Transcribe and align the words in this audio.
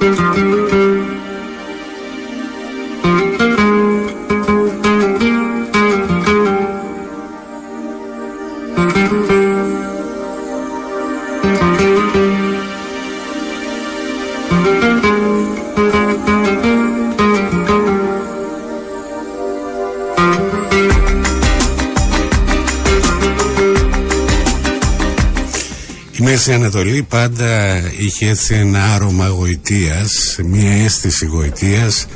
Μέση 0.00 0.77
Ανατολή 26.68 27.02
πάντα 27.02 27.82
είχε 27.98 28.28
έτσι 28.28 28.54
ένα 28.54 28.94
άρωμα 28.94 29.26
γοητείας, 29.28 30.36
μια 30.44 30.70
αίσθηση 30.72 31.26
γοητείας 31.26 32.06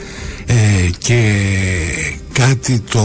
ε, 0.47 0.55
και 0.99 1.43
κάτι 2.33 2.81
το 2.81 3.05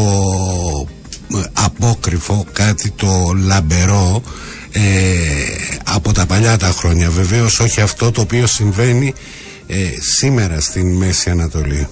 ε, 1.35 1.41
απόκριφο, 1.53 2.45
κάτι 2.51 2.89
το 2.91 3.33
λαμπερό 3.45 4.23
ε, 4.71 4.81
από 5.83 6.11
τα 6.11 6.25
παλιά 6.25 6.57
τα 6.57 6.67
χρόνια. 6.67 7.09
Βεβαίως 7.09 7.59
όχι 7.59 7.81
αυτό 7.81 8.11
το 8.11 8.21
οποίο 8.21 8.47
συμβαίνει 8.47 9.13
σήμερα 10.17 10.59
στην 10.59 10.95
Μέση 10.95 11.29
Ανατολή. 11.29 11.87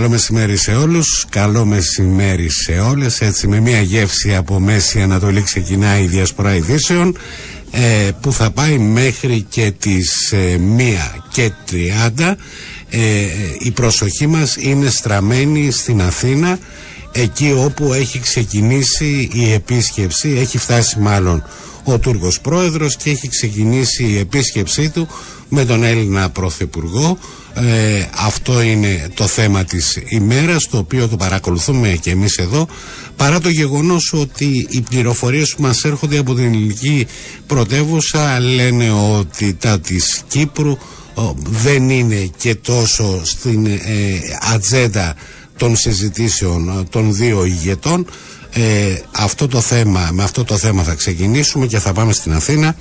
Καλό 0.00 0.12
μεσημέρι 0.12 0.56
σε 0.56 0.72
όλους, 0.74 1.26
καλό 1.28 1.64
μεσημέρι 1.64 2.50
σε 2.50 2.72
όλες. 2.72 3.20
Έτσι 3.20 3.48
με 3.48 3.60
μια 3.60 3.80
γεύση 3.80 4.34
από 4.34 4.60
Μέση 4.60 5.00
Ανατολή 5.00 5.42
ξεκινάει 5.42 6.02
η 6.02 6.06
Διασπορά 6.06 6.54
Ειδήσεων 6.54 7.16
ε, 7.70 8.10
Που 8.20 8.32
θα 8.32 8.50
πάει 8.50 8.78
μέχρι 8.78 9.46
και 9.48 9.72
τις 9.78 10.32
ε, 10.32 10.60
1 10.78 11.20
και 11.32 11.52
30 12.18 12.34
ε, 12.90 12.98
Η 13.58 13.70
προσοχή 13.70 14.26
μας 14.26 14.56
είναι 14.56 14.90
στραμμένη 14.90 15.70
στην 15.70 16.02
Αθήνα 16.02 16.58
Εκεί 17.12 17.54
όπου 17.56 17.92
έχει 17.92 18.20
ξεκινήσει 18.20 19.28
η 19.32 19.52
επίσκεψη. 19.52 20.28
Έχει 20.38 20.58
φτάσει 20.58 20.98
μάλλον 20.98 21.44
ο 21.84 21.98
Τούρκος 21.98 22.40
Πρόεδρος 22.40 22.96
και 22.96 23.10
έχει 23.10 23.28
ξεκινήσει 23.28 24.04
η 24.04 24.18
επίσκεψή 24.18 24.90
του 24.90 25.08
με 25.48 25.64
τον 25.64 25.82
Έλληνα 25.84 26.30
Πρωθυπουργό 26.30 27.18
ε, 27.54 28.06
αυτό 28.26 28.60
είναι 28.60 29.08
το 29.14 29.26
θέμα 29.26 29.64
της 29.64 29.98
ημέρας 30.08 30.68
το 30.68 30.78
οποίο 30.78 31.08
το 31.08 31.16
παρακολουθούμε 31.16 31.88
και 32.00 32.10
εμείς 32.10 32.36
εδώ 32.36 32.68
παρά 33.16 33.40
το 33.40 33.48
γεγονός 33.48 34.12
ότι 34.12 34.66
οι 34.70 34.80
πληροφορίες 34.80 35.54
που 35.54 35.62
μας 35.62 35.84
έρχονται 35.84 36.18
από 36.18 36.34
την 36.34 36.44
ελληνική 36.44 37.06
πρωτεύουσα 37.46 38.40
λένε 38.40 38.90
ότι 38.90 39.54
τα 39.54 39.80
της 39.80 40.22
Κύπρου 40.28 40.76
δεν 41.50 41.90
είναι 41.90 42.30
και 42.36 42.54
τόσο 42.54 43.20
στην 43.24 43.66
ε, 43.66 43.78
ατζέντα 44.54 45.14
των 45.56 45.76
συζητήσεων 45.76 46.86
των 46.90 47.14
δύο 47.14 47.44
ηγετών 47.44 48.06
ε, 48.54 48.98
αυτό 49.16 49.48
το 49.48 49.60
θέμα, 49.60 50.08
με 50.12 50.22
αυτό 50.22 50.44
το 50.44 50.56
θέμα 50.56 50.82
θα 50.82 50.94
ξεκινήσουμε 50.94 51.66
και 51.66 51.78
θα 51.78 51.92
πάμε 51.92 52.12
στην 52.12 52.32
Αθήνα 52.32 52.74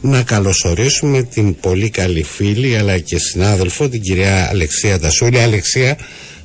να 0.00 0.22
καλωσορίσουμε 0.22 1.22
την 1.22 1.60
πολύ 1.60 1.90
καλή 1.90 2.22
φίλη 2.22 2.76
αλλά 2.76 2.98
και 2.98 3.18
συνάδελφο 3.18 3.88
την 3.88 4.00
κυρία 4.00 4.48
Αλεξία 4.48 4.98
Τασούλη. 4.98 5.40
Αλεξία, 5.40 5.98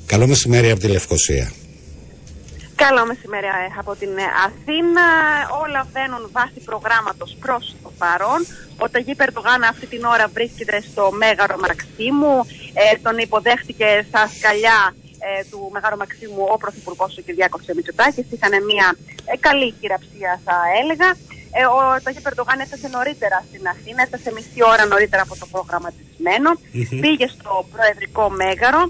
καλό 0.05 0.27
μεσημέρι 0.27 0.72
από 0.72 0.80
τη 0.80 0.88
Λευκοσία. 0.88 1.52
Καλό 2.75 3.05
μεσημέρι 3.05 3.45
ε, 3.45 3.80
από 3.80 3.95
την 3.95 4.09
ε, 4.17 4.27
Αθήνα. 4.47 5.05
Όλα 5.63 5.88
βαίνουν 5.94 6.30
βάσει 6.31 6.59
προγράμματος 6.66 7.38
προς 7.39 7.75
το 7.83 7.91
παρόν. 7.97 8.45
Ο 8.77 8.89
Ταγί 8.89 9.16
Περτογάνα 9.16 9.67
αυτή 9.67 9.85
την 9.85 10.03
ώρα 10.03 10.28
βρίσκεται 10.34 10.84
στο 10.91 11.12
Μέγαρο 11.22 11.57
Μαξίμου. 11.63 12.35
Ε, 12.73 12.97
τον 13.01 13.18
υποδέχτηκε 13.18 14.06
στα 14.07 14.31
σκαλιά 14.38 14.95
ε, 15.28 15.44
του 15.50 15.69
Μεγάρου 15.74 15.97
Μαξίμου 15.97 16.44
ο 16.53 16.57
Πρωθυπουργός 16.57 17.18
ο 17.18 17.22
Κυριάκος 17.22 17.62
Μητσοτάκης. 17.75 18.25
Είχαν 18.34 18.53
μια 18.72 18.88
ε, 19.31 19.38
καλή 19.46 19.74
χειραψία 19.80 20.41
θα 20.46 20.56
έλεγα. 20.81 21.09
Ε, 21.57 21.66
ο 21.75 21.78
Ταγί 22.03 22.22
Περτογάν 22.28 22.59
έφτασε 22.59 22.88
νωρίτερα 22.88 23.38
στην 23.50 23.68
Αθήνα, 23.74 24.02
έφτασε 24.06 24.31
μισή 24.35 24.59
ώρα 24.72 24.85
νωρίτερα 24.85 25.22
από 25.22 25.35
το 25.41 25.46
προγραμματισμένο. 25.53 26.50
Πήγε 27.03 27.28
στο 27.35 27.52
Προεδρικό 27.74 28.30
Μέγαρο, 28.30 28.81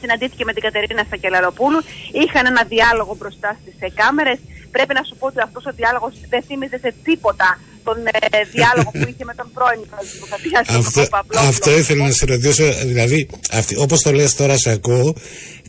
συναντήθηκε 0.00 0.44
με 0.44 0.52
την 0.52 0.62
Κατερίνα 0.62 1.04
Σακελαροπούλου, 1.10 1.80
είχαν 2.12 2.46
ένα 2.46 2.62
διάλογο 2.64 3.14
μπροστά 3.18 3.56
στις 3.60 3.74
ε, 3.78 3.90
κάμερε. 4.00 4.34
Πρέπει 4.70 4.94
να 4.94 5.02
σου 5.02 5.16
πω 5.18 5.26
ότι 5.26 5.40
αυτός 5.40 5.64
ο 5.66 5.72
διάλογος 5.72 6.12
δεν 6.28 6.42
θύμιζε 6.42 6.78
σε 6.78 6.94
τίποτα 7.02 7.58
τον 7.84 7.96
ε, 8.06 8.38
διάλογο 8.52 8.90
που 8.90 9.08
είχε 9.08 9.24
με 9.24 9.34
τον 9.34 9.50
πρώην 9.54 9.80
Δημοκρατία, 10.12 10.64
αυτό, 10.78 11.06
αυτό 11.36 11.78
ήθελα 11.78 12.06
να 12.06 12.12
σε 12.12 12.26
ρωτήσω, 12.26 12.64
δηλαδή, 12.84 13.28
όπως 13.76 14.02
το 14.02 14.12
λες 14.12 14.34
τώρα, 14.34 14.58
σε 14.58 14.70
ακούω, 14.70 15.14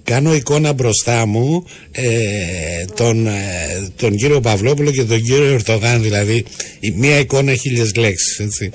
κάνω 0.04 0.36
εικόνα 0.36 0.74
μπροστά 0.74 1.26
μου 1.26 1.66
ε, 1.92 2.06
τον, 2.96 3.28
ε, 3.28 3.32
τον 3.96 4.16
κύριο 4.16 4.40
Παυλόπουλο 4.40 4.92
και 4.92 5.04
τον 5.04 5.22
κύριο 5.22 5.54
Ερτογάν 5.54 6.02
δηλαδή 6.02 6.46
η, 6.80 6.92
μία 6.92 7.20
εικόνα 7.20 7.56
χίλιες 7.56 7.96
λέξεις 7.96 8.40
έτσι, 8.40 8.72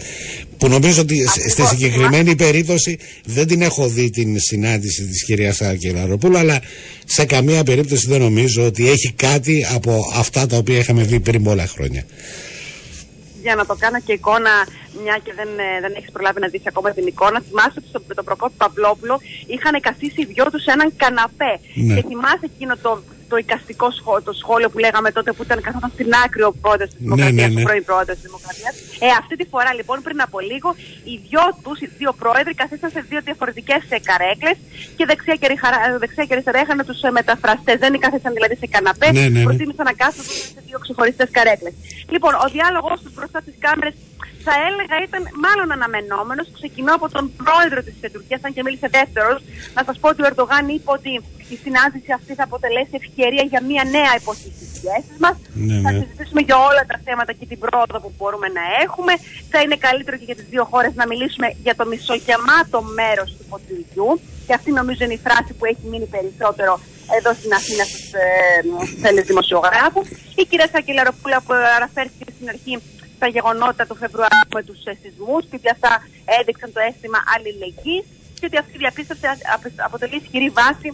που 0.59 0.69
νομίζω 0.69 1.01
ότι 1.01 1.27
στη 1.49 1.63
συγκεκριμένη 1.63 2.37
περίπτωση 2.37 2.99
δεν 3.25 3.47
την 3.47 3.63
έχω 3.63 3.89
δει 3.89 4.11
την 4.11 4.41
συνάντηση 4.41 5.07
της 5.07 5.25
κυρίας 5.25 5.61
Ακελαροπούλου 5.61 6.39
αλλά 6.39 6.61
σε 7.05 7.25
καμία 7.25 7.65
περίπτωση 7.65 8.07
δεν 8.09 8.21
νομίζω 8.21 8.65
ότι 8.65 8.91
έχει 8.91 9.13
κάτι 9.13 9.67
από 9.75 10.13
αυτά 10.15 10.47
τα 10.47 10.57
οποία 10.57 10.79
είχαμε 10.79 11.03
δει 11.03 11.21
πριν 11.21 11.43
πολλά 11.43 11.67
χρόνια 11.67 12.05
για 13.43 13.55
να 13.55 13.65
το 13.67 13.75
κάνω 13.83 14.01
και 14.01 14.13
εικόνα, 14.13 14.55
μια 15.03 15.17
και 15.25 15.33
δεν, 15.39 15.49
ε, 15.59 15.81
δεν 15.81 15.93
έχεις 15.97 16.11
προλάβει 16.13 16.41
να 16.41 16.49
δεις 16.49 16.67
ακόμα 16.67 16.91
την 16.93 17.07
εικόνα. 17.07 17.43
Θυμάσαι 17.47 17.79
ότι 17.95 18.05
με 18.07 18.15
τον 18.15 18.25
Προκόπη 18.25 18.55
Παυλόπουλο 18.57 19.21
είχαν 19.47 19.81
καθίσει 19.81 20.21
οι 20.23 20.25
δυο 20.33 20.45
τους 20.51 20.63
σε 20.63 20.71
έναν 20.77 20.93
καναπέ. 20.97 21.53
Ναι. 21.75 21.95
Και 21.95 22.03
θυμάσαι 22.09 22.47
εκείνο 22.53 22.75
το, 22.85 22.91
το 23.29 23.37
οικαστικό 23.43 23.89
σχόλιο, 23.99 24.23
το 24.31 24.35
σχόλιο 24.43 24.69
που 24.71 24.79
λέγαμε 24.79 25.09
τότε 25.17 25.31
που 25.33 25.43
ήταν 25.43 25.59
καθόταν 25.67 25.91
στην 25.97 26.09
άκρη 26.25 26.43
ο 26.43 26.53
πρόεδρο 26.63 26.87
της 26.87 26.97
Δημοκρατία, 26.99 27.33
ναι, 27.33 27.47
ναι, 27.47 27.55
ναι. 27.55 27.61
ο 27.61 27.65
πρώην 27.67 27.85
πρόεδρο 27.91 28.13
της 28.15 28.25
Δημοκρατίας. 28.29 28.75
Ε, 29.07 29.09
αυτή 29.21 29.35
τη 29.41 29.45
φορά 29.53 29.71
λοιπόν 29.79 29.97
πριν 30.07 30.19
από 30.27 30.39
λίγο 30.51 30.69
οι 31.09 31.15
δυο 31.29 31.45
τους, 31.65 31.79
οι 31.81 31.89
δύο 31.99 32.13
πρόεδροι, 32.23 32.53
καθίσαν 32.63 32.91
σε 32.97 33.01
δύο 33.09 33.21
διαφορετικές 33.29 33.83
ε, 33.97 33.99
καρέκλες 34.09 34.57
και 34.97 35.05
δεξιά 35.11 35.35
και, 35.41 35.47
δεξιά 36.05 36.25
και 36.27 36.35
αριστερά 36.37 36.59
είχαν 36.65 36.79
τους 36.89 37.01
ε, 37.03 37.11
μεταφραστές. 37.19 37.77
Δεν 37.85 37.93
κάθισαν 38.05 38.33
δηλαδή 38.37 38.55
σε 38.63 38.67
καναπές, 38.75 39.13
ναι, 39.13 39.21
ναι, 39.21 39.29
ναι. 39.29 39.43
προτίμησαν 39.49 39.85
να 39.91 39.95
κάθονται 40.03 40.35
σε 40.55 40.61
δύο 40.67 40.79
ξεχωριστές 40.85 41.29
καρέκλες. 41.37 41.75
Λοιπόν, 42.15 42.33
ο 42.45 42.47
διάλογο 42.55 42.91
τους 43.03 43.13
μπροστά 43.15 43.39
στις 43.45 43.57
κάμερες 43.65 43.95
θα 44.49 44.55
έλεγα 44.69 44.97
ήταν 45.09 45.23
μάλλον 45.45 45.69
αναμενόμενος. 45.77 46.47
Ξεκινώ 46.59 46.93
από 46.99 47.07
τον 47.17 47.25
πρόεδρο 47.41 47.81
της 47.87 47.95
Τουρκίας, 48.13 48.41
αν 48.45 48.53
και 48.55 48.63
μίλησε 48.67 48.89
δεύτερος. 48.99 49.39
Να 49.77 49.83
σας 49.87 49.97
πω 50.01 50.07
ότι 50.13 50.21
ο 50.23 50.27
Ερντογάν 50.31 50.65
είπε 50.75 50.91
ότι 50.99 51.13
η 51.55 51.57
συνάντηση 51.65 52.11
αυτή 52.19 52.33
θα 52.39 52.45
αποτελέσει 52.49 52.95
ευκαιρία 53.03 53.45
για 53.53 53.61
μια 53.71 53.85
νέα 53.97 54.13
εποχή 54.21 54.51
στις 54.57 54.69
σχέσεις 54.79 55.17
μας. 55.25 55.37
Ναι, 55.69 55.77
θα 55.85 55.91
ναι. 55.91 55.99
συζητήσουμε 56.01 56.41
για 56.49 56.57
όλα 56.69 56.83
τα 56.91 56.97
θέματα 57.07 57.33
και 57.39 57.47
την 57.51 57.59
πρόοδο 57.65 57.99
που 58.05 58.11
μπορούμε 58.17 58.49
να 58.59 58.65
έχουμε. 58.85 59.13
Θα 59.53 59.59
είναι 59.65 59.77
καλύτερο 59.87 60.15
και 60.21 60.27
για 60.31 60.39
τις 60.41 60.49
δύο 60.53 60.65
χώρες 60.73 60.93
να 61.01 61.05
μιλήσουμε 61.11 61.47
για 61.65 61.75
το 61.79 61.85
μισογεμάτο 61.91 62.79
μέρος 62.99 63.29
του 63.37 63.45
ποτηριού. 63.51 64.11
Και 64.47 64.55
αυτή 64.59 64.71
νομίζω 64.81 65.01
είναι 65.05 65.19
η 65.21 65.23
φράση 65.27 65.51
που 65.57 65.65
έχει 65.71 65.85
μείνει 65.91 66.09
περισσότερο 66.17 66.73
εδώ 67.17 67.31
στην 67.41 67.53
Αθήνα 67.59 67.85
στους 67.91 68.07
ε, 69.19 69.23
δημοσιογράφους. 69.31 70.07
Η 70.41 70.45
κυρία 70.49 70.69
Σακελαροπούλα 70.75 71.39
που 71.45 71.53
αναφέρθηκε 71.79 72.25
στην 72.37 72.49
αρχή 72.55 72.73
στα 73.19 73.29
γεγονότα 73.37 73.83
του 73.89 73.97
Φεβρουαρίου 74.03 74.49
με 74.57 74.63
τους 74.67 74.79
σεισμούς 75.01 75.43
και 75.49 75.57
ότι 75.61 75.69
αυτά 75.77 75.93
έδειξαν 76.39 76.69
το 76.75 76.81
αίσθημα 76.87 77.19
αλληλεγγύης 77.35 78.07
και 78.39 78.47
ότι 78.49 78.57
αυτή 78.63 78.73
η 78.79 78.83
διαπίστωση 78.85 79.25
αποτελεί 79.89 80.17
ισχυρή 80.23 80.51
βάση 80.59 80.89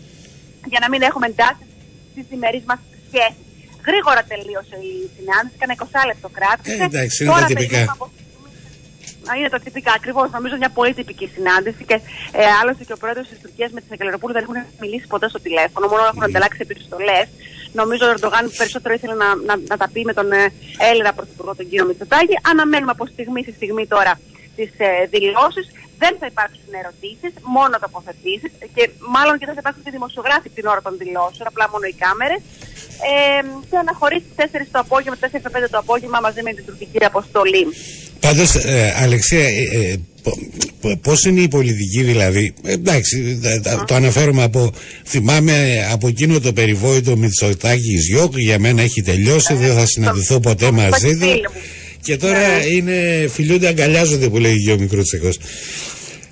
για 0.72 0.80
να 0.82 0.88
μην 0.92 1.00
έχουμε 1.08 1.26
εντάσεις 1.32 1.68
στις 2.12 2.24
διμερείς 2.30 2.64
μας 2.70 2.80
σχέσεις. 3.06 3.42
Γρήγορα 3.88 4.20
τελείωσε 4.32 4.76
η 4.90 4.94
συνάντηση, 5.16 5.56
κανένα 5.60 5.78
20 5.84 6.10
λεπτό 6.10 6.28
κράτησε. 6.38 6.82
Ε, 6.82 6.88
εντάξει, 6.90 7.16
είναι 7.20 7.32
Τώρα 7.32 7.46
τα 7.46 7.50
τυπικά. 7.52 7.82
Είναι 9.38 9.50
το 9.54 9.60
τυπικά 9.66 9.92
ακριβώς. 9.98 10.26
Νομίζω 10.36 10.54
μια 10.62 10.72
πολύ 10.78 10.92
τυπική 10.98 11.26
συνάντηση. 11.34 11.82
Και 11.90 11.98
ε, 12.40 12.42
άλλωστε 12.60 12.82
και 12.84 12.94
ο 12.98 13.00
πρόεδρος 13.02 13.26
της 13.30 13.38
Τουρκίας 13.42 13.70
με 13.74 13.80
τη 13.80 13.86
Σακελαροπούλου 13.90 14.32
δεν 14.36 14.42
έχουν 14.46 14.56
μιλήσει 14.82 15.06
ποτέ 15.12 15.26
στο 15.32 15.40
τηλέφωνο, 15.46 15.84
μόνο 15.92 16.04
έχουν 16.10 16.22
ανταλλάξει 16.28 16.58
επιστολές. 16.66 17.26
Νομίζω 17.80 18.04
ο 18.06 18.10
Ερντογάν 18.14 18.44
περισσότερο 18.60 18.94
ήθελε 18.94 19.14
να, 19.24 19.28
να, 19.48 19.54
να 19.70 19.76
τα 19.80 19.86
πει 19.92 20.00
με 20.10 20.14
τον 20.18 20.28
ε, 20.32 20.42
Έλληνα 20.90 21.12
Πρωθυπουργό, 21.18 21.52
τον 21.54 21.66
κύριο 21.68 21.86
Μητσοτάκη. 21.88 22.34
Αναμένουμε 22.50 22.92
από 22.96 23.04
στιγμή 23.14 23.40
σε 23.46 23.52
στιγμή 23.58 23.84
τώρα 23.94 24.12
τις 24.56 24.70
ε, 24.86 24.88
δηλώσεις. 25.14 25.66
Δεν 26.02 26.12
θα 26.20 26.26
υπάρξουν 26.32 26.72
ερωτήσεις, 26.82 27.32
μόνο 27.56 27.74
τοποθετήσεις 27.84 28.52
και 28.74 28.82
μάλλον 29.14 29.34
και 29.38 29.46
δεν 29.48 29.54
θα 29.56 29.62
υπάρξουν 29.64 29.82
και 29.84 29.94
δημοσιογράφοι 29.98 30.48
την 30.56 30.64
ώρα 30.72 30.82
των 30.86 30.94
δηλώσεων, 31.02 31.46
απλά 31.52 31.64
μόνο 31.72 31.84
οι 31.90 31.96
κάμερες. 32.04 32.40
Ε, 33.10 33.40
και 33.68 33.76
αναχωρήσει 33.84 34.28
4 34.36 34.42
το 34.74 34.78
απόγευμα, 34.84 35.16
4 35.20 35.66
5 35.66 35.70
το 35.74 35.78
απόγευμα 35.84 36.18
μαζί 36.26 36.42
με 36.46 36.52
την 36.56 36.64
τουρκική 36.66 37.04
αποστολή. 37.04 37.64
Πάντως, 38.26 38.50
ε, 38.54 38.94
Αλεξία, 39.04 39.46
ε, 39.78 40.00
ε, 40.80 40.94
πώς 41.02 41.24
είναι 41.24 41.40
η 41.40 41.48
πολιτική 41.48 42.02
δηλαδή 42.02 42.52
εντάξει 42.64 43.40
το 43.86 43.94
αναφέρομαι 43.94 44.42
από 44.42 44.72
θυμάμαι 45.04 45.86
από 45.90 46.08
εκείνο 46.08 46.40
το 46.40 46.52
περιβόητο 46.52 47.16
Μητσοτάκης 47.16 48.06
Γιώκ 48.06 48.38
για 48.38 48.58
μένα 48.58 48.82
έχει 48.82 49.02
τελειώσει 49.02 49.54
δεν 49.54 49.74
θα 49.74 49.86
συναντηθώ 49.86 50.40
ποτέ 50.40 50.70
μαζί 50.70 51.16
του 51.16 51.28
και 52.00 52.16
τώρα 52.16 52.66
είναι 52.66 53.28
φιλούνται 53.32 53.68
αγκαλιάζονται 53.68 54.28
που 54.28 54.38
λέει 54.38 54.70
ο 54.70 54.78
μικρό 54.78 55.02
τσεκός 55.02 55.38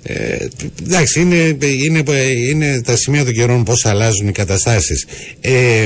ε, 0.05 0.47
εντάξει, 0.85 1.21
είναι, 1.21 1.57
είναι, 1.61 2.03
είναι 2.49 2.81
τα 2.81 2.95
σημεία 2.95 3.23
των 3.23 3.33
καιρών 3.33 3.63
πώς 3.63 3.85
αλλάζουν 3.85 4.27
οι 4.27 4.31
καταστάσεις. 4.31 5.05
Ε, 5.41 5.85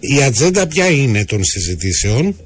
η 0.00 0.22
ατζέντα 0.22 0.66
ποια 0.66 0.86
είναι 0.90 1.24
των 1.24 1.44
συζητήσεων; 1.44 2.36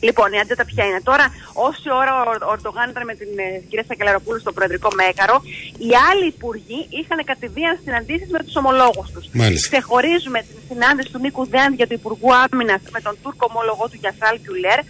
Λοιπόν, 0.00 0.32
η 0.32 0.38
ατζέντα 0.42 0.64
ποια 0.64 0.84
είναι. 0.88 1.00
Τώρα, 1.10 1.24
όση 1.68 1.88
ώρα 2.00 2.12
ο 2.22 2.50
Ορτογάν 2.54 2.90
ήταν 2.90 3.04
με 3.10 3.14
την 3.20 3.30
ε, 3.46 3.48
κυρία 3.68 3.84
Σακελαροπούλου 3.88 4.40
στο 4.40 4.52
Προεδρικό 4.52 4.88
Μέγαρο, 5.00 5.36
οι 5.86 5.90
άλλοι 6.08 6.26
υπουργοί 6.34 6.80
είχαν 6.98 7.18
κατηδίαν 7.30 7.74
συναντήσεις 7.84 8.28
με 8.36 8.40
τους 8.44 8.56
ομολόγους 8.60 9.08
τους. 9.14 9.24
Ξεχωρίζουμε 9.70 10.38
την 10.48 10.58
συνάντηση 10.68 11.08
του 11.12 11.20
Νίκου 11.24 11.44
Δέαντ 11.52 11.72
για 11.80 11.86
το 11.90 11.94
Υπουργού 12.00 12.28
Άμυνας 12.44 12.82
με 12.94 13.00
τον 13.06 13.14
Τούρκο 13.22 13.44
ομόλογό 13.50 13.84
του 13.90 13.98
Γιασάλ 14.02 14.34
Κιουλέρ. 14.44 14.80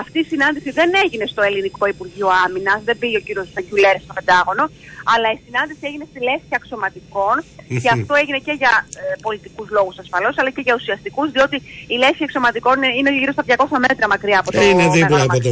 Αυτή 0.00 0.18
η 0.24 0.26
συνάντηση 0.32 0.70
δεν 0.78 0.90
έγινε 1.04 1.26
στο 1.32 1.42
Ελληνικό 1.48 1.84
Υπουργείο 1.94 2.28
Άμυνας, 2.44 2.80
δεν 2.88 2.96
πήγε 3.00 3.16
ο 3.16 3.24
κύριος 3.26 3.48
Κιουλέρ 3.68 3.96
στο 4.04 4.12
Πεντάγωνο, 4.18 4.64
αλλά 5.12 5.28
η 5.36 5.38
συνάντηση 5.46 5.82
έγινε 5.88 6.04
στη 6.10 6.18
Λέσχη 6.28 6.52
Αξιωματικών 6.60 7.36
και 7.82 7.90
αυτό 7.96 8.12
έγινε 8.22 8.38
και 8.46 8.54
για 8.62 8.72
ε, 9.00 9.02
πολιτικούς 9.26 9.68
λόγους 9.76 9.96
ασφαλώς, 9.98 10.34
αλλά 10.38 10.50
και 10.54 10.62
για 10.66 10.74
ουσιαστικούς, 10.74 11.28
διότι 11.30 11.56
η 11.94 11.96
Λέσχη 12.02 12.22
Αξιωματικών 12.26 12.76
είναι 12.98 13.10
γύρω 13.18 13.32
στα 13.32 13.44
200 13.48 13.78
μέτρα 13.88 14.06
μακριά 14.08 14.38
από 14.42 14.50
το 14.56 14.62
Είναι 14.70 14.86
δίπλα 14.96 15.22
από 15.28 15.38
το 15.44 15.50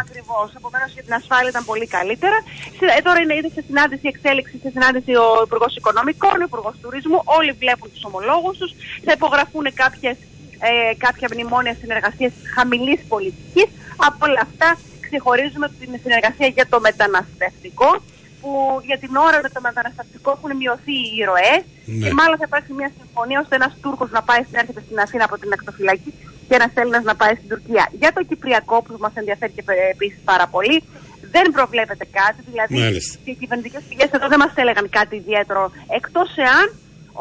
Ακριβώς. 0.00 0.48
Επομένως 0.58 0.90
για 0.96 1.04
την 1.06 1.14
ασφάλεια 1.20 1.50
ήταν 1.54 1.64
πολύ 1.70 1.86
καλύτερα. 1.96 2.38
Ε, 2.98 3.00
τώρα 3.06 3.18
είναι 3.22 3.34
ήδη 3.40 3.50
σε 3.56 3.62
συνάντηση 3.68 4.06
εξέλιξη, 4.12 4.54
σε 4.62 4.70
συνάντηση 4.74 5.12
ο 5.24 5.26
Υπουργός 5.46 5.72
Οικονομικών, 5.78 6.36
ο 6.42 6.46
Υπουργός 6.50 6.74
Τουρισμού. 6.82 7.18
Όλοι 7.38 7.52
βλέπουν 7.62 7.88
τους 7.92 8.04
ομολόγους 8.08 8.56
τους. 8.60 8.70
Θα 9.06 9.12
υπογραφούν 9.18 9.64
κάποιες, 9.82 10.16
ε, 10.68 10.94
κάποια 11.04 11.26
μνημόνια 11.32 11.74
συνεργασίας 11.82 12.32
χαμηλής 12.54 13.00
πολιτικής. 13.12 13.68
Από 14.08 14.18
όλα 14.26 14.40
αυτά 14.48 14.68
ξεχωρίζουμε 15.06 15.66
την 15.80 15.90
συνεργασία 16.04 16.48
για 16.56 16.66
το 16.72 16.78
μεταναστευτικό 16.86 17.90
που 18.40 18.50
για 18.88 18.98
την 19.02 19.12
ώρα 19.26 19.38
με 19.44 19.48
το 19.54 19.60
μεταναστευτικό 19.68 20.28
έχουν 20.36 20.50
μειωθεί 20.60 20.96
οι 21.14 21.20
ροές 21.30 21.62
ναι. 21.84 22.06
και 22.06 22.12
μάλλον 22.18 22.36
θα 22.40 22.46
υπάρξει 22.50 22.72
μια 22.80 22.90
συμφωνία 22.98 23.38
ώστε 23.42 23.54
ένας 23.60 23.72
Τούρκος 23.82 24.10
να 24.16 24.22
πάει 24.28 24.42
στην 24.46 24.56
έρχεται 24.60 24.82
στην 24.86 24.98
Αθήνα 25.04 25.24
από 25.28 25.36
την 25.42 25.52
ακτοφυλακή 25.56 26.10
και 26.50 26.58
ένας 26.60 26.72
Έλληνας 26.80 27.04
να 27.10 27.14
πάει 27.20 27.34
στην 27.40 27.48
Τουρκία. 27.52 27.84
Για 28.00 28.10
το 28.16 28.20
Κυπριακό 28.30 28.76
που 28.84 28.92
μας 29.04 29.14
ενδιαφέρει 29.20 29.52
και 29.56 29.64
επίσης 29.94 30.20
πάρα 30.30 30.46
πολύ, 30.54 30.76
δεν 31.34 31.46
προβλέπεται 31.56 32.06
κάτι. 32.20 32.40
Δηλαδή, 32.50 32.74
Μάλιστα. 32.84 33.14
οι 33.28 33.34
κυβερνητικές 33.40 33.82
πηγές 33.88 34.10
εδώ 34.16 34.26
δεν 34.32 34.40
μας 34.44 34.52
έλεγαν 34.62 34.86
κάτι 34.98 35.14
ιδιαίτερο. 35.22 35.62
Εκτός 35.98 36.28
εάν 36.46 36.66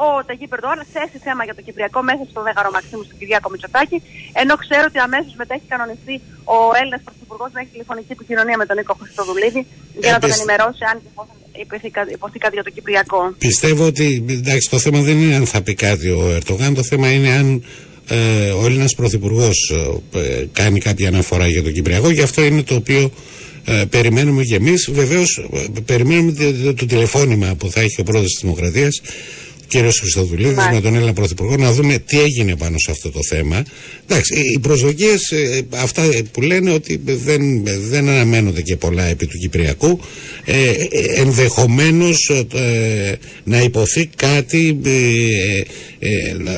ο 0.05 0.07
Ταγί 0.27 0.47
Περδόαν 0.51 0.79
θέσει 0.95 1.17
θέμα 1.27 1.41
για 1.47 1.55
το 1.57 1.61
Κυπριακό 1.67 1.99
μέσα 2.09 2.23
στο 2.31 2.39
Μέγαρο 2.47 2.69
Μαξίμου 2.75 3.03
του 3.09 3.15
Κυριάκο 3.19 3.47
Μητσοτάκη, 3.53 3.97
ενώ 4.41 4.53
ξέρω 4.63 4.85
ότι 4.91 4.99
αμέσως 5.07 5.33
μετά 5.41 5.53
έχει 5.57 5.67
κανονιστεί 5.73 6.15
ο 6.55 6.57
Έλληνας 6.79 7.01
Πρωθυπουργός 7.07 7.49
να 7.55 7.59
έχει 7.61 7.71
τηλεφωνική 7.75 8.11
επικοινωνία 8.17 8.57
με 8.61 8.65
τον 8.69 8.75
Νίκο 8.79 8.93
Χριστοδουλίδη 9.01 9.61
για 10.03 10.11
να 10.13 10.19
τον 10.23 10.31
ενημερώσει 10.37 10.83
αν 10.91 10.97
και 11.53 11.61
υποθεί 12.17 12.39
κάτι 12.43 12.53
για 12.57 12.65
το 12.67 12.71
Κυπριακό. 12.77 13.21
Πιστεύω 13.47 13.83
ότι 13.91 14.05
εντάξει, 14.29 14.65
το 14.69 14.79
θέμα 14.83 14.99
δεν 15.07 15.15
είναι 15.21 15.35
αν 15.39 15.45
θα 15.53 15.59
πει 15.65 15.73
κάτι 15.87 16.07
ο 16.09 16.21
Ερτογάν, 16.37 16.71
το 16.79 16.83
θέμα 16.83 17.07
είναι 17.15 17.31
αν 17.39 17.47
ε, 18.09 18.49
ο 18.51 18.65
Έλληνας 18.65 18.95
Πρωθυπουργός 18.95 19.73
ε, 20.13 20.45
κάνει 20.51 20.79
κάποια 20.79 21.07
αναφορά 21.07 21.47
για 21.47 21.63
το 21.63 21.71
Κυπριακό 21.71 22.13
και 22.13 22.21
αυτό 22.21 22.43
είναι 22.43 22.63
το 22.63 22.75
οποίο 22.75 23.11
ε, 23.65 23.83
περιμένουμε 23.89 24.43
και 24.43 24.55
εμείς. 24.55 24.89
Βεβαίως 24.91 25.37
ε, 25.53 25.65
περιμένουμε 25.85 26.31
το, 26.63 26.73
το, 26.73 26.85
τηλεφώνημα 26.85 27.55
που 27.55 27.71
θα 27.71 27.81
έχει 27.81 28.01
ο 28.01 28.03
πρόεδρος 28.03 28.31
της 28.31 28.41
Δημοκρατίας 28.41 29.01
κύριος 29.69 29.99
Χριστοδουλίδης 29.99 30.67
με 30.73 30.81
τον 30.81 30.95
Έλληνα 30.95 31.13
Πρωθυπουργό 31.13 31.55
να 31.57 31.71
δούμε 31.71 31.97
τι 31.97 32.19
έγινε 32.19 32.55
πάνω 32.55 32.77
σε 32.77 32.91
αυτό 32.91 33.11
το 33.11 33.19
θέμα. 33.23 33.63
Εντάξει, 34.07 34.33
οι 34.55 34.59
προσδοκίες 34.59 35.31
ε, 35.31 35.61
αυτά 35.69 36.03
που 36.31 36.41
λένε 36.41 36.71
ότι 36.71 37.01
δεν, 37.05 37.65
δεν 37.89 38.09
αναμένονται 38.09 38.61
και 38.61 38.75
πολλά 38.75 39.03
επί 39.03 39.25
του 39.25 39.37
Κυπριακού. 39.37 39.99
Ε, 40.45 40.69
ε 40.69 40.77
Ενδεχομένως 41.15 42.31
ε, 42.53 43.11
να 43.43 43.61
υποθεί 43.61 44.09
κάτι 44.15 44.79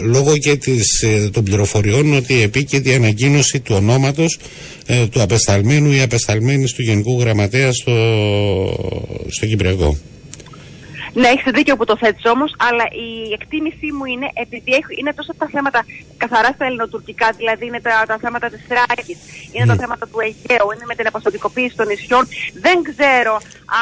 λόγω 0.04 0.38
και 0.38 0.56
της, 0.56 1.06
των 1.32 1.44
πληροφοριών 1.44 2.14
ότι 2.14 2.42
επίκειται 2.42 2.90
η 2.90 2.94
ανακοίνωση 2.94 3.60
του 3.60 3.76
ονόματος 3.76 4.38
του 5.12 5.22
απεσταλμένου 5.22 5.92
ή 5.92 6.02
απεσταλμένης 6.02 6.74
του 6.74 6.82
Γενικού 6.82 7.20
Γραμματέας 7.20 7.76
στο, 7.76 7.96
στο 9.28 9.46
Κυπριακό. 9.46 9.98
Ναι, 11.20 11.28
έχεις 11.28 11.52
δίκιο 11.52 11.76
που 11.78 11.86
το 11.86 11.98
θέτεις 11.98 12.26
όμως, 12.26 12.50
αλλά 12.68 12.86
η 13.08 13.34
εκτίμησή 13.38 13.92
μου 13.98 14.06
είναι 14.06 14.28
επειδή 14.34 14.76
είναι 15.00 15.14
τόσο 15.14 15.32
τα 15.42 15.48
θέματα 15.54 15.86
καθαρά 16.18 16.50
στα 16.56 16.66
ελληνοτουρκικά, 16.66 17.28
δηλαδή 17.40 17.66
είναι 17.66 17.82
τα, 17.82 18.04
τα 18.12 18.18
θέματα 18.24 18.48
της 18.50 18.62
Θράκης, 18.70 19.20
είναι 19.52 19.66
τα 19.66 19.76
ναι. 19.76 19.82
θέματα 19.84 20.06
του 20.12 20.20
Αιγαίου, 20.26 20.68
είναι 20.74 20.86
με 20.92 20.96
την 20.96 21.08
αποστατικοποίηση 21.08 21.76
των 21.76 21.88
νησιών. 21.88 22.24
Δεν 22.66 22.78
ξέρω 22.90 23.34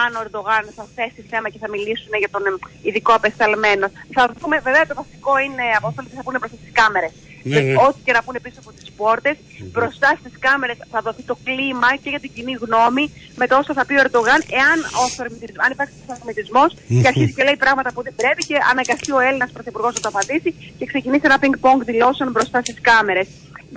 αν 0.04 0.10
ο 0.18 0.22
Ερντογάν 0.26 0.64
θα 0.76 0.84
θέσει 0.96 1.22
θέμα 1.32 1.48
και 1.50 1.60
θα 1.64 1.70
μιλήσουν 1.70 2.14
για 2.22 2.30
τον 2.36 2.44
ειδικό 2.82 3.12
απεσταλμένο. 3.20 3.86
Θα 4.16 4.24
δούμε, 4.40 4.56
βέβαια 4.68 4.86
το 4.92 4.96
βασικό 5.02 5.34
είναι 5.46 5.66
από 5.78 5.88
αυτό 5.88 6.00
που 6.04 6.16
θα 6.18 6.24
πούνε 6.26 6.40
προς 6.42 6.52
τις 6.52 6.72
κάμερες. 6.80 7.14
Ναι, 7.44 7.60
ναι. 7.60 7.74
Ό,τι 7.88 8.00
και 8.06 8.12
να 8.12 8.22
πούνε 8.24 8.40
πίσω 8.40 8.60
από 8.64 8.72
τις 8.78 8.92
πόρτες, 8.98 9.36
μπροστά 9.74 10.10
στις 10.20 10.34
κάμερες 10.40 10.78
θα 10.92 11.00
δοθεί 11.02 11.24
το 11.32 11.36
κλίμα 11.44 11.90
και 12.02 12.10
για 12.14 12.20
την 12.20 12.32
κοινή 12.36 12.54
γνώμη 12.64 13.06
με 13.36 13.46
το 13.48 13.58
όσο 13.58 13.74
θα 13.74 13.86
πει 13.86 13.94
ο 13.94 14.02
Ερντογάν, 14.06 14.40
εάν 14.62 14.78
αν 15.66 15.72
υπάρξει 15.72 15.96
θερμιτισμό 16.08 16.64
και 17.02 17.08
αρχίζει 17.12 17.34
και 17.34 17.44
λέει 17.44 17.58
πράγματα 17.66 17.90
που 17.94 18.02
δεν 18.04 18.14
πρέπει 18.22 18.42
και 18.50 18.58
αναγκαστεί 18.72 19.12
ο 19.18 19.20
Έλληνας 19.28 19.52
Πρωθυπουργός 19.56 19.94
να 19.94 20.02
το 20.06 20.10
απαντήσει 20.14 20.50
και 20.78 20.86
ξεκινήσει 20.92 21.26
ένα 21.30 21.38
ping-pong 21.44 21.80
δηλώσεων 21.92 22.30
μπροστά 22.32 22.58
στις 22.62 22.78
κάμερες. 22.90 23.28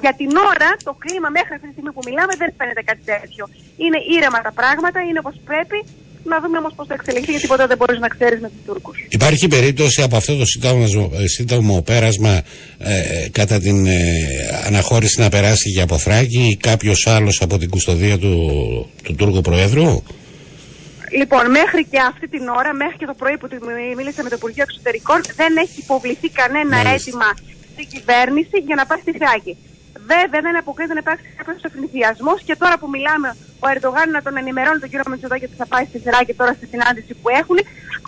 Για 0.01 0.15
την 0.21 0.31
ώρα 0.51 0.71
το 0.87 0.93
κλίμα 1.03 1.29
μέχρι 1.39 1.53
αυτή 1.57 1.67
τη 1.67 1.73
στιγμή 1.77 1.93
που 1.97 2.03
μιλάμε 2.09 2.33
δεν 2.43 2.51
φαίνεται 2.59 2.83
κάτι 2.83 3.03
τέτοιο. 3.13 3.45
Είναι 3.83 3.99
ήρεμα 4.17 4.39
τα 4.49 4.53
πράγματα, 4.61 4.99
είναι 5.09 5.21
όπως 5.25 5.37
πρέπει 5.51 5.79
να 6.25 6.41
δούμε 6.41 6.59
όμως 6.59 6.73
πώς 6.77 6.87
θα 6.87 6.95
εξελιχθεί, 6.95 7.31
γιατί 7.31 7.47
ποτέ 7.47 7.67
δεν 7.67 7.77
μπορείς 7.77 7.99
να 7.99 8.09
ξέρεις 8.09 8.41
με 8.41 8.49
τους 8.49 8.59
Τούρκους. 8.67 9.07
Υπάρχει 9.09 9.49
περίπτωση 9.49 10.03
από 10.03 10.17
αυτό 10.17 10.37
το 10.37 10.45
σύντομο, 11.25 11.83
πέρασμα 11.83 12.43
ε, 12.79 13.29
κατά 13.33 13.61
την 13.61 13.87
ε, 13.87 14.01
αναχώρηση 14.67 15.21
να 15.21 15.29
περάσει 15.29 15.69
για 15.69 15.83
αποθράκη 15.83 16.49
ή 16.53 16.57
κάποιος 16.57 17.07
άλλος 17.07 17.41
από 17.43 17.59
την 17.59 17.69
κουστοδία 17.71 18.19
του, 18.19 18.35
του 19.03 19.15
Τούρκου 19.15 19.41
Προέδρου; 19.41 20.03
Λοιπόν, 21.21 21.51
μέχρι 21.51 21.83
και 21.91 22.01
αυτή 22.11 22.27
την 22.35 22.45
ώρα, 22.59 22.71
μέχρι 22.83 22.97
και 23.01 23.07
το 23.07 23.15
πρωί 23.15 23.37
που 23.41 23.47
μίλησα 23.97 24.23
με 24.23 24.29
το 24.33 24.37
Υπουργείο 24.39 24.65
Εξωτερικών, 24.69 25.19
δεν 25.41 25.53
έχει 25.65 25.77
υποβληθεί 25.87 26.29
κανένα 26.41 26.77
Μάλιστα. 26.77 26.93
αίτημα 26.95 27.29
στην 27.73 27.87
κυβέρνηση 27.95 28.57
για 28.69 28.77
να 28.81 28.85
πάει 28.89 29.01
στη 29.05 29.13
Θράκη. 29.21 29.53
Βέβαια, 30.13 30.41
δεν 30.47 30.55
αποκλείεται 30.63 30.95
να 30.99 31.03
υπάρξει 31.05 31.29
κάποιος 31.39 31.63
εφηνιασμό 31.69 32.35
και 32.47 32.55
τώρα 32.63 32.77
που 32.81 32.89
μιλάμε, 32.95 33.29
ο 33.65 33.67
Ερντογάν 33.75 34.07
να 34.17 34.21
τον 34.27 34.35
ενημερώνει 34.43 34.81
τον 34.85 34.91
κύριο 34.93 35.07
Μητσοτάκη 35.11 35.45
ότι 35.51 35.59
θα 35.63 35.69
πάει 35.73 35.85
στη 35.91 35.99
Θράκη 36.07 36.33
τώρα 36.41 36.53
στη 36.59 36.67
συνάντηση 36.73 37.13
που 37.21 37.29
έχουν. 37.41 37.59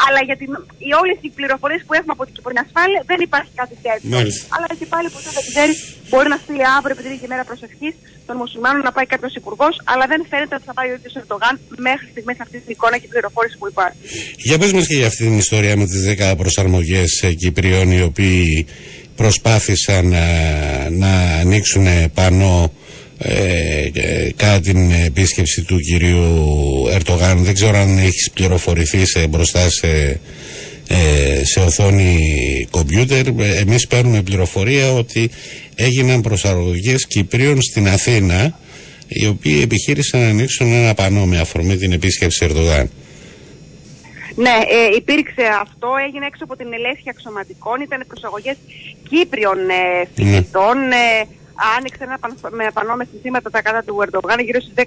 Αλλά 0.04 0.20
για 0.28 0.36
την, 0.40 0.50
οι, 0.86 0.90
όλες 1.02 1.18
οι 1.24 1.30
πληροφορίες 1.38 1.82
που 1.86 1.94
έχουμε 1.98 2.12
από 2.16 2.24
την 2.26 2.34
Κυπριακή 2.36 2.62
ασφάλεια 2.66 3.00
δεν 3.10 3.18
υπάρχει 3.28 3.52
κάτι 3.60 3.74
τέτοιο. 3.86 4.08
Μάλιστα. 4.16 4.42
Αλλά 4.54 4.66
και 4.78 4.86
πάλι 4.94 5.08
ποτέ 5.14 5.30
δεν 5.38 5.44
ξέρει, 5.50 5.72
μπορεί 6.10 6.28
να 6.34 6.38
στείλει 6.42 6.64
αύριο 6.76 6.92
επειδή 6.96 7.08
είναι 7.10 7.20
και 7.22 7.30
μέρα 7.32 7.44
προσευχής 7.50 7.94
των 8.26 8.34
μουσουλμάνων 8.40 8.80
να 8.88 8.92
πάει 8.96 9.06
κάποιος 9.14 9.32
υπουργός, 9.40 9.74
αλλά 9.90 10.04
δεν 10.12 10.20
φαίνεται 10.30 10.54
ότι 10.58 10.66
θα 10.70 10.74
πάει 10.78 10.88
ο 10.92 10.94
ίδιος 10.98 11.14
Ερντογάν 11.20 11.54
μέχρι 11.88 12.06
στιγμής 12.12 12.38
αυτής 12.44 12.60
την 12.64 12.70
εικόνα 12.76 12.96
και 13.00 13.08
πληροφόρηση 13.12 13.56
που 13.60 13.66
υπάρχει. 13.72 13.98
Για 14.48 14.56
πες 14.60 14.72
μας 14.76 14.86
και 14.90 14.96
για 15.00 15.08
αυτή 15.12 15.22
την 15.28 15.36
ιστορία 15.44 15.74
με 15.80 15.84
τις 15.90 16.00
10 16.32 16.34
προσαρμογές 16.42 17.10
Κυπρίων 17.40 17.86
οι 17.96 18.02
οποίοι 18.10 18.66
προσπάθησαν 19.20 20.04
να, 20.06 20.26
να 20.90 21.12
ανοίξουν 21.42 21.86
πάνω 22.20 22.48
ε, 23.18 23.90
ε, 23.94 24.30
κατά 24.36 24.60
την 24.60 24.90
επίσκεψη 24.90 25.62
του 25.62 25.78
κυρίου 25.78 26.86
Ερτογάν 26.92 27.38
δεν 27.38 27.54
ξέρω 27.54 27.78
αν 27.78 27.98
έχεις 27.98 28.30
πληροφορηθεί 28.34 29.06
σε, 29.06 29.26
μπροστά 29.26 29.70
σε, 29.70 30.20
ε, 30.88 31.44
σε 31.44 31.60
οθόνη 31.60 32.18
κομπιούτερ 32.70 33.26
εμείς 33.60 33.86
παίρνουμε 33.86 34.22
πληροφορία 34.22 34.92
ότι 34.92 35.30
έγιναν 35.74 36.20
προσαρμογές 36.20 37.06
Κυπρίων 37.06 37.62
στην 37.62 37.88
Αθήνα 37.88 38.58
οι 39.08 39.26
οποίοι 39.26 39.60
επιχείρησαν 39.62 40.20
να 40.20 40.28
ανοίξουν 40.28 40.72
ένα 40.72 40.94
πανό 40.94 41.26
με 41.26 41.38
αφορμή 41.38 41.76
την 41.76 41.92
επίσκεψη 41.92 42.44
Ερτογάν 42.44 42.90
ναι, 44.34 44.50
ε, 44.50 44.94
υπήρξε 44.96 45.44
αυτό, 45.60 45.88
έγινε 46.06 46.26
έξω 46.26 46.44
από 46.44 46.56
την 46.56 46.72
ελεύθερη 46.72 47.08
αξιωματικών, 47.08 47.80
ήταν 47.80 48.04
προσαγωγές 48.06 48.56
Κύπριων 49.08 49.58
ε, 49.70 50.08
φοιτητών, 50.14 50.78
ναι. 50.88 51.22
Ε, 51.54 51.76
άνοιξε 51.76 52.04
ένα 52.04 52.18
με 52.50 52.70
πανό 52.72 52.94
με 52.94 53.04
συνθήματα 53.10 53.50
τα 53.50 53.62
κατά 53.62 53.82
του 53.82 54.00
Ερντογάν. 54.02 54.38
Γύρω 54.40 54.60
στις 54.60 54.74
10.30 54.76 54.84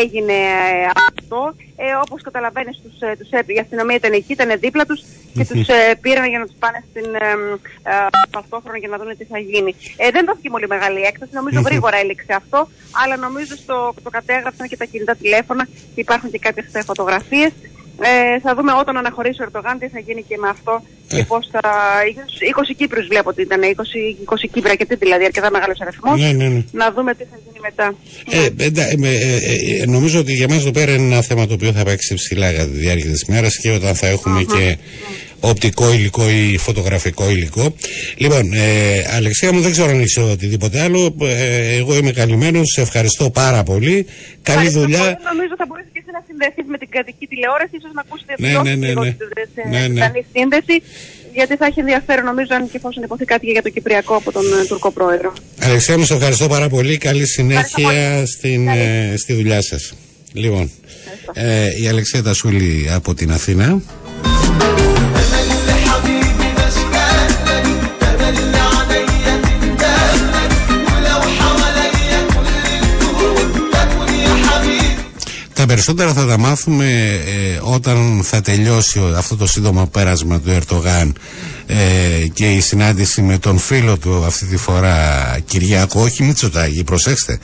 έγινε 0.00 0.32
ε, 0.32 0.90
αυτό. 1.08 1.54
Ε, 1.76 1.94
όπως 2.04 2.22
καταλαβαίνεις, 2.22 2.80
τους, 2.82 3.00
ε, 3.00 3.16
τους, 3.18 3.28
η 3.30 3.58
αστυνομία 3.58 3.96
ήταν 3.96 4.12
εκεί, 4.12 4.32
ήταν 4.32 4.58
δίπλα 4.58 4.84
τους 4.86 5.00
και 5.34 5.44
τους 5.44 5.68
ε, 5.68 5.94
πήραν 6.00 6.28
για 6.28 6.38
να 6.38 6.46
τους 6.46 6.54
πάνε 6.58 6.84
στην 6.90 7.14
ε, 7.14 8.78
για 8.78 8.88
να 8.88 8.96
δουν 8.98 9.16
τι 9.16 9.24
θα 9.24 9.38
γίνει. 9.38 9.74
Ε, 9.96 10.10
δεν 10.10 10.24
δόθηκε 10.26 10.50
πολύ 10.50 10.66
μεγάλη 10.66 11.00
έκταση, 11.00 11.30
νομίζω 11.34 11.60
γρήγορα 11.60 11.96
έληξε 11.96 12.32
αυτό, 12.32 12.68
αλλά 13.02 13.16
νομίζω 13.16 13.56
στο, 13.56 13.94
το 14.02 14.10
κατέγραψαν 14.10 14.68
και 14.68 14.76
τα 14.76 14.84
κινητά 14.84 15.14
τηλέφωνα 15.14 15.64
και 15.64 16.00
υπάρχουν 16.00 16.30
και 16.30 16.38
κάποιες 16.38 16.66
φωτογραφίες. 16.84 17.52
Ε, 18.02 18.40
θα 18.40 18.54
δούμε 18.54 18.72
όταν 18.80 18.96
αναχωρήσει 18.96 19.42
ο 19.42 19.44
Ερντογάν 19.44 19.78
τι 19.78 19.88
θα 19.88 19.98
γίνει 19.98 20.22
και 20.28 20.36
με 20.42 20.48
αυτό 20.48 20.82
ε. 21.08 21.16
και 21.16 21.24
πώς 21.24 21.48
θα... 21.52 21.60
20 22.70 22.74
Κύπρους 22.76 23.06
βλέπω 23.06 23.28
ότι 23.28 23.42
ήταν, 23.42 23.60
20, 23.60 23.64
20 23.64 24.48
Κύπρα 24.52 24.74
και 24.74 24.84
τι 24.84 24.94
δηλαδή, 24.94 25.24
αρκετά 25.24 25.50
μεγάλος 25.50 25.80
αριθμός. 25.80 26.20
Ναι, 26.20 26.32
ναι, 26.32 26.48
ναι. 26.48 26.62
Να 26.72 26.92
δούμε 26.92 27.14
τι 27.14 27.24
θα 27.24 27.36
γίνει 27.44 27.60
μετά. 27.62 27.94
Ε, 28.30 28.46
ε, 28.56 28.70
ε, 28.70 29.82
ε, 29.82 29.86
νομίζω 29.86 30.18
ότι 30.20 30.32
για 30.32 30.48
μας 30.48 30.58
εδώ 30.58 30.70
πέρα 30.70 30.92
είναι 30.92 31.12
ένα 31.12 31.22
θέμα 31.22 31.46
το 31.46 31.54
οποίο 31.54 31.72
θα 31.72 31.82
παίξει 31.84 32.14
ψηλά 32.14 32.50
για 32.50 32.64
τη 32.64 32.76
διάρκεια 32.76 33.10
της 33.10 33.24
μέρας 33.24 33.56
και 33.58 33.70
όταν 33.70 33.94
θα 33.94 34.06
εχουμε 34.06 34.42
και 34.42 34.76
οπτικό 35.40 35.92
υλικό 35.92 36.28
ή 36.28 36.58
φωτογραφικό 36.58 37.30
υλικό. 37.30 37.74
Λοιπόν, 38.16 38.52
ε, 38.52 39.04
Αλεξία 39.16 39.52
μου 39.52 39.60
δεν 39.60 39.70
ξέρω 39.70 39.88
αν 39.88 40.00
είσαι 40.00 40.20
οτιδήποτε 40.20 40.80
άλλο. 40.80 41.16
Ε, 41.20 41.76
εγώ 41.76 41.96
είμαι 41.96 42.12
καλυμμένος. 42.12 42.72
Σε 42.72 42.80
ευχαριστώ 42.80 43.30
πάρα 43.30 43.62
πολύ. 43.62 44.06
Καλή 44.42 44.68
δουλειά. 44.68 44.98
Πολύ. 44.98 45.16
Νομίζω 45.32 45.54
θα 45.56 45.64
μπορέσει 45.68 45.88
και 45.92 46.00
εσύ 46.02 46.10
να 46.12 46.22
συνδεθείς 46.26 46.64
με 46.66 46.78
την 46.78 46.88
κρατική 46.88 47.26
τηλεόραση, 47.26 47.76
ίσως 47.76 47.92
να 47.94 48.00
ακούσετε 48.00 48.34
ναι, 48.38 48.48
ναι, 48.48 48.74
ναι, 48.74 48.92
ναι. 48.92 49.88
ναι, 49.88 49.88
ναι. 49.88 50.10
σύνδεση. 50.32 50.82
Γιατί 51.32 51.56
θα 51.56 51.66
έχει 51.66 51.80
ενδιαφέρον 51.80 52.24
νομίζω 52.24 52.54
αν 52.54 52.70
και 52.70 52.76
εφόσον 52.76 53.02
υποθεί 53.02 53.24
κάτι 53.24 53.46
για 53.46 53.62
το 53.62 53.68
Κυπριακό 53.68 54.14
από 54.14 54.32
τον 54.32 54.42
ε, 54.42 54.64
Τουρκό 54.68 54.90
Πρόεδρο. 54.90 55.32
Αλεξία 55.60 55.98
μου, 55.98 56.04
σε 56.04 56.14
ευχαριστώ 56.14 56.46
πάρα 56.48 56.68
πολύ. 56.68 56.96
Καλή 56.96 57.26
συνέχεια 57.26 58.26
στην, 58.26 58.68
ε, 58.68 59.14
στη 59.16 59.32
δουλειά 59.32 59.62
σας. 59.62 59.94
Λοιπόν, 60.32 60.70
ε, 61.32 61.82
η 61.82 61.88
Αλεξία 61.88 62.22
Τασούλη 62.22 62.88
από 62.92 63.14
την 63.14 63.32
Αθήνα. 63.32 63.82
Περισσότερα 75.68 76.12
θα 76.12 76.26
τα 76.26 76.38
μάθουμε 76.38 76.84
ε, 77.26 77.60
όταν 77.62 78.20
θα 78.24 78.40
τελειώσει 78.40 79.00
αυτό 79.16 79.36
το 79.36 79.46
σύντομο 79.46 79.86
πέρασμα 79.86 80.40
του 80.40 80.50
Ερτογάν 80.50 81.12
ε, 81.70 82.26
και 82.32 82.52
η 82.52 82.60
συνάντηση 82.60 83.22
με 83.22 83.38
τον 83.38 83.58
φίλο 83.58 83.98
του 83.98 84.24
αυτή 84.26 84.46
τη 84.46 84.56
φορά 84.56 85.38
Κυριάκο, 85.44 86.00
όχι 86.00 86.22
Μητσοτάκη, 86.22 86.84
προσέξτε, 86.84 87.38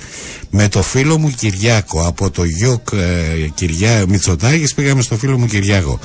με 0.51 0.69
το 0.69 0.83
φίλο 0.83 1.19
μου 1.19 1.31
Κυριάκο 1.31 2.07
από 2.07 2.31
το 2.31 2.45
Γιουκ 2.45 2.89
ε, 2.93 3.49
Κυριά, 3.55 4.05
Μητσοτάκης 4.09 4.75
πήγαμε 4.75 5.03
στο 5.03 5.17
φίλο 5.17 5.39
μου 5.39 5.47
Κυριάκο. 5.47 5.99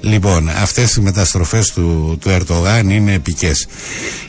Λοιπόν, 0.00 0.48
αυτές 0.48 0.94
οι 0.94 1.00
μεταστροφές 1.00 1.72
του, 1.72 2.18
του 2.20 2.30
Ερτογάν 2.30 2.90
είναι 2.90 3.12
επικές. 3.12 3.66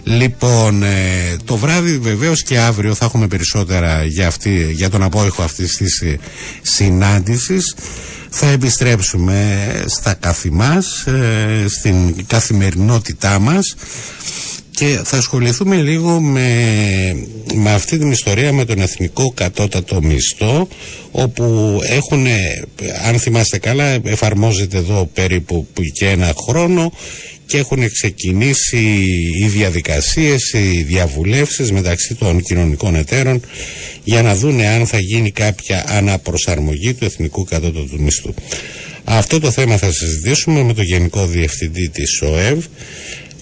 Λοιπόν, 0.04 0.84
ε, 0.84 1.36
το 1.46 1.56
βράδυ 1.58 1.98
βεβαίως 1.98 2.44
και 2.44 2.60
αύριο 2.60 2.94
θα 2.94 3.06
έχουμε 3.06 3.28
περισσότερα 3.28 4.04
για, 4.04 4.28
αυτή, 4.28 4.72
για 4.72 4.90
τον 4.90 5.04
απόϊχο 5.04 5.44
αυτής 5.44 5.76
της 5.78 6.02
ε, 6.02 6.20
συνάντησης 6.62 7.76
θα 8.34 8.48
επιστρέψουμε 8.48 9.70
στα 9.88 10.14
κάθη 10.14 10.52
μας, 10.52 11.06
ε, 11.08 11.66
στην 11.68 12.26
καθημερινότητά 12.28 13.40
μας 13.40 13.76
και 14.72 15.00
θα 15.04 15.18
ασχοληθούμε 15.18 15.76
λίγο 15.76 16.20
με, 16.22 16.48
με 17.54 17.72
αυτή 17.74 17.98
την 17.98 18.12
ιστορία 18.12 18.54
με 18.54 18.66
τον 18.66 18.82
εθνικό 18.82 19.32
κατώτατο 19.36 20.02
μισθό 20.02 20.68
όπου 21.12 21.80
έχουν, 21.84 22.26
αν 23.08 23.20
θυμάστε 23.20 23.58
καλά, 23.58 24.00
εφαρμόζεται 24.04 24.78
εδώ 24.78 25.10
περίπου 25.14 25.68
και 25.94 26.10
ένα 26.10 26.34
χρόνο 26.48 26.92
και 27.52 27.58
έχουν 27.58 27.92
ξεκινήσει 27.92 28.78
οι 29.40 29.48
διαδικασίες, 29.48 30.54
οι 30.54 30.84
διαβουλεύσεις 30.84 31.72
μεταξύ 31.72 32.16
των 32.16 32.42
κοινωνικών 32.42 32.96
εταίρων 32.96 33.42
για 34.04 34.22
να 34.22 34.36
δούνε 34.36 34.68
αν 34.68 34.88
θα 34.88 35.00
γίνει 35.00 35.32
κάποια 35.32 35.86
αναπροσαρμογή 35.88 36.94
του 36.94 37.06
εθνικού 37.06 37.44
κατώτατου 37.44 38.02
μισθού. 38.02 38.34
Αυτό 39.04 39.40
το 39.40 39.52
θέμα 39.52 39.78
θα 39.78 39.92
συζητήσουμε 39.92 40.64
με 40.64 40.74
τον 40.74 40.84
Γενικό 40.84 41.26
Διευθυντή 41.26 41.90
της 41.90 42.22
ΟΕΒ, 42.22 42.66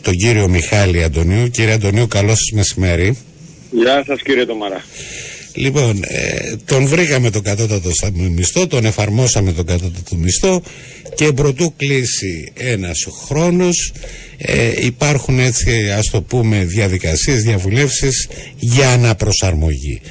τον 0.01 0.13
κύριο 0.13 0.47
Μιχάλη 0.47 1.03
Αντωνίου. 1.03 1.47
Κύριε 1.47 1.73
Αντωνίου, 1.73 2.07
καλό 2.07 2.35
σας 2.35 2.51
μεσημέρι. 2.53 3.17
Γεια 3.71 4.03
σας 4.07 4.21
κύριε 4.21 4.45
Τομαρά. 4.45 4.83
Λοιπόν, 5.53 5.99
ε, 6.03 6.55
τον 6.65 6.85
βρήκαμε 6.85 7.29
τον 7.29 7.41
κατώτατο 7.41 7.89
μισθό, 8.35 8.67
τον 8.67 8.85
εφαρμόσαμε 8.85 9.51
τον 9.53 9.65
κατώτατο 9.65 10.15
μισθό 10.15 10.61
και 11.15 11.31
προτού 11.31 11.73
κλείσει 11.77 12.51
ένας 12.55 13.07
χρόνος 13.25 13.91
ε, 14.37 14.85
υπάρχουν 14.85 15.39
έτσι 15.39 15.91
ας 15.91 16.09
το 16.09 16.21
πούμε 16.21 16.63
διαδικασίες, 16.63 17.43
διαβουλεύσεις 17.43 18.27
για 18.59 18.89
αναπροσαρμογή. 18.89 20.01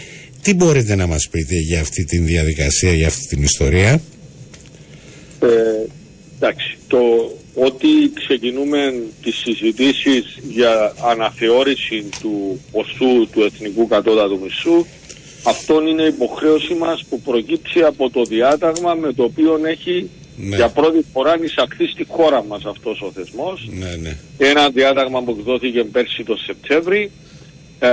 Τι 0.42 0.54
μπορείτε 0.54 0.95
να 0.95 1.07
μας 1.07 1.28
πείτε 1.30 1.54
για 1.54 1.80
αυτή 1.80 2.04
τη 2.04 2.18
διαδικασία, 2.18 2.92
για 2.92 3.07
αυτή 3.07 3.26
την 3.26 3.42
ιστορία; 3.42 4.00
Ε, 5.40 5.49
εντάξει, 6.37 6.76
το 6.88 6.99
ότι 7.54 7.88
ξεκινούμε 8.14 8.95
τις 9.23 9.37
συζητήσεις 9.37 10.38
για 10.50 10.95
αναθεώρηση 11.04 12.04
του 12.21 12.61
ποσού 12.73 13.28
του 13.33 13.42
εθνικού 13.42 13.87
κατώτατου 13.87 14.40
μισθού 14.42 14.87
αυτό 15.42 15.83
είναι 15.83 16.02
υποχρέωση 16.02 16.75
μας 16.75 17.04
που 17.09 17.21
προκύψει 17.21 17.83
από 17.83 18.11
το 18.11 18.25
διάταγμα 18.25 18.95
με 18.95 19.12
το 19.12 19.23
οποίο 19.23 19.61
έχει 19.64 20.11
ναι. 20.37 20.57
για 20.57 20.68
πρώτη 20.68 21.04
φορά 21.12 21.38
εισαχθεί 21.42 21.87
στη 21.87 22.07
χώρα 22.09 22.45
μας 22.45 22.64
αυτός 22.64 23.00
ο 23.00 23.11
θεσμός. 23.14 23.68
Ναι, 23.71 23.97
ναι. 23.97 24.16
Ένα 24.38 24.71
διάταγμα 24.71 25.23
που 25.23 25.37
εκδόθηκε 25.38 25.85
πέρσι 25.85 26.25
το 26.25 26.37
Σεπτέμβρη. 26.37 27.11
Ε, 27.78 27.88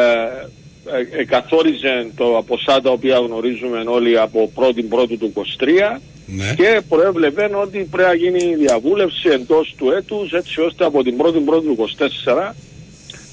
ε, 0.87 1.19
εκαθόριζε 1.19 2.07
το 2.15 2.43
ποσά 2.47 2.81
τα 2.81 2.91
οποία 2.91 3.17
γνωρίζουμε 3.17 3.83
όλοι 3.87 4.19
από 4.19 4.51
1η 4.55 4.83
Πρώτου 4.89 5.17
του 5.17 5.33
23 5.35 5.99
ναι. 6.25 6.53
και 6.55 6.81
προέβλεπε 6.89 7.49
ότι 7.61 7.87
πρέπει 7.91 8.09
να 8.09 8.15
γίνει 8.15 8.55
διαβούλευση 8.55 9.29
εντός 9.29 9.75
του 9.77 9.91
έτους 9.91 10.31
έτσι 10.31 10.61
ώστε 10.61 10.85
από 10.85 11.03
την 11.03 11.17
1η 11.21 11.41
Πρώτου 11.45 11.75
του 11.75 11.87
24 12.47 12.51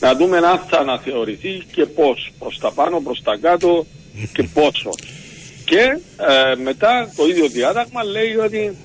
να 0.00 0.14
δούμε 0.14 0.36
αν 0.36 0.60
θα 0.68 0.78
αναθεωρηθεί 0.78 1.62
και 1.72 1.86
πώς 1.86 2.32
προς 2.38 2.58
τα 2.58 2.72
πάνω, 2.72 3.00
προς 3.00 3.22
τα 3.22 3.38
κάτω 3.40 3.86
και 4.32 4.42
πόσο. 4.54 4.90
Και 5.64 5.80
ε, 5.80 6.62
μετά 6.62 7.12
το 7.16 7.26
ίδιο 7.26 7.48
διάταγμα 7.48 8.04
λέει 8.04 8.36
ότι 8.44 8.76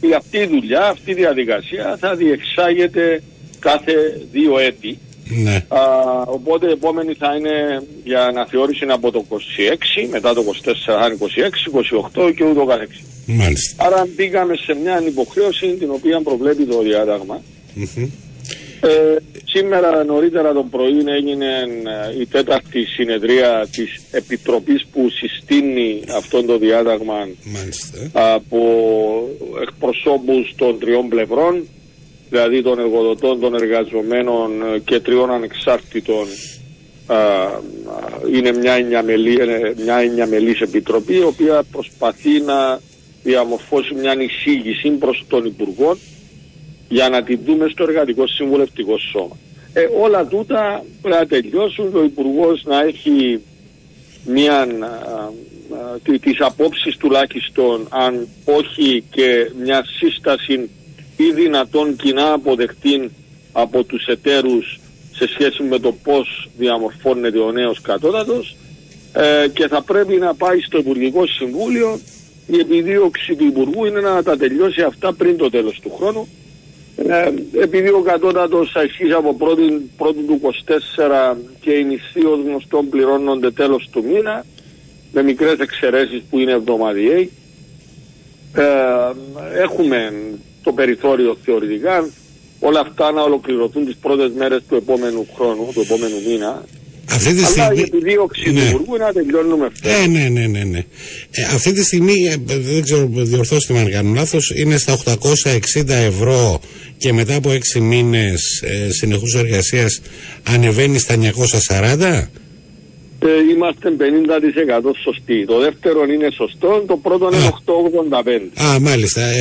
η 0.00 0.14
αυτή 0.14 0.38
η 0.38 0.46
δουλειά, 0.46 0.86
αυτή 0.86 1.10
η 1.10 1.14
διαδικασία 1.14 1.96
θα 2.00 2.14
διεξάγεται 2.14 3.22
κάθε 3.58 3.92
δύο 4.32 4.58
έτη. 4.58 4.98
Ναι. 5.30 5.64
Α, 5.68 5.80
οπότε 6.26 6.66
η 6.66 6.72
επόμενη 6.72 7.14
θα 7.14 7.34
είναι 7.36 7.82
για 8.04 8.24
αναθεώρηση 8.24 8.84
από 8.88 9.10
το 9.10 9.24
26, 9.30 9.36
μετά 10.10 10.34
το 10.34 10.44
24 10.64 10.72
θα 10.86 11.16
26, 12.14 12.26
28 12.26 12.32
και 12.36 12.44
ούτω 12.44 12.64
καθεξής. 12.64 13.04
Μάλιστα. 13.26 13.84
Άρα 13.86 14.06
μπήκαμε 14.16 14.54
σε 14.56 14.74
μια 14.82 15.02
υποχρέωση 15.06 15.66
την 15.66 15.90
οποία 15.90 16.20
προβλέπει 16.22 16.64
το 16.64 16.82
διάταγμα. 16.82 17.42
Ε, 18.80 19.16
σήμερα 19.44 20.04
νωρίτερα 20.04 20.52
το 20.52 20.62
πρωί 20.70 21.04
έγινε 21.06 21.46
ε, 22.16 22.20
η 22.20 22.26
τέταρτη 22.26 22.84
συνεδρία 22.84 23.68
της 23.72 24.02
Επιτροπής 24.10 24.86
που 24.92 25.08
συστήνει 25.10 26.02
αυτό 26.16 26.42
το 26.42 26.58
διάταγμα 26.58 27.28
από 28.12 28.58
εκπροσώπους 29.62 30.54
των 30.56 30.78
τριών 30.78 31.08
πλευρών 31.08 31.68
δηλαδή 32.30 32.62
των 32.62 32.78
εργοδοτών, 32.78 33.40
των 33.40 33.54
εργαζομένων 33.54 34.50
και 34.84 35.00
τριών 35.00 35.30
ανεξάρτητων 35.30 36.26
είναι 38.34 38.52
μια 38.52 38.72
εννιαμελή, 38.72 39.38
μια 39.84 39.96
εννιαμελής 39.96 40.60
επιτροπή 40.60 41.14
η 41.14 41.22
οποία 41.22 41.62
προσπαθεί 41.72 42.40
να 42.40 42.80
διαμορφώσει 43.22 43.94
μια 43.94 44.14
εισήγηση 44.22 44.88
προς 44.90 45.24
τον 45.28 45.44
Υπουργό 45.44 45.96
για 46.88 47.08
να 47.08 47.22
την 47.22 47.38
δούμε 47.44 47.68
στο 47.68 47.82
Εργατικό 47.82 48.26
Συμβουλευτικό 48.26 48.98
Σώμα. 48.98 49.36
Ε, 49.72 49.88
όλα 50.00 50.26
τούτα 50.26 50.84
πρέπει 51.02 51.18
να 51.20 51.26
τελειώσουν, 51.26 51.94
ο 51.94 52.02
Υπουργός 52.02 52.62
να 52.64 52.82
έχει 52.82 53.40
μια, 54.24 54.66
τις 56.20 56.40
απόψεις 56.40 56.96
τουλάχιστον 56.96 57.86
αν 57.90 58.28
όχι 58.44 59.04
και 59.10 59.50
μια 59.62 59.84
σύσταση 59.98 60.70
ή 61.16 61.32
δυνατόν 61.32 61.96
κοινά 61.96 62.32
αποδεκτή 62.32 63.10
από 63.52 63.84
τους 63.84 64.06
εταίρους 64.06 64.80
σε 65.12 65.28
σχέση 65.28 65.62
με 65.62 65.78
το 65.78 65.92
πώς 65.92 66.48
διαμορφώνεται 66.56 67.38
ο 67.38 67.52
νέος 67.52 67.80
κατώτατος. 67.80 68.56
Ε, 69.12 69.48
και 69.48 69.68
θα 69.68 69.82
πρέπει 69.82 70.16
να 70.16 70.34
πάει 70.34 70.60
στο 70.60 70.78
Υπουργικό 70.78 71.26
Συμβούλιο 71.26 72.00
η 72.46 72.58
επιδίωξη 72.58 73.34
του 73.34 73.44
Υπουργού 73.44 73.84
είναι 73.84 74.00
να 74.00 74.22
τα 74.22 74.36
τελειώσει 74.36 74.82
αυτά 74.82 75.12
πριν 75.12 75.36
το 75.36 75.50
τέλος 75.50 75.80
του 75.82 75.92
χρόνου 75.96 76.28
Ε, 77.06 77.32
επειδή 77.62 77.88
ο 77.88 78.00
κατώτατος 78.00 78.76
αρχίζει 78.76 79.12
από 79.12 79.34
πρώτη, 79.34 79.90
πρώτη 79.96 80.22
του 80.22 80.40
24 80.42 81.36
και 81.60 81.72
οι 81.72 81.84
μισθοί 81.84 82.24
ως 82.24 82.40
γνωστόν 82.44 82.88
πληρώνονται 82.88 83.50
τέλος 83.50 83.88
του 83.92 84.04
μήνα 84.04 84.44
με 85.12 85.22
μικρές 85.22 85.58
εξαιρέσεις 85.58 86.22
που 86.30 86.38
είναι 86.38 86.52
εβδομαδιαίοι. 86.52 87.30
Ε, 88.54 88.64
έχουμε 89.62 90.12
το 90.62 90.72
περιθώριο 90.72 91.36
θεωρητικά 91.44 92.08
όλα 92.60 92.80
αυτά 92.80 93.12
να 93.12 93.22
ολοκληρωθούν 93.22 93.84
τις 93.84 93.96
πρώτες 93.96 94.32
μέρες 94.32 94.62
του 94.68 94.74
επόμενου 94.74 95.26
χρόνου, 95.34 95.70
του 95.74 95.80
επόμενου 95.80 96.20
μήνα 96.26 96.64
αυτή 97.10 97.34
τη 97.34 97.44
στιγμή... 97.44 97.62
Αλλά 97.62 97.74
η 97.74 97.80
επιδίωξη 97.80 98.50
ναι. 98.50 98.60
του 98.60 98.66
Υπουργού 98.66 98.96
να 98.96 99.12
τελειώνουμε 99.12 99.66
αυτό. 99.66 99.88
Ε, 99.88 100.06
ναι, 100.06 100.28
ναι, 100.28 100.46
ναι. 100.46 100.64
ναι. 100.64 100.78
Ε, 101.30 101.42
αυτή 101.42 101.72
τη 101.72 101.84
στιγμή, 101.84 102.26
ε, 102.26 102.36
δεν 102.46 102.82
ξέρω, 102.82 103.08
διορθώστε 103.12 103.72
με 103.72 103.80
αν 103.80 103.90
κάνω 103.90 104.12
λάθος, 104.14 104.52
είναι 104.56 104.76
στα 104.76 104.98
860 105.74 105.88
ευρώ 105.88 106.60
και 106.96 107.12
μετά 107.12 107.34
από 107.34 107.50
6 107.74 107.80
μήνες 107.80 108.62
ε, 108.62 108.92
συνεχούς 108.92 109.34
εργασίας 109.34 110.00
ανεβαίνει 110.42 110.98
στα 110.98 111.14
940. 111.68 112.28
Ε, 113.20 113.50
είμαστε 113.52 113.96
50% 113.98 114.90
σωστοί. 115.02 115.44
Το 115.46 115.58
δεύτερο 115.58 116.04
είναι 116.04 116.30
σωστό, 116.30 116.84
το 116.86 116.96
πρώτο 116.96 117.30
είναι 117.32 117.50
885. 118.56 118.62
Α, 118.64 118.80
μάλιστα. 118.80 119.20
Ε, 119.20 119.34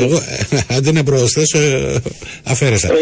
ε, 0.00 0.04
εγώ, 0.04 0.18
αντί 0.76 0.92
να 0.92 1.02
προσθέσω, 1.02 1.58
ε, 1.58 2.00
αφαίρεσα. 2.44 2.92
Ε, 2.92 2.96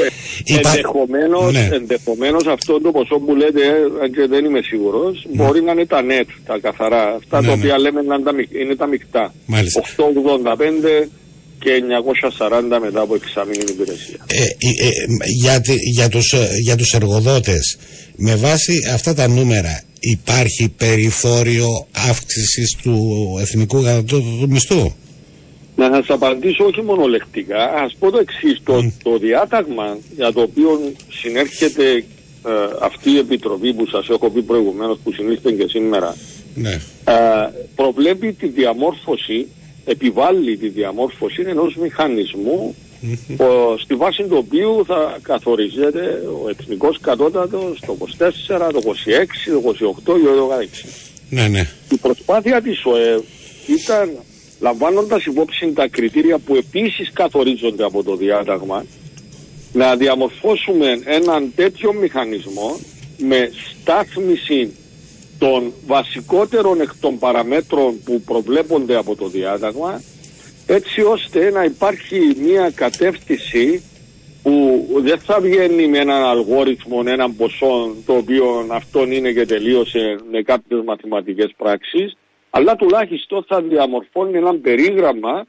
Υπά... 0.45 0.69
ενδεχομένως, 0.69 1.53
ναι. 1.53 1.69
ενδεχομένως 1.73 2.47
αυτό 2.47 2.81
το 2.81 2.91
ποσό 2.91 3.19
που 3.19 3.35
λέτε, 3.35 3.61
αν 4.03 4.13
και 4.13 4.27
δεν 4.27 4.45
είμαι 4.45 4.61
σίγουρος, 4.63 5.27
ναι. 5.33 5.45
μπορεί 5.45 5.63
να 5.63 5.73
είναι 5.73 5.87
τα 5.87 6.01
net, 6.09 6.29
τα 6.47 6.59
καθαρά. 6.59 7.15
Αυτά 7.15 7.41
ναι, 7.41 7.47
τα 7.47 7.53
οποία 7.53 7.77
ναι. 7.77 7.79
λέμε 7.79 8.03
να 8.03 8.17
είναι 8.61 8.75
τα 8.75 8.87
μεικτά. 8.87 9.35
Μάλιστα. 9.47 9.83
885 9.83 11.09
και 11.59 11.83
940 12.49 12.79
μετά 12.81 13.01
από 13.01 13.15
εξάμεινη 13.15 13.65
υπηρεσία. 13.69 14.17
Ε, 14.27 14.43
ε, 14.43 14.89
για, 15.41 15.63
για, 15.93 16.09
τους, 16.09 16.35
για 16.63 16.77
τους 16.77 16.93
εργοδότες, 16.95 17.79
με 18.17 18.35
βάση 18.35 18.73
αυτά 18.95 19.15
τα 19.15 19.29
νούμερα, 19.29 19.83
υπάρχει 20.01 20.69
περιθώριο 20.77 21.87
αύξησης 22.09 22.77
του 22.83 22.99
εθνικού 23.41 23.85
του 24.07 24.47
μισθού; 24.49 24.93
Να 25.77 25.91
σας 25.93 26.07
απαντήσω 26.09 26.65
όχι 26.65 26.83
μονολεκτικά, 26.83 27.65
ας 27.85 27.97
πω 27.99 28.11
το 28.11 28.19
εξής, 28.19 28.61
το, 28.65 28.93
το 29.03 29.19
διάταγμα 29.19 29.99
για 30.17 30.33
το 30.33 30.41
οποίο 30.41 30.93
συνέρχεται 31.11 32.05
ε, 32.47 32.51
αυτή 32.81 33.11
η 33.11 33.19
επιτροπή 33.19 33.75
που 33.75 33.87
σας 33.87 34.09
έχω 34.09 34.31
πει 34.31 34.43
προηγουμένως 34.43 34.99
που 35.05 35.13
συνήθιτε 35.13 35.53
και 35.53 35.69
σήμερα 35.69 36.17
ναι. 36.55 36.81
ε, 37.05 37.15
προβλέπει 37.75 38.33
τη 38.33 38.47
διαμόρφωση, 38.47 39.47
επιβάλλει 39.87 40.57
τη 40.57 40.69
διαμόρφωση 40.69 41.43
ενός 41.47 41.75
μηχανισμού 41.77 42.75
στη 43.79 43.95
βάση 43.95 44.23
του 44.23 44.37
οποίου 44.47 44.85
θα 44.87 45.19
καθορίζεται 45.23 46.23
ο 46.45 46.49
εθνικός 46.49 46.99
κατώτατος 47.01 47.81
το 47.87 47.97
24, 48.19 48.71
το 48.73 48.81
26, 48.85 48.91
το 49.63 49.75
28 49.91 49.95
και 50.05 50.11
το 50.37 50.49
Ναι, 51.31 51.49
ναι. 51.49 51.69
Η 51.91 51.97
προσπάθεια 51.97 52.63
της 52.63 52.85
ΟΕΒ 52.85 53.23
ήταν 53.67 54.11
λαμβάνοντας 54.61 55.25
υπόψη 55.25 55.73
τα 55.73 55.89
κριτήρια 55.89 56.39
που 56.39 56.57
επίσης 56.57 57.11
καθορίζονται 57.13 57.85
από 57.85 58.03
το 58.03 58.17
διάταγμα 58.17 58.85
να 59.73 59.97
διαμορφώσουμε 59.97 61.01
έναν 61.05 61.53
τέτοιο 61.57 61.93
μηχανισμό 61.93 62.77
με 63.19 63.51
στάθμιση 63.81 64.73
των 65.39 65.73
βασικότερων 65.87 66.81
εκ 66.81 66.91
των 67.01 67.19
παραμέτρων 67.19 68.03
που 68.05 68.21
προβλέπονται 68.21 68.97
από 68.97 69.17
το 69.17 69.29
διάταγμα 69.29 70.03
έτσι 70.67 71.03
ώστε 71.03 71.51
να 71.51 71.65
υπάρχει 71.65 72.21
μια 72.39 72.71
κατεύθυνση 72.75 73.83
που 74.43 74.87
δεν 74.97 75.19
θα 75.19 75.41
βγαίνει 75.41 75.89
με 75.89 75.99
έναν 75.99 76.23
αλγόριθμο, 76.23 77.03
έναν 77.07 77.37
ποσό 77.37 77.95
το 78.07 78.13
οποίο 78.17 78.67
αυτόν 78.71 79.13
είναι 79.13 79.33
και 79.33 79.47
τελείωσε 79.47 80.19
με 80.31 80.43
κάποιες 80.43 80.83
μαθηματικές 80.85 81.53
πράξεις 81.57 82.17
αλλά 82.51 82.77
τουλάχιστον 82.77 83.45
θα 83.49 83.63
διαμορφώνει 83.63 84.37
ένα 84.37 84.55
περίγραμμα, 84.55 85.47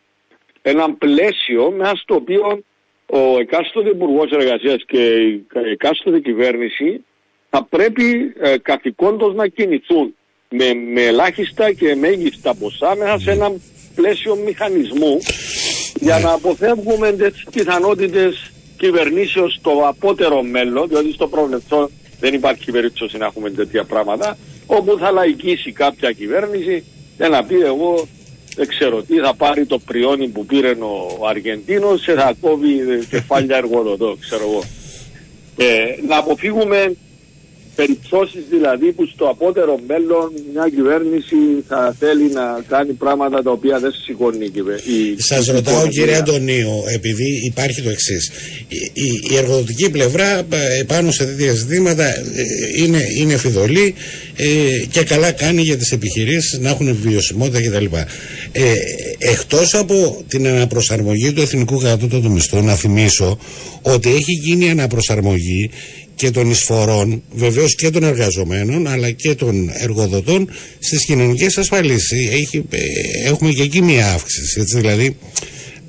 ένα 0.61 0.93
πλαίσιο 0.93 1.71
μέσα 1.71 1.95
στο 1.95 2.15
οποίο 2.15 2.59
ο 3.05 3.39
εκάστοτε 3.39 3.89
υπουργός 3.89 4.31
εργασίας 4.31 4.83
και 4.87 5.15
η 5.15 5.45
εκάστοτε 5.71 6.19
κυβέρνηση 6.19 7.05
θα 7.57 7.67
πρέπει 7.69 8.33
ε, 8.39 8.57
καθηκόντως 8.61 9.35
να 9.35 9.47
κινηθούν 9.47 10.15
με, 10.49 10.73
με 10.93 11.01
ελάχιστα 11.01 11.71
και 11.71 11.95
μέγιστα 11.95 12.55
ποσά 12.55 12.95
μέσα 12.95 13.19
σε 13.19 13.31
ένα 13.31 13.51
πλαίσιο 13.95 14.35
μηχανισμού 14.35 15.17
για 15.99 16.19
να 16.19 16.31
αποφεύγουμε 16.31 17.11
τις 17.11 17.43
πιθανότητες 17.51 18.51
κυβερνήσεως 18.77 19.53
στο 19.53 19.71
απότερο 19.87 20.43
μέλλον, 20.43 20.87
διότι 20.87 21.13
στο 21.13 21.27
προβλεπτό 21.27 21.89
δεν 22.19 22.33
υπάρχει 22.33 22.71
περίπτωση 22.71 23.17
να 23.17 23.25
έχουμε 23.25 23.49
τέτοια 23.49 23.83
πράγματα, 23.83 24.37
όπου 24.65 24.97
θα 24.97 25.11
λαϊκίσει 25.11 25.71
κάποια 25.71 26.11
κυβέρνηση 26.11 26.83
και 27.17 27.27
να 27.27 27.43
πει 27.43 27.55
εγώ 27.55 28.07
δεν 28.55 28.67
ξέρω 28.67 29.03
τι 29.03 29.15
θα 29.17 29.33
πάρει 29.35 29.65
το 29.65 29.79
πριόνι 29.79 30.27
που 30.27 30.45
πήρε 30.45 30.69
ο 31.19 31.27
Αργεντίνος 31.27 32.03
και 32.05 32.11
θα 32.13 32.33
κόβει 32.41 33.05
κεφάλια 33.09 33.57
εργοδοτό, 33.63 34.17
ξέρω 34.19 34.43
εγώ. 34.43 34.63
Ε, 35.57 36.07
να 36.07 36.17
αποφύγουμε 36.17 36.95
περιπτώσεις 37.79 38.43
δηλαδή 38.49 38.91
που 38.91 39.03
στο 39.13 39.25
απότερο 39.29 39.79
μέλλον 39.87 40.27
μια 40.53 40.65
κυβέρνηση 40.75 41.39
θα 41.67 41.95
θέλει 41.99 42.27
να 42.39 42.45
κάνει 42.67 42.93
πράγματα 42.93 43.43
τα 43.43 43.51
οποία 43.51 43.79
δεν 43.79 43.91
σηκώνει 44.05 44.45
η 44.45 44.49
κυβέρνηση. 44.49 45.15
Σας 45.17 45.47
ρωτάω 45.47 45.87
κύριε 45.87 46.15
Αντωνίου, 46.15 46.73
επειδή 46.93 47.27
υπάρχει 47.45 47.81
το 47.81 47.89
εξής. 47.89 48.31
Η, 48.67 49.09
η, 49.31 49.35
εργοδοτική 49.35 49.89
πλευρά 49.89 50.29
ε, 50.37 50.83
πάνω 50.87 51.11
σε 51.11 51.25
τέτοια 51.25 51.53
ζητήματα 51.53 52.05
ε, 52.05 52.23
είναι, 52.83 53.01
είναι 53.17 53.37
φιδωλή 53.37 53.93
ε, 54.35 54.45
και 54.91 55.03
καλά 55.03 55.31
κάνει 55.31 55.61
για 55.61 55.77
τις 55.77 55.91
επιχειρήσεις 55.91 56.59
να 56.59 56.69
έχουν 56.69 56.97
βιωσιμότητα 57.01 57.61
κτλ. 57.61 57.85
Ε, 58.51 58.73
εκτός 59.17 59.73
από 59.73 60.23
την 60.27 60.47
αναπροσαρμογή 60.47 61.33
του 61.33 61.41
εθνικού 61.41 61.77
κατώτατου 61.77 62.31
μισθού 62.31 62.61
να 62.63 62.75
θυμίσω 62.75 63.39
ότι 63.81 64.09
έχει 64.09 64.31
γίνει 64.31 64.69
αναπροσαρμογή 64.69 65.69
και 66.17 66.31
των 66.31 66.49
εισφορών, 66.49 67.23
βεβαίως 67.31 67.75
και 67.75 67.89
των 67.89 68.03
εργαζομένων, 68.03 68.87
αλλά 68.87 69.11
και 69.11 69.35
των 69.35 69.69
εργοδοτών 69.73 70.49
στις 70.79 71.05
κοινωνικές 71.05 71.57
ασφαλίσεις. 71.57 72.31
Έχει, 72.31 72.65
ε, 72.69 72.79
έχουμε 73.27 73.51
και 73.51 73.61
εκεί 73.61 73.81
μια 73.81 74.13
αύξηση, 74.13 74.59
έτσι 74.59 74.77
δηλαδή... 74.77 75.17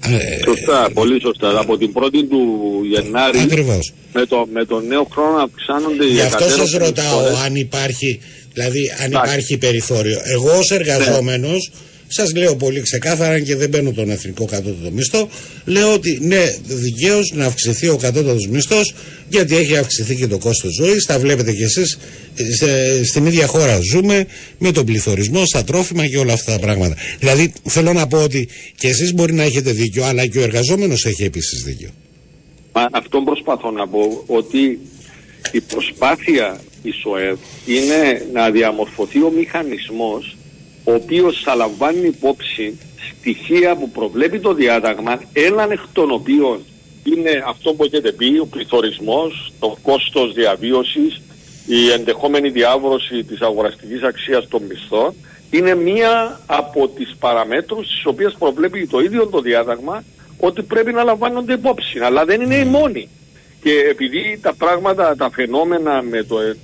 Ε, 0.06 0.42
σωστά, 0.44 0.90
πολύ 0.94 1.20
σωστά. 1.20 1.60
Από 1.60 1.78
την 1.78 1.92
πρώτη 1.92 2.24
του 2.24 2.42
Γενάρη 2.90 3.38
Ακριβώς. 3.38 3.92
Με, 4.12 4.26
το, 4.26 4.46
με 4.52 4.64
τον 4.64 4.86
νέο 4.86 5.08
χρόνο 5.12 5.36
αυξάνονται 5.36 6.04
οι 6.04 6.12
Γι' 6.12 6.20
αυτό 6.20 6.48
σας 6.48 6.72
ρωτάω 6.72 7.20
αν 7.44 7.54
υπάρχει, 7.54 8.20
δηλαδή 8.52 8.80
αν 9.04 9.10
υπάρχει 9.10 9.58
περιθώριο. 9.58 10.20
Εγώ 10.24 10.58
ως 10.58 10.70
εργαζόμενος 10.70 11.70
Σας 12.08 12.34
λέω 12.34 12.56
πολύ 12.56 12.80
ξεκάθαρα 12.80 13.40
και 13.40 13.56
δεν 13.56 13.68
μπαίνω 13.68 13.92
τον 13.92 14.10
εθνικό 14.10 14.44
κατώτατο 14.44 14.90
μισθό. 14.90 15.28
Λέω 15.64 15.92
ότι 15.92 16.18
ναι, 16.22 16.56
δικαίως 16.66 17.32
να 17.34 17.46
αυξηθεί 17.46 17.88
ο 17.88 17.96
κατώτατος 17.96 18.46
μισθός 18.46 18.94
γιατί 19.28 19.56
έχει 19.56 19.76
αυξηθεί 19.76 20.16
και 20.16 20.26
το 20.26 20.38
κόστος 20.38 20.74
ζωής. 20.74 21.04
Τα 21.06 21.18
βλέπετε 21.18 21.52
κι 21.52 21.62
εσείς. 21.62 21.98
Στην 23.04 23.26
ίδια 23.26 23.46
χώρα 23.46 23.78
ζούμε 23.80 24.26
με 24.58 24.72
τον 24.72 24.84
πληθωρισμό, 24.84 25.46
στα 25.46 25.64
τρόφιμα 25.64 26.06
και 26.06 26.18
όλα 26.18 26.32
αυτά 26.32 26.52
τα 26.52 26.58
πράγματα. 26.58 26.96
Δηλαδή 27.18 27.52
θέλω 27.64 27.92
να 27.92 28.06
πω 28.06 28.22
ότι 28.22 28.48
και 28.76 28.88
εσείς 28.88 29.14
μπορεί 29.14 29.32
να 29.32 29.42
έχετε 29.42 29.70
δίκιο, 29.70 30.04
αλλά 30.04 30.26
και 30.26 30.38
ο 30.38 30.42
εργαζόμενος 30.42 31.06
έχει 31.06 31.24
επίσης 31.24 31.62
δίκιο. 31.62 31.88
Αυτό 32.90 33.20
προσπαθώ 33.20 33.70
να 33.70 33.88
πω 33.88 34.24
ότι 34.26 34.78
η 35.52 35.60
προσπάθεια 35.60 36.60
η 36.82 36.90
ΣΟΕΒ 36.90 37.38
είναι 37.66 38.26
να 38.32 38.50
διαμορφωθεί 38.50 39.22
ο 39.22 39.30
μηχανισμός 39.30 40.36
ο 40.88 40.94
οποίος 40.94 41.40
θα 41.44 41.54
λαμβάνει 41.54 42.06
υπόψη 42.06 42.78
στοιχεία 43.10 43.76
που 43.76 43.90
προβλέπει 43.90 44.40
το 44.40 44.54
διάταγμα, 44.54 45.20
έναν 45.32 45.70
εκ 45.70 45.80
των 45.92 46.10
οποίων 46.10 46.64
είναι 47.04 47.42
αυτό 47.46 47.74
που 47.74 47.84
έχετε 47.84 48.12
πει, 48.12 48.38
ο 48.38 48.46
πληθωρισμός, 48.46 49.52
το 49.58 49.76
κόστος 49.82 50.32
διαβίωσης, 50.32 51.20
η 51.66 51.90
ενδεχόμενη 51.90 52.48
διάβρωση 52.48 53.24
της 53.24 53.40
αγοραστικής 53.40 54.02
αξίας 54.02 54.48
των 54.48 54.62
μισθών, 54.62 55.14
είναι 55.50 55.74
μία 55.74 56.40
από 56.46 56.88
τις 56.88 57.16
παραμέτρους 57.18 57.88
τις 57.88 58.06
οποίες 58.06 58.36
προβλέπει 58.38 58.86
το 58.86 59.00
ίδιο 59.00 59.26
το 59.26 59.40
διάταγμα 59.40 60.04
ότι 60.38 60.62
πρέπει 60.62 60.92
να 60.92 61.02
λαμβάνονται 61.02 61.52
υπόψη, 61.52 61.98
αλλά 61.98 62.24
δεν 62.24 62.40
είναι 62.40 62.56
η 62.56 62.64
μόνη. 62.64 63.08
Και 63.62 63.72
επειδή 63.90 64.38
τα 64.42 64.54
πράγματα, 64.54 65.16
τα 65.16 65.30
φαινόμενα 65.30 66.02
με, 66.02 66.22
το, 66.22 66.40
ε, 66.40 66.56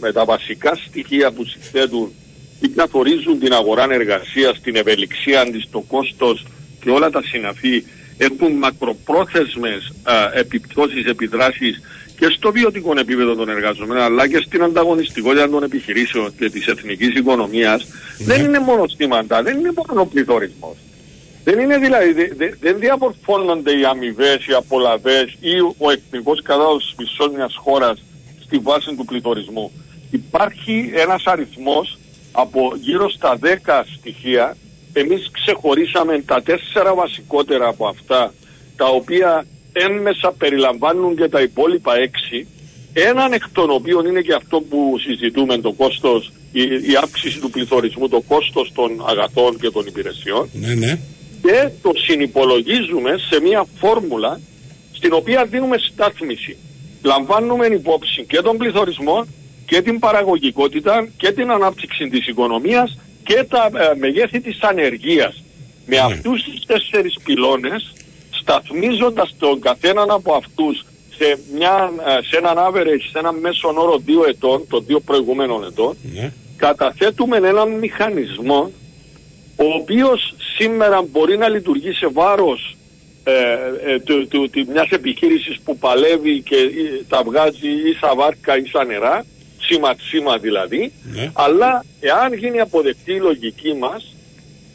με 0.00 0.12
τα 0.12 0.24
βασικά 0.24 0.74
στοιχεία 0.74 1.32
που 1.32 1.44
συνθέτουν 1.44 2.04
ή 2.04 2.19
καθορίζουν 2.68 3.38
την 3.38 3.52
αγορά 3.52 3.86
εργασίας, 3.90 4.60
την 4.60 4.76
ευελιξία 4.76 5.50
της, 5.50 5.68
το 5.70 5.80
κόστος 5.80 6.46
και 6.80 6.90
όλα 6.90 7.10
τα 7.10 7.22
συναφή 7.22 7.84
έχουν 8.18 8.52
μακροπρόθεσμες 8.52 9.92
α, 10.02 10.30
επιπτώσεις, 10.34 11.04
επιδράσεις 11.04 11.80
και 12.18 12.26
στο 12.36 12.52
βιωτικό 12.52 12.92
επίπεδο 12.98 13.34
των 13.34 13.48
εργαζομένων 13.48 14.02
αλλά 14.02 14.28
και 14.28 14.42
στην 14.46 14.62
ανταγωνιστικότητα 14.62 15.50
των 15.50 15.62
επιχειρήσεων 15.62 16.36
και 16.38 16.50
της 16.50 16.66
εθνικής 16.66 17.08
οικονομίας 17.08 17.86
ναι. 18.18 18.24
δεν 18.34 18.44
είναι 18.44 18.58
μόνο 18.58 18.88
στήματα, 18.88 19.42
δεν 19.42 19.58
είναι 19.58 19.72
μόνο 19.76 20.00
ο 20.00 20.06
πληθωρισμός. 20.06 20.76
Δεν 21.44 21.58
είναι 21.58 21.78
δηλαδή, 21.78 22.12
δεν 22.60 22.78
διαμορφώνονται 22.78 23.78
οι 23.78 23.84
αμοιβές, 23.84 24.46
οι 24.46 24.52
απολαυές 24.52 25.36
ή 25.40 25.60
ο 25.78 25.90
εθνικός 25.90 26.42
κατάδοση 26.42 26.94
μισός 26.98 27.30
μιας 27.34 27.54
χώρας 27.56 28.02
στη 28.44 28.58
βάση 28.58 28.94
του 28.96 29.04
πληθωρισμού. 29.04 29.72
Υπάρχει 30.10 30.90
ένας 30.94 31.22
αριθμός 31.24 31.98
από 32.32 32.72
γύρω 32.80 33.10
στα 33.10 33.38
10 33.42 33.82
στοιχεία. 33.98 34.56
Εμείς 34.92 35.30
ξεχωρίσαμε 35.32 36.22
τα 36.26 36.42
τέσσερα 36.42 36.94
βασικότερα 36.94 37.68
από 37.68 37.86
αυτά, 37.86 38.32
τα 38.76 38.86
οποία 38.86 39.46
έμμεσα 39.72 40.32
περιλαμβάνουν 40.38 41.16
και 41.16 41.28
τα 41.28 41.40
υπόλοιπα 41.40 41.96
έξι. 41.96 42.46
Έναν 42.92 43.32
εκ 43.32 43.42
των 43.52 43.70
οποίων 43.70 44.06
είναι 44.06 44.20
και 44.20 44.34
αυτό 44.34 44.60
που 44.60 44.96
συζητούμε, 44.98 45.58
το 45.58 45.72
κόστος, 45.72 46.32
η, 46.52 46.62
η 46.62 46.96
αύξηση 47.02 47.38
του 47.38 47.50
πληθωρισμού, 47.50 48.08
το 48.08 48.20
κόστος 48.20 48.72
των 48.74 49.04
αγαθών 49.06 49.58
και 49.58 49.70
των 49.70 49.86
υπηρεσιών. 49.86 50.48
Ναι, 50.52 50.74
ναι 50.74 50.98
και 51.42 51.70
το 51.82 51.90
συνυπολογίζουμε 52.06 53.10
σε 53.30 53.40
μια 53.40 53.66
φόρμουλα 53.78 54.40
στην 54.92 55.12
οποία 55.12 55.44
δίνουμε 55.44 55.76
στάθμιση. 55.78 56.56
Λαμβάνουμε 57.02 57.66
υπόψη 57.66 58.24
και 58.24 58.40
τον 58.40 58.56
πληθωρισμό 58.56 59.26
και 59.70 59.82
την 59.82 59.98
παραγωγικότητα 59.98 61.08
και 61.16 61.32
την 61.32 61.50
ανάπτυξη 61.50 62.08
της 62.08 62.26
οικονομίας 62.26 62.98
και 63.24 63.44
τα 63.48 63.70
ε, 63.74 63.94
μεγέθη 63.96 64.40
της 64.40 64.60
ανεργίας. 64.60 65.42
Με 65.86 65.96
ναι. 65.96 66.02
αυτούς 66.02 66.42
τους 66.42 66.66
τέσσερις 66.66 67.16
πυλώνες, 67.24 67.92
σταθμίζοντας 68.30 69.34
τον 69.38 69.60
καθέναν 69.60 70.10
από 70.10 70.34
αυτούς 70.34 70.84
σε, 71.16 71.38
μια, 71.54 71.92
ε, 72.06 72.22
σε 72.22 72.36
έναν 72.36 72.56
average, 72.58 73.04
σε 73.10 73.18
έναν 73.18 73.36
μέσον 73.36 73.78
όρο 73.78 73.98
δύο 73.98 74.24
ετών, 74.28 74.66
των 74.68 74.84
δύο 74.86 75.00
προηγούμενων 75.00 75.64
ετών, 75.64 75.96
ναι. 76.14 76.32
καταθέτουμε 76.56 77.36
έναν 77.36 77.68
μηχανισμό 77.70 78.70
ο 79.56 79.64
οποίος 79.80 80.34
σήμερα 80.56 81.02
μπορεί 81.10 81.36
να 81.38 81.48
λειτουργεί 81.48 81.92
σε 81.92 82.06
βάρος 82.12 82.76
ε, 83.24 83.32
ε, 83.92 83.98
του, 84.00 84.28
του, 84.28 84.50
του, 84.50 84.66
μιας 84.72 84.88
επιχείρησης 84.90 85.60
που 85.64 85.78
παλεύει 85.78 86.40
και 86.40 86.56
ε, 86.56 87.04
τα 87.08 87.22
βγάζει 87.22 87.68
ή 87.68 87.96
σαν 88.00 88.16
βάρκα 88.16 88.58
ή 88.58 88.66
σαν 88.66 88.86
νερά, 88.86 89.24
σήμα 89.60 89.94
σήμα 90.00 90.38
δηλαδή, 90.38 90.92
ναι. 91.02 91.30
αλλά 91.32 91.84
εάν 92.00 92.32
γίνει 92.32 92.60
αποδεκτή 92.60 93.12
η 93.12 93.20
λογική 93.20 93.74
μας, 93.74 94.14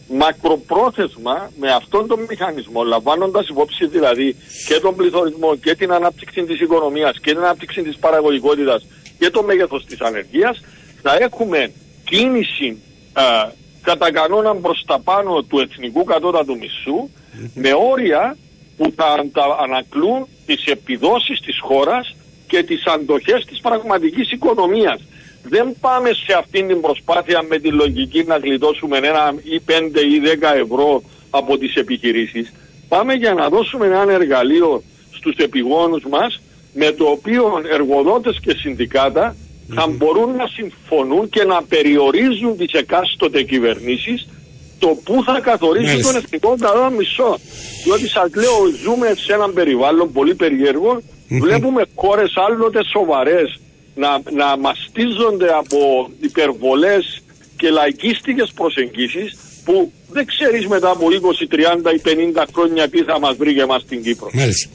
μακροπρόθεσμα 0.07 1.51
με 1.59 1.71
αυτόν 1.71 2.07
τον 2.07 2.25
μηχανισμό, 2.29 2.83
λαμβάνοντας 2.83 3.47
υπόψη 3.47 3.87
δηλαδή 3.87 4.35
και 4.67 4.79
τον 4.79 4.95
πληθωρισμό 4.95 5.55
και 5.55 5.75
την 5.75 5.91
ανάπτυξη 5.91 6.43
της 6.43 6.59
οικονομίας 6.59 7.19
και 7.19 7.31
την 7.31 7.39
ανάπτυξη 7.39 7.81
της 7.81 7.97
παραγωγικότητας 7.97 8.85
και 9.19 9.29
το 9.29 9.43
μέγεθος 9.43 9.85
της 9.85 10.01
ανεργίας, 10.01 10.61
θα 11.01 11.17
έχουμε 11.19 11.71
κίνηση 12.03 12.81
κατά 13.81 14.11
κανόνα 14.11 14.55
προς 14.55 14.83
τα 14.87 14.99
πάνω 14.99 15.41
του 15.41 15.59
εθνικού 15.59 16.03
κατώτατου 16.03 16.57
μισού 16.57 17.09
με 17.53 17.73
όρια 17.91 18.37
που 18.77 18.93
θα 18.95 19.05
ανακλούν 19.63 20.27
τις 20.45 20.65
επιδόσεις 20.65 21.39
της 21.39 21.59
χώρας 21.59 22.15
και 22.55 22.63
τις 22.63 22.85
αντοχές 22.85 23.45
της 23.45 23.59
πραγματικής 23.59 24.31
οικονομίας. 24.31 24.99
Δεν 25.43 25.75
πάμε 25.79 26.09
σε 26.13 26.33
αυτήν 26.37 26.67
την 26.67 26.81
προσπάθεια 26.81 27.41
με 27.49 27.57
τη 27.59 27.69
λογική 27.71 28.23
να 28.23 28.37
γλιτώσουμε 28.37 28.97
ένα 28.97 29.33
ή 29.43 29.59
πέντε 29.59 29.99
ή 30.13 30.19
δέκα 30.19 30.55
ευρώ 30.55 31.03
από 31.29 31.57
τις 31.57 31.75
επιχειρήσεις. 31.75 32.53
Πάμε 32.87 33.13
για 33.13 33.33
να 33.33 33.49
δώσουμε 33.49 33.85
ένα 33.85 34.11
εργαλείο 34.11 34.83
στους 35.11 35.35
επιγόνους 35.35 36.03
μας 36.09 36.41
με 36.73 36.91
το 36.91 37.05
οποίο 37.05 37.61
εργοδότες 37.71 38.39
και 38.41 38.53
συνδικάτα 38.57 39.35
θα 39.73 39.87
μπορούν 39.87 40.35
να 40.35 40.47
συμφωνούν 40.47 41.29
και 41.29 41.43
να 41.43 41.63
περιορίζουν 41.63 42.57
τις 42.57 42.71
εκάστοτε 42.71 43.43
κυβερνήσεις 43.43 44.27
το 44.79 44.87
που 44.87 45.23
θα 45.23 45.39
καθορίσει 45.39 46.01
τον 46.01 46.15
εθνικό 46.15 46.55
καλό 46.59 46.89
μισό. 46.89 47.37
Διότι 47.83 48.07
σας 48.07 48.29
λέω 48.35 48.57
ζούμε 48.83 49.13
σε 49.17 49.33
έναν 49.33 49.53
περιβάλλον 49.53 50.11
πολύ 50.11 50.35
περίεργο, 50.35 51.01
βλέπουμε 51.27 51.83
χώρες 51.95 52.33
άλλοτε 52.47 52.79
σοβαρές 52.93 53.59
να, 53.95 54.09
να 54.41 54.57
μαστίζονται 54.57 55.49
από 55.61 56.09
υπερβολές 56.19 57.21
και 57.57 57.69
λαϊκίστικες 57.69 58.51
προσεγγίσεις 58.55 59.37
που 59.65 59.91
δεν 60.09 60.25
ξέρεις 60.25 60.67
μετά 60.67 60.89
από 60.89 61.05
20, 61.07 61.87
30 61.87 61.93
ή 61.97 62.01
50 62.37 62.43
χρόνια 62.53 62.89
τι 62.89 63.03
θα 63.03 63.19
μας 63.19 63.35
βρει 63.35 63.51
για 63.51 63.65
μας 63.65 63.81
στην 63.81 64.03
Κύπρο. 64.03 64.29
Μάλιστα. 64.33 64.69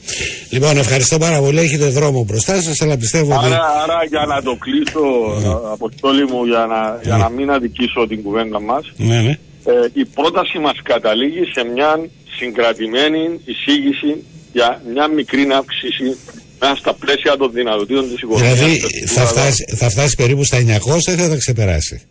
Λοιπόν, 0.49 0.77
ευχαριστώ 0.77 1.17
πάρα 1.17 1.39
πολύ. 1.39 1.59
Έχετε 1.59 1.87
δρόμο 1.87 2.23
μπροστά 2.23 2.61
σας, 2.61 2.81
αλλά 2.81 2.97
πιστεύω 2.97 3.33
άρα, 3.33 3.45
ότι... 3.45 3.53
Άρα 3.83 3.99
για 4.09 4.25
να 4.25 4.41
το 4.41 4.57
κλείσω, 4.63 5.03
ναι. 5.41 5.71
αποστόλη 5.71 6.25
μου, 6.31 6.45
για 6.45 6.65
να, 6.65 6.99
για 7.03 7.17
να 7.17 7.29
μην 7.29 7.49
αδικήσω 7.51 8.07
την 8.07 8.23
κουβέντα 8.23 8.61
μας, 8.61 8.91
ναι, 8.97 9.21
ναι. 9.21 9.37
Ε, 9.65 9.73
η 9.93 10.05
πρόταση 10.05 10.59
μας 10.59 10.77
καταλήγει 10.83 11.43
σε 11.53 11.63
μια 11.73 12.09
συγκρατημένη 12.37 13.39
εισήγηση 13.45 14.23
για 14.51 14.81
μια 14.93 15.07
μικρή 15.07 15.47
αύξηση 15.53 16.17
μέσα 16.59 16.75
στα 16.75 16.93
πλαίσια 16.93 17.37
των 17.37 17.51
δυνατοτήτων 17.51 18.09
της 18.09 18.21
οικονομίας. 18.21 18.59
Δηλαδή 18.59 18.79
θα 19.05 19.25
φτάσει, 19.25 19.65
θα 19.75 19.89
φτάσει 19.89 20.15
περίπου 20.15 20.43
στα 20.43 20.57
900 20.57 21.11
ή 21.11 21.15
θα 21.15 21.29
τα 21.29 21.37
ξεπεράσει; 21.37 22.01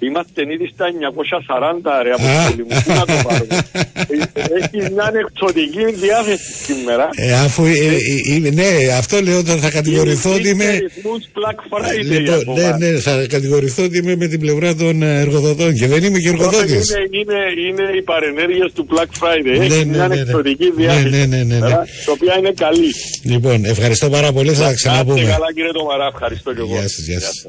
Είμαστε 0.00 0.42
ήδη 0.54 0.66
στα 0.74 0.86
940 0.86 2.02
ρε 2.02 2.10
αποστολή 2.18 2.62
μου. 2.68 2.82
Τι 2.84 2.90
να 2.98 3.04
το 3.10 3.16
πάρουμε; 3.26 3.54
Έχει 4.58 4.92
μια 4.92 5.12
εξωτική 5.24 5.84
διάθεση 6.04 6.52
σήμερα. 6.64 7.08
Ε, 7.14 7.32
αφού, 7.32 7.64
ε, 7.64 7.70
ε, 8.46 8.50
ναι, 8.50 8.92
αυτό 8.98 9.20
λέω 9.20 9.38
ότι 9.38 9.50
θα 9.50 9.70
κατηγορηθώ 9.70 10.34
ότι 10.34 10.48
είμαι... 10.48 10.80
Λοιπόν, 12.02 12.54
ναι, 12.54 12.86
ναι, 12.86 12.98
θα 12.98 13.26
κατηγορηθώ 13.28 13.84
ότι 13.84 13.98
είμαι 13.98 14.16
με 14.16 14.26
την 14.26 14.40
πλευρά 14.40 14.74
των 14.74 15.02
εργοδοτών 15.02 15.74
και 15.74 15.86
δεν 15.86 16.02
είμαι 16.04 16.18
και 16.18 16.28
εργοδότης. 16.28 16.90
Είναι, 16.90 17.02
είναι, 17.10 17.38
είναι 17.68 17.96
οι 17.98 18.02
παρενέργειες 18.02 18.72
του 18.74 18.86
Black 18.90 19.10
Friday. 19.20 19.60
Έχει 19.60 19.84
μια 19.84 20.08
εξωτική 20.12 20.72
διάθεση 20.76 21.08
ναι, 21.08 21.26
ναι, 21.26 21.42
ναι, 21.42 21.58
ναι. 21.58 21.74
το 22.04 22.12
οποία 22.12 22.38
είναι 22.38 22.52
καλή. 22.56 22.92
Λοιπόν, 23.22 23.64
ευχαριστώ 23.64 24.08
πάρα 24.08 24.32
πολύ. 24.32 24.52
Θα 24.52 24.74
ξαναπούμε. 24.74 25.20
Καλά 25.20 25.52
κύριε 25.54 25.72
Τομαρά, 25.72 26.06
ευχαριστώ 26.12 26.54
και 26.54 26.60
εγώ. 26.60 26.72
Γεια 26.74 26.88
σας, 26.88 27.06
γεια 27.06 27.20
σας. 27.20 27.46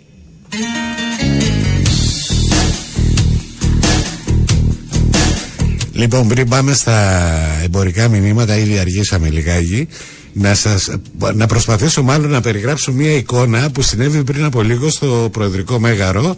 Λοιπόν, 6.00 6.28
πριν 6.28 6.50
πάμε 6.50 6.74
στα 6.74 7.22
εμπορικά 7.64 8.08
μηνύματα, 8.08 8.58
ήδη 8.58 8.78
αργήσαμε 8.78 9.30
λιγάκι, 9.30 9.88
να, 10.34 10.54
σας, 10.56 10.90
να 11.34 11.46
προσπαθήσω 11.46 12.04
μάλλον 12.04 12.30
να 12.30 12.42
περιγράψω 12.42 12.92
μια 12.92 13.12
εικόνα 13.12 13.70
που 13.72 13.82
συνέβη 13.82 14.24
πριν 14.24 14.44
από 14.44 14.62
λίγο 14.62 14.90
στο 14.90 15.30
Προεδρικό 15.32 15.80
Μέγαρο. 15.80 16.36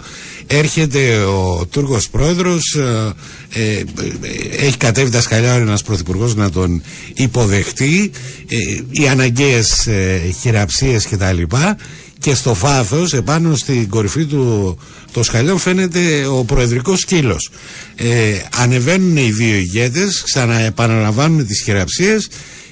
Έρχεται 0.47 1.17
ο 1.17 1.65
Τούρκος 1.71 2.09
Πρόεδρος, 2.09 2.75
ε, 2.75 3.13
ε, 3.53 3.83
έχει 4.65 4.77
κατέβει 4.77 5.09
τα 5.09 5.21
σκαλιά 5.21 5.53
ένας 5.53 5.81
Πρωθυπουργός 5.81 6.35
να 6.35 6.49
τον 6.49 6.81
υποδεχτεί, 7.13 8.11
ε, 8.49 8.55
οι 8.89 9.07
αναγκαίες 9.07 9.87
ε, 9.87 10.21
χειραψίες 10.41 11.07
κτλ. 11.07 11.41
Και 12.21 12.33
στο 12.33 12.53
φάθος, 12.53 13.13
επάνω 13.13 13.55
στην 13.55 13.89
κορυφή 13.89 14.25
του 14.25 14.77
το 15.11 15.23
σκαλιών 15.23 15.57
φαίνεται 15.57 16.25
ο 16.25 16.43
προεδρικός 16.43 16.99
σκύλος. 16.99 17.49
Ε, 17.95 18.07
ανεβαίνουν 18.57 19.17
οι 19.17 19.31
δύο 19.31 19.55
ηγέτες, 19.55 20.23
ξαναεπαναλαμβάνουν 20.23 21.47
τις 21.47 21.61
χειραψίες 21.61 22.29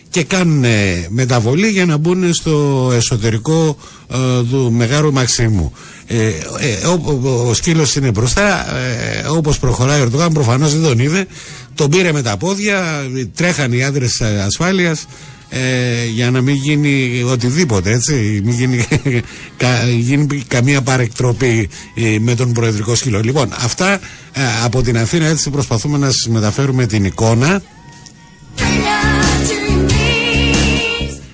και 0.10 0.24
κάνουν 0.24 0.66
μεταβολή 1.10 1.68
για 1.68 1.86
να 1.86 1.98
μπουν 1.98 2.34
στο 2.34 2.90
εσωτερικό 2.96 3.78
ε, 4.12 4.16
του 4.50 4.72
Μεγάλου 4.72 5.14
Μαξίμου. 5.14 5.74
Ε, 6.08 6.28
ε 6.28 6.88
ο, 6.88 7.48
ο, 7.48 7.54
σκύλος 7.54 7.96
είναι 7.96 8.12
μπροστά, 8.12 8.76
ε, 8.78 9.28
όπως 9.28 9.60
προχωράει 9.60 10.02
ο 10.02 10.04
Ερντογάν 10.04 10.32
προφανώς 10.34 10.74
δεν 10.74 10.84
τον 10.84 11.00
είδε, 11.00 11.28
τον 11.76 11.90
πήρε 11.90 12.12
με 12.12 12.22
τα 12.22 12.38
πόδια, 12.38 13.08
τρέχαν 13.36 13.74
οι 13.74 13.84
άντρες 13.84 14.22
ασφάλειας, 14.22 15.06
ε, 15.50 16.06
για 16.06 16.32
να 16.32 16.42
μην 16.42 16.56
γίνει 16.56 17.24
οτιδήποτε 17.24 17.92
έτσι 17.92 18.42
μην 18.44 18.54
γίνει, 18.54 18.86
κα, 19.58 19.90
γίνει 19.90 20.44
καμία 20.48 20.82
παρεκτροπή 20.82 21.70
ε, 21.96 22.18
με 22.20 22.36
τον 22.36 22.52
προεδρικό 22.54 22.96
σκύλο. 22.96 23.20
Λοιπόν 23.22 23.50
αυτά 23.58 23.94
ε, 23.94 24.42
από 24.64 24.82
την 24.82 24.98
Αθήνα 24.98 25.26
έτσι 25.26 25.50
προσπαθούμε 25.50 25.98
να 25.98 26.06
σας 26.12 26.28
μεταφέρουμε 26.28 26.86
την 26.86 27.06
εικόνα. 27.06 27.62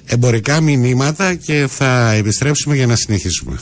Εμπορικά 0.06 0.62
μηνύματα 0.62 1.34
και 1.36 1.68
θα 1.70 2.12
επιστρέψουμε 2.12 2.76
για 2.76 2.88
να 2.88 2.96
συνεχίσουμε 2.96 3.60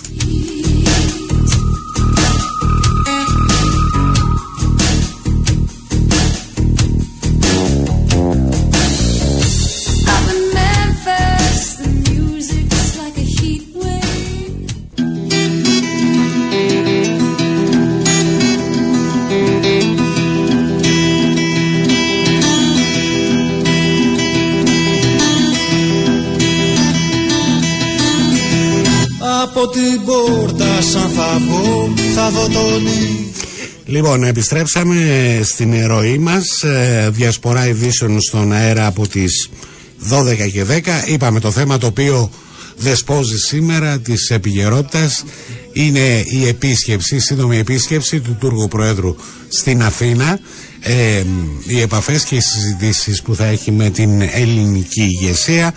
Λοιπόν, 33.85 34.23
επιστρέψαμε 34.23 35.39
στην 35.43 35.73
ερωή 35.73 36.17
μας 36.17 36.63
ε, 36.63 37.09
Διασπορά 37.13 37.67
ειδήσεων 37.67 38.21
στον 38.21 38.51
αέρα 38.51 38.85
από 38.85 39.07
τις 39.07 39.49
12 40.09 40.51
και 40.51 40.65
10 40.69 41.07
Είπαμε 41.07 41.39
το 41.39 41.51
θέμα 41.51 41.77
το 41.77 41.87
οποίο 41.87 42.29
δεσπόζει 42.77 43.37
σήμερα 43.37 43.99
της 43.99 44.29
επιγερότητας. 44.29 45.23
Είναι 45.73 46.23
η 46.27 46.47
επίσκεψη, 46.47 47.15
η 47.15 47.19
σύντομη 47.19 47.57
επίσκεψη 47.57 48.19
του 48.19 48.37
Τούργου 48.39 48.67
Προέδρου 48.67 49.15
στην 49.47 49.83
Αθήνα. 49.83 50.39
Ε, 50.79 51.23
οι 51.65 51.81
επαφές 51.81 52.23
και 52.23 52.35
οι 52.35 52.39
συζητήσεις 52.39 53.21
που 53.21 53.35
θα 53.35 53.45
έχει 53.45 53.71
με 53.71 53.89
την 53.89 54.21
ελληνική 54.21 55.01
ηγεσία. 55.01 55.73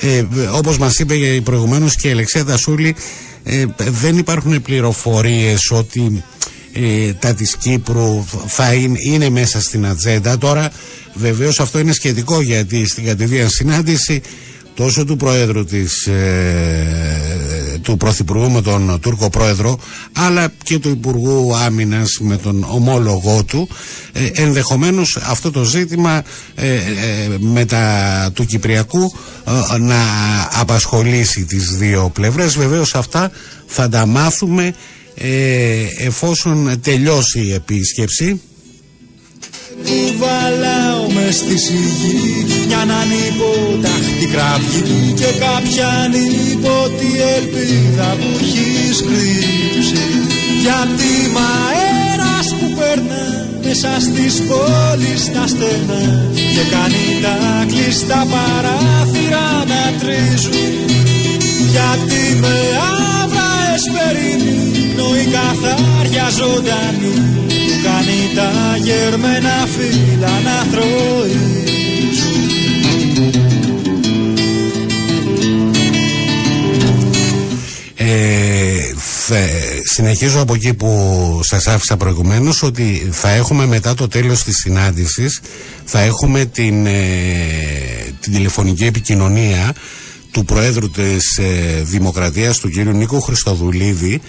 Ε, 0.00 0.24
όπως 0.52 0.78
μας 0.78 0.98
είπε 0.98 1.14
προηγουμένως 1.44 1.96
και 1.96 2.08
η 2.08 2.10
Αλεξία 2.10 2.44
Δασούλη 2.44 2.94
ε, 3.44 3.64
δεν 3.76 4.18
υπάρχουν 4.18 4.62
πληροφορίες 4.62 5.70
ότι 5.70 6.24
ε, 6.72 7.12
τα 7.12 7.34
της 7.34 7.56
Κύπρου 7.56 8.24
θα 8.46 8.74
είναι, 8.74 8.98
είναι 9.02 9.28
μέσα 9.28 9.60
στην 9.60 9.86
ατζέντα. 9.86 10.38
Τώρα 10.38 10.70
βεβαίως 11.14 11.60
αυτό 11.60 11.78
είναι 11.78 11.92
σχετικό 11.92 12.40
γιατί 12.40 12.86
στην 12.86 13.04
κατηδία 13.04 13.48
συνάντηση 13.48 14.20
τόσο 14.80 15.04
του 15.04 15.16
Προέδρου 15.16 15.64
της, 15.64 16.06
ε, 16.06 17.78
του 17.82 17.96
Πρωθυπουργού 17.96 18.50
με 18.50 18.62
τον 18.62 18.98
Τούρκο 19.00 19.30
Πρόεδρο 19.30 19.78
αλλά 20.12 20.52
και 20.62 20.78
του 20.78 20.88
Υπουργού 20.88 21.56
Άμυνας 21.56 22.18
με 22.20 22.36
τον 22.36 22.66
ομόλογό 22.70 23.44
του. 23.44 23.68
Ε, 24.12 24.42
ενδεχομένως 24.42 25.18
αυτό 25.22 25.50
το 25.50 25.64
ζήτημα 25.64 26.22
ε, 26.54 26.74
ε 26.74 26.80
με 27.38 27.64
τα, 27.64 28.30
του 28.34 28.44
Κυπριακού 28.46 29.12
να 29.80 30.02
απασχολήσει 30.60 31.44
τις 31.44 31.76
δύο 31.76 32.10
πλευρές. 32.14 32.56
Βεβαίως 32.56 32.94
αυτά 32.94 33.30
θα 33.66 33.88
τα 33.88 34.06
μάθουμε 34.06 34.74
εφόσον 35.98 36.80
τελειώσει 36.82 37.40
η 37.40 37.52
επίσκεψη 37.52 38.40
κουβαλάω 39.86 41.02
μες 41.14 41.36
στη 41.36 41.56
σιγή 41.58 42.50
μια 42.66 42.82
ανυποταχτή 43.00 44.26
κραυγή 44.32 45.12
και 45.20 45.30
κάποια 45.44 45.88
ανίποτη 46.02 47.10
ελπίδα 47.36 48.08
που 48.18 48.30
έχεις 48.42 48.96
κρύψει. 49.08 50.04
Γιατί 50.64 51.12
μα 51.34 51.48
αέρας 51.70 52.48
που 52.58 52.66
περνά 52.78 53.48
μέσα 53.64 53.92
στις 54.06 54.34
πόλεις 54.48 55.22
τα 55.34 55.44
στενά 55.52 56.04
και 56.54 56.64
κάνει 56.74 57.06
τα 57.24 57.36
κλειστά 57.70 58.26
παράθυρα 58.32 59.48
να 59.70 59.82
τρίζουν. 60.00 60.74
Γιατί 61.74 62.22
με 62.42 62.56
άβραες 63.20 63.84
περιμένω 63.94 65.06
η 65.22 65.24
καθάρια 65.34 66.26
ζωντανή 66.38 67.59
κάνει 67.82 68.18
τα 68.34 68.76
γερμένα 68.76 69.66
φύλλα 69.76 70.40
να 70.40 70.60
Ε, 79.32 79.42
συνεχίζω 79.92 80.40
από 80.40 80.54
εκεί 80.54 80.74
που 80.74 81.40
σας 81.42 81.66
άφησα 81.66 81.96
προηγουμένως 81.96 82.62
ότι 82.62 83.08
θα 83.10 83.30
έχουμε 83.30 83.66
μετά 83.66 83.94
το 83.94 84.08
τέλος 84.08 84.44
της 84.44 84.56
συνάντησης 84.56 85.40
θα 85.84 86.00
έχουμε 86.00 86.44
την, 86.44 86.86
ε, 86.86 86.92
την 88.20 88.32
τηλεφωνική 88.32 88.84
επικοινωνία 88.84 89.74
του 90.30 90.44
Προέδρου 90.44 90.90
της 90.90 91.38
ε, 91.38 91.82
Δημοκρατίας 91.82 92.58
του 92.58 92.68
κύριου 92.70 92.92
Νίκο 92.92 93.18
Χριστοδουλίδη 93.18 94.20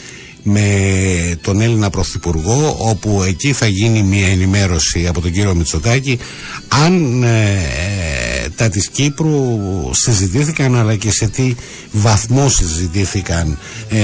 με 0.43 0.67
τον 1.41 1.61
Έλληνα 1.61 1.89
Πρωθυπουργό 1.89 2.75
όπου 2.79 3.23
εκεί 3.27 3.53
θα 3.53 3.67
γίνει 3.67 4.03
μια 4.03 4.27
ενημέρωση 4.27 5.07
από 5.07 5.21
τον 5.21 5.31
κύριο 5.31 5.55
Μητσοτάκη 5.55 6.19
αν 6.85 7.23
ε, 7.23 7.57
τα 8.55 8.69
της 8.69 8.89
Κύπρου 8.89 9.59
συζητήθηκαν 9.91 10.75
αλλά 10.75 10.95
και 10.95 11.11
σε 11.11 11.27
τι 11.27 11.55
βαθμό 11.91 12.49
συζητήθηκαν 12.49 13.57
ε, 13.89 13.99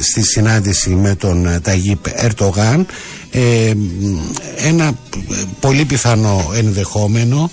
στη 0.00 0.22
συνάντηση 0.22 0.90
με 0.90 1.14
τον 1.14 1.60
Ταγίπ 1.62 2.04
Ερτογάν 2.08 2.86
ε, 3.30 3.72
ένα 4.56 4.92
πολύ 5.60 5.84
πιθανό 5.84 6.50
ενδεχόμενο 6.56 7.50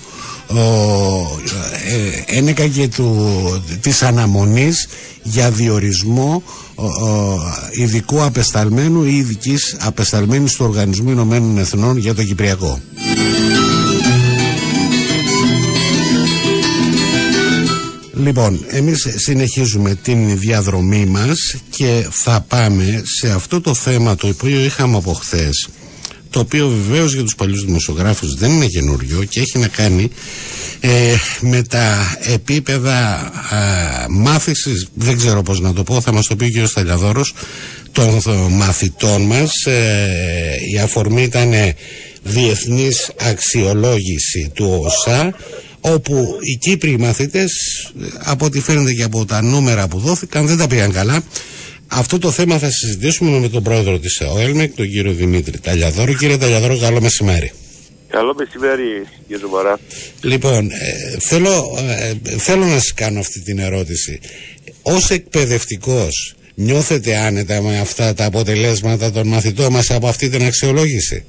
ε, 0.58 2.38
ένεκα 2.38 2.68
και 2.68 2.88
του, 2.88 3.16
της 3.82 4.02
αναμονής 4.02 4.88
για 5.24 5.52
διορισμό 5.52 6.44
ειδικού 7.72 8.24
απεσταλμένου 8.24 9.04
ή 9.04 9.16
ειδικής 9.16 9.76
απεσταλμένης 9.80 10.54
του 10.56 10.66
Οργανισμού 10.66 11.10
Ηνωμένων 11.10 11.58
Εθνών 11.58 11.98
για 11.98 12.14
το 12.14 12.24
Κυπριακό. 12.24 12.80
Λοιπόν, 18.24 18.66
εμείς 18.68 19.08
συνεχίζουμε 19.16 19.96
την 19.96 20.40
διαδρομή 20.40 21.06
μας 21.06 21.56
και 21.70 22.08
θα 22.12 22.46
πάμε 22.48 23.02
σε 23.20 23.32
αυτό 23.32 23.62
το 23.62 23.74
θέμα 23.74 24.16
το 24.16 24.28
οποίο 24.28 24.60
είχαμε 24.64 24.98
από 24.98 25.14
χθες, 25.14 25.70
το 26.32 26.40
οποίο 26.40 26.68
βεβαίως 26.68 27.14
για 27.14 27.24
τους 27.24 27.36
παλιούς 27.36 27.66
δημοσιογράφους 27.66 28.36
δεν 28.36 28.52
είναι 28.52 28.66
καινούριο 28.66 29.24
και 29.24 29.40
έχει 29.40 29.58
να 29.58 29.68
κάνει 29.68 30.10
ε, 30.80 31.16
με 31.42 31.62
τα 31.62 32.18
επίπεδα 32.34 33.32
μάθησης 34.10 34.88
δεν 34.94 35.18
ξέρω 35.18 35.42
πώς 35.42 35.60
να 35.60 35.74
το 35.74 35.84
πω 35.84 36.02
θα 36.02 36.12
μας 36.14 36.28
το 36.28 36.36
πει 36.36 36.60
ο 36.60 36.64
κ. 36.64 36.68
Σταλιαδόρος 36.68 37.34
των 37.92 38.22
μαθητών 38.50 39.22
μας 39.22 39.66
ε, 39.66 40.56
η 40.74 40.80
αφορμή 40.80 41.24
ήταν 41.24 41.54
διεθνής 42.24 43.12
αξιολόγηση 43.20 44.52
του 44.54 44.82
ΟΣΑ 44.86 45.36
όπου 45.82 46.38
οι 46.42 46.58
Κύπροι 46.58 46.98
μαθητές 47.00 47.52
από 48.18 48.46
ό,τι 48.46 48.60
φαίνεται 48.62 48.94
και 48.94 49.04
από 49.04 49.26
τα 49.26 49.42
νούμερα 49.42 49.88
που 49.88 50.00
δόθηκαν 50.00 50.48
δεν 50.48 50.58
τα 50.58 50.68
πήγαν 50.68 50.92
καλά 50.92 51.24
αυτό 51.94 52.18
το 52.18 52.32
θέμα 52.32 52.58
θα 52.58 52.70
συζητήσουμε 52.70 53.40
με 53.40 53.50
τον 53.50 53.64
πρόεδρο 53.64 54.00
της 54.00 54.20
ΕΟΕΛΜΕΚ, 54.20 54.76
τον 54.76 54.90
κύριο 54.90 55.12
Δημήτρη 55.12 55.60
Ταλιαδόρο. 55.60 56.14
Κύριε 56.14 56.38
Ταλιαδόρο, 56.38 56.78
καλό 56.78 57.02
μεσημέρι. 57.02 57.52
Καλό 58.08 58.36
μεσημέρι, 58.38 59.08
κύριε 59.28 59.46
Μαρά. 59.52 59.80
Λοιπόν, 60.22 60.70
ε, 60.72 61.18
θέλω, 61.20 61.78
ε, 62.00 62.38
θέλω 62.38 62.66
να 62.66 62.72
σας 62.74 62.94
κάνω 62.94 63.20
αυτή 63.20 63.42
την 63.42 63.60
ερώτηση. 63.60 64.20
Ως 64.82 65.10
εκπαιδευτικός, 65.10 66.36
νιώθετε 66.56 67.16
άνετα 67.16 67.62
με 67.62 67.80
αυτά 67.80 68.14
τα 68.14 68.26
αποτελέσματα 68.26 69.12
των 69.12 69.28
μαθητών 69.28 69.72
μας 69.72 69.92
από 69.92 70.08
αυτή 70.08 70.30
την 70.30 70.44
αξιολόγηση; 70.44 71.26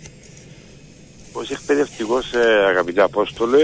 Ως 1.33 1.51
εκπαιδευτικός, 1.51 2.33
ε, 2.33 2.69
αγαπητά 2.69 3.05
Απόστολε, 3.05 3.63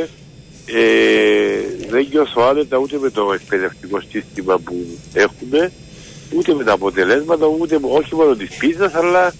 ε, 0.67 1.89
δεν 1.91 2.07
νιώθω 2.11 2.43
άνετα 2.43 2.77
ούτε 2.77 2.99
με 2.99 3.11
το 3.11 3.33
εκπαιδευτικό 3.33 4.01
σύστημα 4.11 4.59
που 4.59 4.87
έχουμε, 5.13 5.73
ούτε 6.35 6.55
με 6.55 6.64
τα 6.64 6.73
αποτελέσματα, 6.73 7.47
ούτε 7.47 7.79
όχι 7.83 8.14
μόνο 8.14 8.35
της 8.35 8.57
πίζας, 8.57 8.95
αλλά 8.95 9.35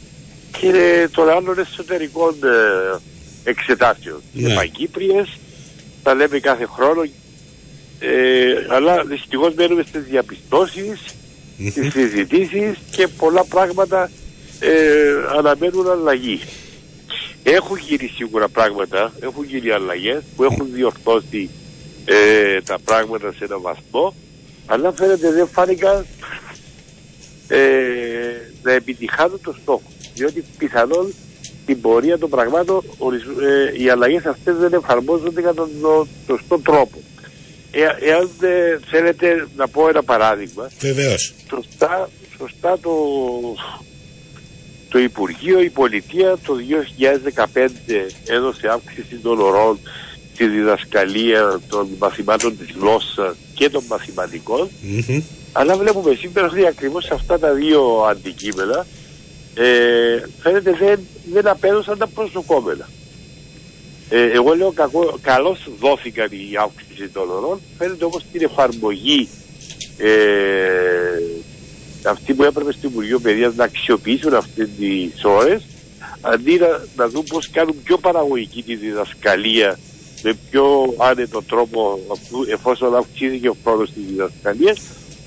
και 0.61 1.09
των 1.13 1.29
άλλων 1.29 1.59
εσωτερικών 1.59 2.35
εξετάσεων. 3.45 4.21
Ναι. 4.33 4.55
Παγκύπριες, 4.55 5.39
τα 6.03 6.15
λέμε 6.15 6.39
κάθε 6.39 6.67
χρόνο, 6.67 7.03
ε, 8.01 8.67
αλλά 8.69 9.05
δυστυχώς 9.05 9.55
μένουμε 9.55 9.83
στις 9.83 10.03
διαπιστώσεις, 10.03 11.01
mm-hmm. 11.05 11.71
στις 11.71 11.93
συζητήσεις 11.93 12.77
και 12.91 13.09
πολλά 13.09 13.45
πράγματα 13.45 14.11
ε, 14.61 14.71
αναμένουν 15.39 15.91
αλλαγή. 15.91 16.41
Έχουν 17.43 17.79
γίνει 17.79 18.13
σίγουρα 18.17 18.49
πράγματα, 18.49 19.13
έχουν 19.21 19.45
γίνει 19.45 19.71
αλλαγές 19.71 20.23
που 20.37 20.45
έχουν 20.45 20.69
διορθώσει 20.73 21.51
ε, 22.05 22.61
τα 22.61 22.79
πράγματα 22.85 23.33
σε 23.33 23.45
έναν 23.45 23.61
βαθμό, 23.61 24.15
αλλά 24.67 24.93
φαίνεται 24.93 25.33
δεν 25.33 25.49
φάνηκαν 25.49 26.07
ε, 27.49 27.59
να 28.63 28.73
επιτυχάνουν 28.73 29.41
το 29.43 29.55
στόχο. 29.63 29.83
Διότι 30.15 30.45
πιθανόν 30.59 31.15
στην 31.63 31.81
πορεία 31.81 32.19
των 32.19 32.31
πραγμάτων 32.31 32.85
ε, 33.77 33.83
οι 33.83 33.89
αλλαγές 33.89 34.25
αυτές 34.25 34.57
δεν 34.57 34.73
εφαρμόζονται 34.73 35.41
κατά 35.41 35.69
τον 35.81 36.09
σωστό 36.27 36.59
τρόπο. 36.59 36.99
Ε, 37.71 37.81
εάν 38.01 38.31
ε, 38.41 38.79
θέλετε 38.91 39.47
να 39.57 39.69
πω 39.69 39.89
ένα 39.89 40.03
παράδειγμα, 40.03 40.71
Βεβαίως. 40.81 41.35
Σωστά, 41.51 42.11
σωστά 42.39 42.79
το, 42.79 42.93
το 44.89 44.99
Υπουργείο, 44.99 45.61
η 45.63 45.71
Πολιτεία 45.71 46.39
το 46.47 46.55
2015 47.55 47.69
έδωσε 48.27 48.69
αύξηση 48.69 49.17
των 49.23 49.41
ορών 49.41 49.79
στη 50.35 50.47
διδασκαλία 50.47 51.61
των 51.69 51.89
μαθημάτων 51.99 52.59
της 52.59 52.71
γλώσσας 52.79 53.37
και 53.55 53.71
των 53.71 53.85
μαθηματικών 53.89 54.69
αλλά 55.53 55.77
βλέπουμε 55.77 56.15
σήμερα 56.15 56.47
ότι 56.47 56.67
ακριβώς 56.67 57.11
αυτά 57.11 57.39
τα 57.39 57.53
δύο 57.53 58.07
αντικείμενα 58.11 58.87
ε, 59.55 60.23
φαίνεται 60.41 60.73
δεν, 60.73 61.01
δεν 61.33 61.49
απέδωσαν 61.49 61.99
τα 61.99 62.07
προσδοκόμενα. 62.07 62.89
Ε, 64.09 64.31
εγώ 64.31 64.55
λέω 64.55 64.73
κακό, 64.73 65.19
καλώς 65.21 65.69
δόθηκαν 65.81 66.29
οι 66.31 66.57
αύξηση 66.61 67.09
των 67.09 67.31
ορών, 67.31 67.61
φαίνεται 67.79 68.05
όμως 68.05 68.23
την 68.33 68.43
εφαρμογή 68.43 69.29
ε, 69.97 70.09
αυτή 72.05 72.35
που 72.35 72.45
έπρεπε 72.45 72.73
στο 72.73 72.89
Υπουργείο 72.89 73.19
Παιδείας 73.19 73.55
να 73.55 73.65
αξιοποιήσουν 73.65 74.35
αυτές 74.35 74.69
τις 74.79 75.25
ώρες, 75.25 75.63
αντί 76.21 76.59
να, 76.59 76.85
να 76.97 77.09
δουν 77.09 77.25
πώς 77.25 77.51
κάνουν 77.51 77.83
πιο 77.83 77.99
παραγωγική 77.99 78.63
τη 78.63 78.77
διδασκαλία 78.77 79.79
με 80.23 80.39
πιο 80.51 80.95
άνετο 80.99 81.43
τρόπο 81.43 82.01
εφόσον 82.51 82.97
αυξήθηκε 82.97 83.49
ο 83.49 83.57
χρόνος 83.65 83.93
της 83.93 84.03
διδασκαλίας 84.07 84.79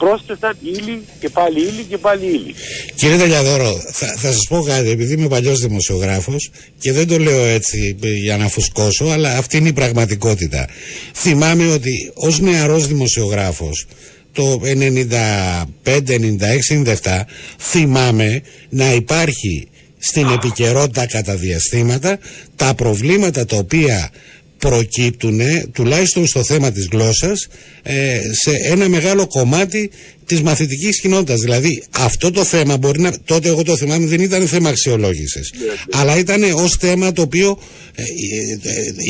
πρόσθεσαν 0.02 0.58
ύλη 0.62 1.06
και 1.20 1.30
πάλι 1.30 1.60
ύλη 1.60 1.84
και 1.90 1.98
πάλι 1.98 2.26
ύλη. 2.26 2.56
Κύριε 2.96 3.18
Τελιαδόρο, 3.18 3.82
θα, 3.92 4.08
θα 4.18 4.32
σας 4.32 4.48
πω 4.50 4.62
κάτι, 4.62 4.90
επειδή 4.90 5.14
είμαι 5.14 5.28
παλιός 5.28 5.60
δημοσιογράφος 5.60 6.52
και 6.80 6.92
δεν 6.92 7.08
το 7.08 7.18
λέω 7.18 7.46
έτσι 7.46 7.98
για 8.24 8.38
να 8.38 8.48
φουσκώσω, 8.48 9.06
αλλά 9.06 9.38
αυτή 9.38 9.58
είναι 9.58 9.68
η 9.68 9.74
πραγματικότητα. 9.74 10.68
Θυμάμαι 11.14 11.68
ότι 11.68 12.12
ως 12.14 12.40
νεαρός 12.40 12.88
δημοσιογράφος 12.88 13.88
το 14.32 14.62
95, 14.64 16.02
96, 16.08 16.16
97 16.70 17.22
θυμάμαι 17.60 18.42
να 18.70 18.94
υπάρχει 18.94 19.68
στην 19.98 20.28
επικαιρότητα 20.28 21.06
κατά 21.06 21.36
διαστήματα 21.36 22.20
τα 22.56 22.74
προβλήματα 22.74 23.46
τα 23.46 23.56
οποία 23.56 24.10
προκύπτουν 24.62 25.39
τουλάχιστον 25.71 26.28
στο 26.28 26.43
θέμα 26.43 26.71
της 26.71 26.88
γλώσσας 26.91 27.47
ε, 27.84 28.19
σε 28.32 28.52
ένα 28.71 28.89
μεγάλο 28.89 29.28
κομμάτι 29.28 29.91
της 30.32 30.41
μαθητικής 30.41 31.00
κοινότητας. 31.02 31.39
Δηλαδή 31.39 31.84
αυτό 31.91 32.32
το 32.32 32.44
θέμα 32.44 32.78
μπορεί 32.78 33.00
να, 33.02 33.13
τότε 33.26 33.48
εγώ 33.48 33.63
το 33.63 33.78
θυμάμαι 33.78 34.06
δεν 34.08 34.20
ήταν 34.20 34.48
θέμα 34.48 34.70
αξιολόγησης 34.70 35.52
ναι, 35.58 35.65
ναι. 35.65 35.74
αλλά 35.91 36.17
ήταν 36.17 36.44
ως 36.44 36.76
θέμα 36.80 37.12
το 37.12 37.22
οποίο 37.22 37.60
ε, 37.96 38.02
ε, 38.02 38.06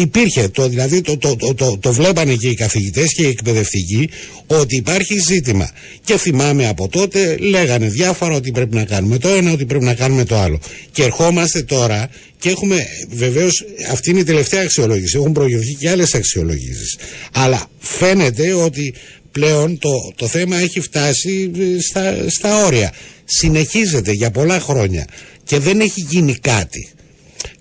υπήρχε, 0.01 0.47
το, 0.47 0.67
δηλαδή 0.67 1.01
το, 1.01 1.17
το, 1.17 1.35
το, 1.35 1.53
το, 1.53 1.77
το 1.77 1.91
βλέπανε 1.93 2.33
και 2.33 2.47
οι 2.47 2.53
καθηγητές 2.53 3.13
και 3.13 3.21
οι 3.21 3.27
εκπαιδευτικοί 3.27 4.09
ότι 4.47 4.75
υπάρχει 4.75 5.19
ζήτημα 5.27 5.71
και 6.03 6.17
θυμάμαι 6.17 6.67
από 6.67 6.87
τότε 6.87 7.35
λέγανε 7.39 7.87
διάφορα 7.87 8.35
ότι 8.35 8.51
πρέπει 8.51 8.75
να 8.75 8.83
κάνουμε 8.83 9.17
το 9.17 9.29
ένα, 9.29 9.51
ότι 9.51 9.65
πρέπει 9.65 9.83
να 9.83 9.93
κάνουμε 9.93 10.25
το 10.25 10.37
άλλο 10.37 10.59
και 10.91 11.03
ερχόμαστε 11.03 11.61
τώρα 11.61 12.09
και 12.39 12.49
έχουμε 12.49 12.85
βεβαίως 13.09 13.65
αυτή 13.91 14.09
είναι 14.09 14.19
η 14.19 14.23
τελευταία 14.23 14.61
αξιολόγηση. 14.61 15.17
Έχουν 15.17 15.31
προηγηθεί 15.31 15.73
και 15.73 15.89
άλλες 15.89 16.15
αξιολογήσεις. 16.15 16.97
Αλλά 17.33 17.65
φαίνεται 17.79 18.53
ότι 18.53 18.93
πλέον 19.31 19.77
το, 19.79 19.89
το 20.15 20.27
θέμα 20.27 20.57
έχει 20.57 20.79
φτάσει 20.79 21.51
ε, 21.57 21.81
στα, 21.81 22.29
στα 22.29 22.65
όρια. 22.65 22.93
Συνεχίζεται 23.25 24.11
για 24.11 24.31
πολλά 24.31 24.59
χρόνια 24.59 25.07
και 25.43 25.59
δεν 25.59 25.79
έχει 25.79 26.01
γίνει 26.09 26.35
κάτι. 26.35 26.89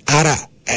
Άρα 0.04 0.50
ε, 0.64 0.74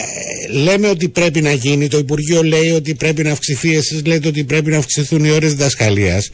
λέμε 0.51 0.89
ότι 0.89 1.09
πρέπει 1.09 1.41
να 1.41 1.51
γίνει, 1.51 1.87
το 1.87 1.97
Υπουργείο 1.97 2.43
λέει 2.43 2.71
ότι 2.71 2.95
πρέπει 2.95 3.23
να 3.23 3.31
αυξηθεί, 3.31 3.75
εσείς 3.75 4.05
λέτε 4.05 4.27
ότι 4.27 4.43
πρέπει 4.43 4.69
να 4.69 4.77
αυξηθούν 4.77 5.25
οι 5.25 5.31
ώρες 5.31 5.51
διδασκαλίας, 5.51 6.29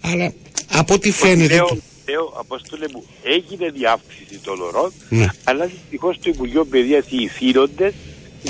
αλλά 0.00 0.32
από 0.68 0.94
ό,τι 0.94 1.10
φαίνεται... 1.10 1.54
Λέω, 1.54 1.78
λέω, 2.08 2.32
Απόστολε 2.38 2.86
μου, 2.92 3.04
έγινε 3.22 3.70
διάυξηση 3.70 4.38
των 4.42 4.60
ωρών, 4.60 4.92
ναι. 5.08 5.26
αλλά 5.44 5.66
δυστυχώς 5.66 6.16
το 6.22 6.30
Υπουργείο 6.30 6.64
Παιδείας 6.64 7.04
οι 7.08 7.22
ηθήνοντες 7.22 7.92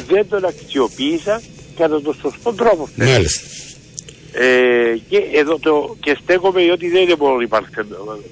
δεν 0.08 0.28
τον 0.28 0.44
αξιοποίησαν 0.44 1.42
κατά 1.76 2.02
τον 2.02 2.16
σωστό 2.20 2.52
τρόπο. 2.52 2.88
Μάλιστα. 2.94 3.40
Ε, 4.36 4.96
και 5.08 5.18
εδώ 5.32 5.58
το, 5.58 5.96
και 6.00 6.16
στέκομαι 6.22 6.70
ότι 6.72 6.88
δεν 6.90 7.02
είναι 7.02 7.14
μόνο 7.18 7.36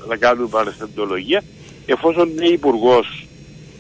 να 0.08 0.16
κάνουμε 0.16 0.48
παρασθεντολογία 0.48 1.42
εφόσον 1.86 2.28
είναι 2.28 2.46
υπουργός 2.46 3.26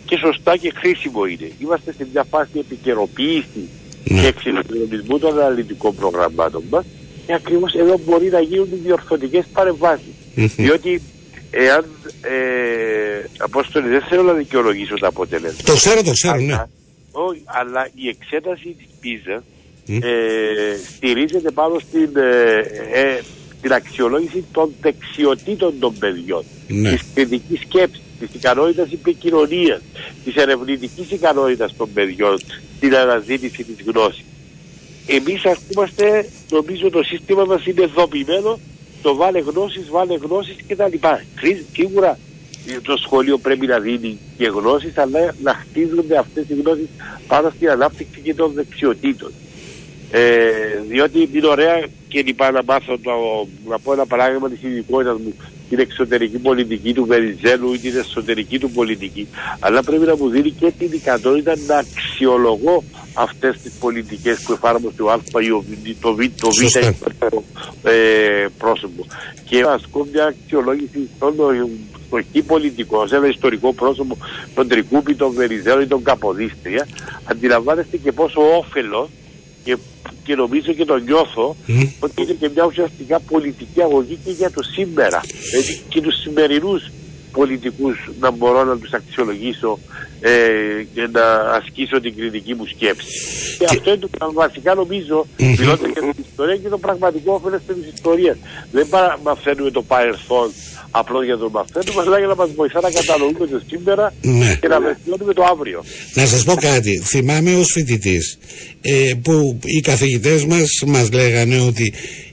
και 0.04 0.16
σωστά 0.16 0.56
και 0.56 0.72
χρήσιμο 0.76 1.24
είναι. 1.24 1.50
Είμαστε 1.58 1.92
σε 1.92 2.06
μια 2.12 2.24
φάση 2.24 2.50
επικαιροποίηση 2.58 3.68
ναι. 4.04 4.20
και 4.20 4.26
εξυγχρονισμού 4.26 5.18
των 5.18 5.38
αναλυτικών 5.38 5.94
προγραμμάτων 5.94 6.62
μας 6.70 6.84
και 7.26 7.34
ακριβώς 7.34 7.74
εδώ 7.74 8.00
μπορεί 8.04 8.28
να 8.28 8.40
γίνουν 8.40 8.68
οι 8.72 8.80
διορθωτικές 8.82 9.44
παρεμβάσεις. 9.52 10.14
Διότι 10.34 11.02
εάν. 11.50 11.84
Ε, 12.22 13.02
Απόστολη, 13.38 13.88
δεν 13.88 14.02
θέλω 14.02 14.22
να 14.22 14.32
δικαιολογήσω 14.32 14.94
τα 14.94 15.06
αποτελέσματα. 15.06 15.62
Το 15.62 15.74
ξέρω, 15.74 16.02
το 16.02 16.10
ξέρω, 16.10 16.36
ναι. 16.36 16.64
Όχι, 17.12 17.42
αλλά 17.44 17.88
η 17.94 18.08
εξέταση 18.08 18.76
της 18.78 18.86
πίζας 19.00 19.42
ε, 19.86 20.76
στηρίζεται 20.96 21.50
πάνω 21.50 21.78
στην, 21.78 22.10
ε, 22.16 23.00
ε, 23.00 23.20
την 23.62 23.72
αξιολόγηση 23.72 24.44
των 24.52 24.74
δεξιοτήτων 24.80 25.74
των 25.78 25.98
παιδιών, 25.98 26.44
ναι. 26.68 26.90
της 26.90 27.02
κριτικής 27.14 27.60
σκέψης, 27.60 28.02
της 28.20 28.28
ικανότητας 28.34 28.92
επικοινωνίας, 28.92 29.80
της 30.24 30.34
ερευνητικής 30.34 31.10
ικανότητας 31.10 31.76
των 31.76 31.92
παιδιών, 31.92 32.38
την 32.80 32.96
αναζήτηση 32.96 33.64
της 33.64 33.84
γνώσης. 33.86 34.24
Εμείς 35.06 35.44
ασκούμαστε, 35.44 36.28
νομίζω 36.50 36.90
το 36.90 37.02
σύστημα 37.02 37.44
μας 37.44 37.66
είναι 37.66 37.86
δομημένο, 37.86 38.58
το 39.02 39.14
βάλε 39.14 39.38
γνώσεις, 39.38 39.88
βάλε 39.90 40.14
γνώσεις 40.14 40.56
κτλ. 40.68 40.96
Σίγουρα 41.72 42.18
το 42.82 42.96
σχολείο 42.96 43.38
πρέπει 43.38 43.66
να 43.66 43.78
δίνει 43.78 44.18
και 44.38 44.46
γνώσεις, 44.46 44.98
αλλά 44.98 45.34
να 45.42 45.54
χτίζονται 45.54 46.18
αυτές 46.18 46.44
οι 46.48 46.54
γνώσεις 46.54 46.88
πάνω 47.26 47.52
στην 47.56 47.70
ανάπτυξη 47.70 48.20
και 48.20 48.34
των 48.34 48.52
δεξιοτήτων. 48.52 49.32
Ε, 50.14 50.50
διότι 50.88 51.28
είναι 51.32 51.46
ωραία 51.46 51.86
και 52.08 52.22
λοιπά 52.22 52.50
να 52.50 52.62
μάθω 52.64 52.98
το, 52.98 53.12
να 53.68 53.78
πω 53.78 53.92
ένα 53.92 54.06
παράδειγμα 54.06 54.48
της 54.48 54.62
ειδικότητας 54.62 55.18
μου. 55.18 55.34
Την 55.68 55.78
εξωτερική 55.78 56.38
πολιτική 56.38 56.92
του 56.94 57.04
Βεριζέλου 57.04 57.72
ή 57.72 57.78
την 57.78 57.96
εσωτερική 57.96 58.58
του 58.58 58.70
πολιτική. 58.70 59.28
Αλλά 59.60 59.82
πρέπει 59.82 60.04
να 60.04 60.16
μου 60.16 60.28
δίνει 60.28 60.50
και 60.50 60.72
την 60.78 60.92
ικανότητα 60.92 61.54
να 61.66 61.76
αξιολογώ 61.76 62.84
αυτές 63.14 63.58
τις 63.62 63.72
πολιτικές 63.80 64.40
που 64.40 64.52
εφάρμοσε 64.52 64.94
το 64.96 65.10
Α 65.10 65.18
ή 65.86 65.94
το 66.00 66.14
Β, 66.14 66.20
το 66.40 66.50
Β 66.50 66.60
ε, 67.82 68.46
πρόσωπο. 68.58 69.06
Και 69.44 69.64
ασκώ 69.68 70.06
μια 70.12 70.24
αξιολόγηση 70.24 71.08
στον 71.16 71.34
στο 72.06 72.42
πολιτικό, 72.46 73.06
σε 73.06 73.16
ένα 73.16 73.26
ιστορικό 73.26 73.72
πρόσωπο, 73.72 74.16
τον 74.54 74.68
Τρικούπη, 74.68 75.14
τον 75.14 75.32
Βεριζέλο 75.32 75.80
ή 75.80 75.86
τον 75.86 76.02
Καποδίστρια, 76.02 76.88
αντιλαμβάνεστε 77.24 77.96
και 77.96 78.12
πόσο 78.12 78.40
όφελος 78.58 79.08
και, 79.64 79.76
και 80.24 80.34
νομίζω 80.34 80.72
και 80.72 80.84
το 80.84 80.96
νιώθω 80.96 81.56
ότι 82.00 82.22
είναι 82.22 82.32
και 82.32 82.50
μια 82.54 82.64
ουσιαστικά 82.64 83.20
πολιτική 83.20 83.82
αγωγή 83.82 84.18
και 84.24 84.30
για 84.30 84.50
το 84.50 84.62
σήμερα. 84.62 85.20
Δηλαδή 85.50 85.80
και 85.88 86.00
τους 86.00 86.20
σημερινούς 86.20 86.90
πολιτικούς 87.32 88.10
να 88.20 88.30
μπορώ 88.30 88.64
να 88.64 88.78
τους 88.78 88.92
αξιολογήσω 88.92 89.78
ε, 90.20 90.30
και 90.94 91.08
να 91.12 91.24
ασκήσω 91.58 92.00
την 92.00 92.16
κριτική 92.16 92.54
μου 92.54 92.66
σκέψη. 92.66 93.06
Και, 93.58 93.64
αυτό 93.64 93.90
είναι 93.90 93.98
το 94.18 94.32
βασικά 94.32 94.74
νομίζω, 94.74 95.26
μιλώντας 95.36 95.90
για 95.92 96.02
την 96.02 96.24
ιστορία 96.30 96.56
και 96.56 96.68
το 96.68 96.78
πραγματικό 96.78 97.32
όφελος 97.32 97.60
της 97.66 97.92
ιστορίας. 97.94 98.36
Δεν 98.72 98.86
μαθαίνουμε 99.22 99.70
το 99.70 99.82
παρελθόν 99.82 100.50
απλώς 100.90 101.24
για 101.24 101.38
τον 101.38 101.50
μαθαίνουμε, 101.50 102.02
αλλά 102.06 102.18
για 102.18 102.26
να 102.26 102.34
μας 102.34 102.50
βοηθά 102.54 102.80
να 102.80 102.90
κατανοούμε 102.90 103.46
το 103.46 103.60
σήμερα 103.68 104.12
ναι. 104.22 104.58
και 104.60 104.68
να 104.68 104.80
βελτιώνουμε 104.80 105.32
το 105.32 105.44
αύριο. 105.44 105.84
Να 106.14 106.26
σας 106.26 106.44
πω 106.44 106.54
κάτι. 106.54 107.02
Θυμάμαι 107.04 107.54
ως 107.54 107.70
φοιτητής 107.72 108.38
ε, 108.80 109.10
που 109.22 109.58
οι 109.64 109.80
καθηγητές 109.80 110.44
μας 110.44 110.82
μας 110.86 111.12
λέγανε 111.12 111.60
ότι 111.60 111.92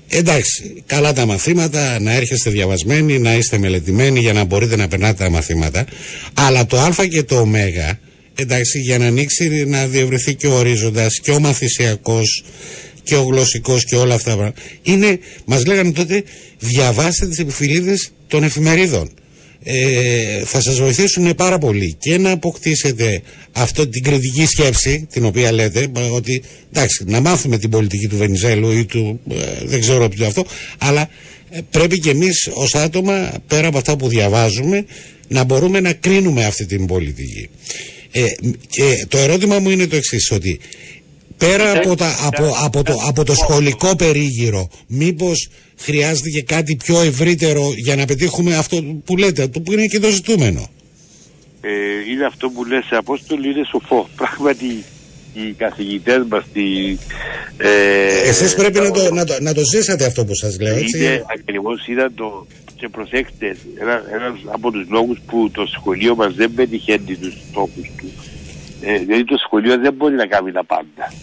εντάξει, 0.10 0.84
καλά 0.86 1.14
τα 1.14 1.26
μαθήματα, 1.26 2.00
να 2.00 2.14
έρχεστε 2.14 2.50
διαβασμένοι, 2.50 3.20
να 3.20 3.36
είστε 3.36 3.58
μελετημένοι 3.58 4.20
για 4.20 4.34
να 4.34 4.44
μπορείτε 4.44 4.76
να 4.76 4.88
περνάτε 4.88 5.24
τα 5.24 5.30
μαθήματα. 5.30 5.86
Αλλά 6.34 6.66
το 6.66 6.80
Α 6.80 7.06
και 7.10 7.24
το 7.24 7.36
Ω, 7.40 7.48
εντάξει, 8.36 8.80
για 8.80 8.98
να 8.98 9.06
ανοίξει, 9.06 9.66
να 9.66 9.88
διευρυθεί 9.88 10.36
και 10.36 10.48
ο 10.48 10.54
ορίζοντας 10.54 11.20
και 11.20 11.32
ο 11.32 11.40
μαθησιακός 11.40 12.44
και 13.04 13.16
ο 13.16 13.24
γλωσσικός 13.24 13.86
και 13.86 13.96
όλα 13.96 14.16
αυτά 14.16 14.54
είναι, 14.82 15.20
μας 15.46 15.66
λέγανε 15.66 15.92
τότε 15.92 16.24
διαβάστε 16.60 17.28
τις 17.28 17.40
επιφυλίδες 17.40 18.12
των 18.28 18.44
εφημερίδων 18.44 19.10
ε, 19.64 20.44
θα 20.46 20.62
σας 20.62 20.80
βοηθήσουν 20.80 21.36
πάρα 21.36 21.58
πολύ 21.58 21.96
και 22.00 22.18
να 22.18 22.32
αποκτήσετε 22.32 23.22
αυτό 23.52 23.88
την 23.88 24.04
κριτική 24.04 24.46
σκέψη 24.46 25.08
την 25.12 25.26
οποία 25.26 25.52
λέτε 25.52 25.88
ότι 26.12 26.44
εντάξει 26.74 27.04
να 27.08 27.20
μάθουμε 27.20 27.58
την 27.58 27.70
πολιτική 27.70 28.08
του 28.08 28.18
Βενιζέλου 28.18 28.72
ή 28.72 28.86
του 28.86 29.20
ε, 29.30 29.36
δεν 29.66 29.80
ξέρω 29.80 30.10
ποιο 30.10 30.26
αυτό 30.28 30.46
αλλά 30.78 31.10
ε, 31.50 31.60
πρέπει 31.72 32.00
και 32.00 32.10
εμείς 32.10 32.50
ως 32.54 32.76
άτομα 32.76 33.32
πέρα 33.48 33.68
από 33.68 33.78
αυτά 33.78 33.98
που 33.98 34.08
διαβάζουμε 34.08 34.86
να 35.28 35.44
μπορούμε 35.44 35.80
να 35.80 35.94
κρίνουμε 35.94 36.46
αυτή 36.46 36.66
την 36.66 36.86
πολιτική 36.86 37.50
ε, 38.12 38.24
και 38.70 39.06
το 39.08 39.18
ερώτημα 39.18 39.60
μου 39.60 39.70
είναι 39.70 39.88
το 39.88 39.96
εξής 39.96 40.32
ότι 40.32 40.60
πέρα 41.38 41.72
από, 41.78 41.96
τα, 41.96 42.16
από, 42.22 42.56
από, 42.64 42.84
το, 42.84 43.00
από 43.08 43.24
το 43.24 43.34
σχολικό 43.34 43.96
περίγυρο, 43.96 44.70
μήπως 44.88 45.50
χρειάζεται 45.80 46.30
και 46.30 46.44
κάτι 46.44 46.76
πιο 46.76 47.02
ευρύτερο 47.02 47.74
για 47.76 47.96
να 47.96 48.06
πετύχουμε 48.06 48.56
αυτό 48.56 48.84
που 49.06 49.18
λέτε, 49.18 49.48
το 49.48 49.62
που 49.62 49.72
είναι 49.72 49.86
και 49.86 50.00
το 50.00 50.10
ζητούμενο. 50.10 50.70
Ε, 51.62 51.70
είναι 52.12 52.26
αυτό 52.26 52.50
που 52.50 52.66
λες, 52.66 52.88
Απόστολη, 52.92 53.50
είναι 53.50 53.64
σοφό. 53.72 54.10
Πράγματι, 54.16 54.84
οι 55.34 55.52
καθηγητές 55.58 56.26
μας, 56.30 56.46
τη, 56.54 56.98
ε, 57.58 58.30
Εσείς 58.30 58.56
πρέπει 58.56 58.80
να 58.80 58.92
το, 58.92 59.14
να, 59.14 59.26
το, 59.26 59.38
να 59.42 59.54
το 59.54 59.62
ζήσατε 59.64 60.06
αυτό 60.06 60.26
που 60.26 60.36
σας 60.36 60.60
λέω, 60.60 60.76
έτσι. 60.76 60.98
Είναι, 60.98 61.26
ακριβώς 61.38 61.88
ήταν 61.88 62.12
το, 62.16 62.48
και 62.76 62.90
προσέξτε, 62.90 63.58
ένα, 63.82 64.04
ένας 64.14 64.40
από 64.46 64.72
τους 64.72 64.88
λόγους 64.90 65.18
που 65.26 65.50
το 65.52 65.66
σχολείο 65.66 66.16
μας 66.16 66.34
δεν 66.34 66.54
πετυχαίνει 66.54 67.16
τους 67.16 67.34
στόχους 67.50 67.92
του 67.98 68.06
ε, 68.82 68.98
δηλαδή 68.98 69.24
το 69.24 69.38
σχολείο 69.46 69.78
δεν 69.78 69.94
μπορεί 69.94 70.16
να 70.16 70.26
κάνει 70.26 70.52
τα 70.52 70.64
πάντα. 70.64 71.14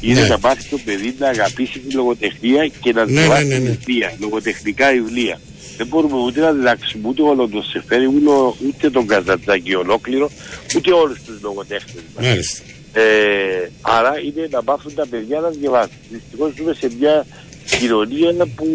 Είναι 0.00 0.20
ναι. 0.20 0.26
να 0.26 0.38
μάθει 0.38 0.68
το 0.68 0.78
παιδί 0.84 1.14
να 1.18 1.28
αγαπήσει 1.28 1.78
τη 1.78 1.94
λογοτεχνία 1.94 2.66
και 2.66 2.92
να 2.92 3.04
ναι, 3.04 3.10
διαβάσει 3.12 3.46
ναι, 3.46 3.54
ναι, 3.54 3.60
ναι. 3.60 3.70
βιβλία, 3.70 4.12
λογοτεχνικά 4.18 4.90
βιβλία. 4.92 5.40
Δεν 5.76 5.86
μπορούμε 5.86 6.16
ούτε 6.16 6.40
να 6.40 6.52
διδάξουμε 6.52 7.08
ούτε 7.08 7.22
όλο 7.22 7.48
τον 7.48 7.62
Σεφέρι, 7.62 8.06
ούτε 8.66 8.90
τον 8.90 9.06
Καζαντζάκη 9.06 9.74
ολόκληρο, 9.74 10.30
ούτε 10.76 10.92
όλους 10.92 11.22
τους 11.22 11.40
λογοτέχνες 11.42 12.02
μας. 12.18 12.62
Ε, 12.92 13.70
άρα 13.80 14.12
είναι 14.24 14.48
να 14.50 14.62
μάθουν 14.62 14.94
τα 14.94 15.06
παιδιά 15.06 15.40
να 15.40 15.48
διαβάσουν. 15.48 15.92
Δυστυχώς 16.10 16.52
ζούμε 16.56 16.74
σε 16.74 16.90
μια 16.98 17.26
κοινωνία 17.78 18.46
που 18.54 18.66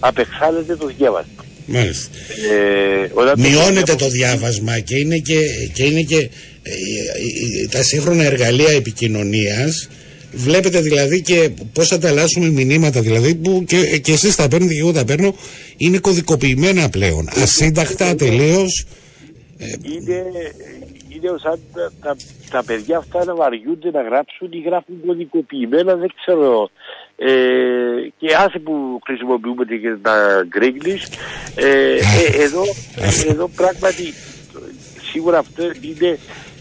απεχθάνεται 0.00 0.76
το 0.76 0.86
διάβασμα. 0.86 1.44
Μάλιστα. 1.66 2.18
Ε, 2.52 3.32
Μειώνεται 3.36 3.94
το, 3.94 4.08
διάβασμα 4.08 4.78
και 4.78 4.96
είναι 4.96 5.18
και, 5.18 5.40
και, 5.72 5.84
είναι 5.84 6.02
και 6.02 6.16
ε, 6.16 6.24
ε, 6.24 6.30
τα 7.70 7.82
σύγχρονα 7.82 8.24
εργαλεία 8.24 8.70
επικοινωνίας 8.70 9.88
Βλέπετε 10.32 10.80
δηλαδή 10.80 11.22
και 11.22 11.50
πώς 11.72 11.92
ανταλλάσσουμε 11.92 12.48
μηνύματα 12.48 13.00
δηλαδή 13.00 13.34
που 13.34 13.64
και, 13.66 13.98
και 13.98 14.12
εσείς 14.12 14.36
τα 14.36 14.48
παίρνετε 14.48 14.72
και 14.72 14.80
εγώ 14.80 14.92
τα 14.92 15.04
παίρνω 15.04 15.34
είναι 15.76 15.98
κωδικοποιημένα 15.98 16.88
πλέον. 16.88 17.28
Ασύνταχτα 17.42 18.14
τελείως. 18.14 18.86
Είναι, 19.82 20.24
είναι 21.08 21.38
σαν 21.42 21.60
τα, 21.74 21.92
τα, 22.00 22.16
τα, 22.50 22.64
παιδιά 22.64 22.96
αυτά 22.96 23.24
να 23.24 23.34
βαριούνται 23.34 23.90
να 23.90 24.02
γράψουν 24.02 24.48
ή 24.52 24.58
γράφουν 24.58 24.94
κωδικοποιημένα, 25.06 25.94
δεν 25.96 26.10
ξέρω. 26.20 26.70
Ε, 27.16 27.30
και 28.18 28.34
άσε 28.34 28.58
που 28.58 29.00
χρησιμοποιούμε 29.04 29.64
και 29.64 29.96
τα 30.02 30.46
γκρίγκλις 30.48 31.08
ε, 31.54 31.92
ε, 31.92 32.42
εδώ, 32.42 32.62
εδώ 33.28 33.48
πράγματι 33.48 34.14
σίγουρα 35.10 35.38
αυτό 35.38 35.62
είναι 35.62 36.18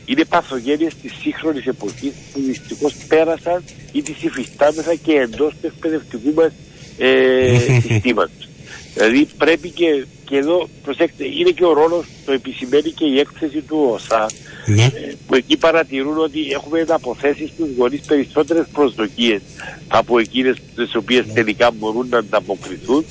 είναι 0.08 0.26
παθογένειες 0.26 0.94
της 1.02 1.14
σύγχρονης 1.22 1.66
εποχής 1.66 2.14
που 2.34 2.40
δυστυχώς 2.42 2.96
πέρασαν 3.08 3.64
ή 3.92 4.02
τις 4.02 4.24
υφιστάμεθα 4.24 4.96
και 4.96 5.12
εντός 5.12 5.54
του 5.62 5.68
εκπαιδευτικού 5.68 6.34
μας 6.34 6.52
ε, 6.98 7.58
συστήματος. 7.82 8.47
Δηλαδή 8.98 9.28
πρέπει 9.38 9.70
και, 9.70 10.06
και 10.26 10.38
εδώ, 10.38 10.70
προσέξτε, 10.84 11.24
είναι 11.40 11.50
και 11.50 11.66
ο 11.66 11.74
ρόλος, 11.74 12.06
το 12.26 12.32
επισημαίνει 12.32 12.90
και 12.90 13.06
η 13.06 13.20
έκθεση 13.20 13.62
του 13.62 13.90
ΟΣΑ, 13.94 14.26
ναι. 14.66 14.84
ε, 14.84 14.90
που 15.28 15.36
εκεί 15.36 15.58
παρατηρούν 15.58 16.18
ότι 16.18 16.40
έχουμε 16.52 16.86
αποθέσει 16.88 17.48
στους 17.54 17.68
γονείς 17.78 18.02
περισσότερες 18.08 18.66
προσδοκίες 18.74 19.42
από 19.88 20.20
εκείνες 20.20 20.58
τις 20.76 20.96
οποίες 20.96 21.26
ναι. 21.26 21.34
τελικά 21.34 21.72
μπορούν 21.72 22.08
να 22.10 22.18
ανταποκριθούν, 22.18 23.06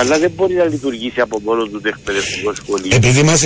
αλλά 0.00 0.18
δεν 0.18 0.30
μπορεί 0.36 0.54
να 0.54 0.64
λειτουργήσει 0.64 1.20
από 1.20 1.40
μόνο 1.40 1.64
τους 1.66 1.82
το 1.82 1.88
εκπαιδευτικό 1.88 2.54
σχολείο. 2.54 2.96
Επειδή 2.96 3.22
μας, 3.22 3.42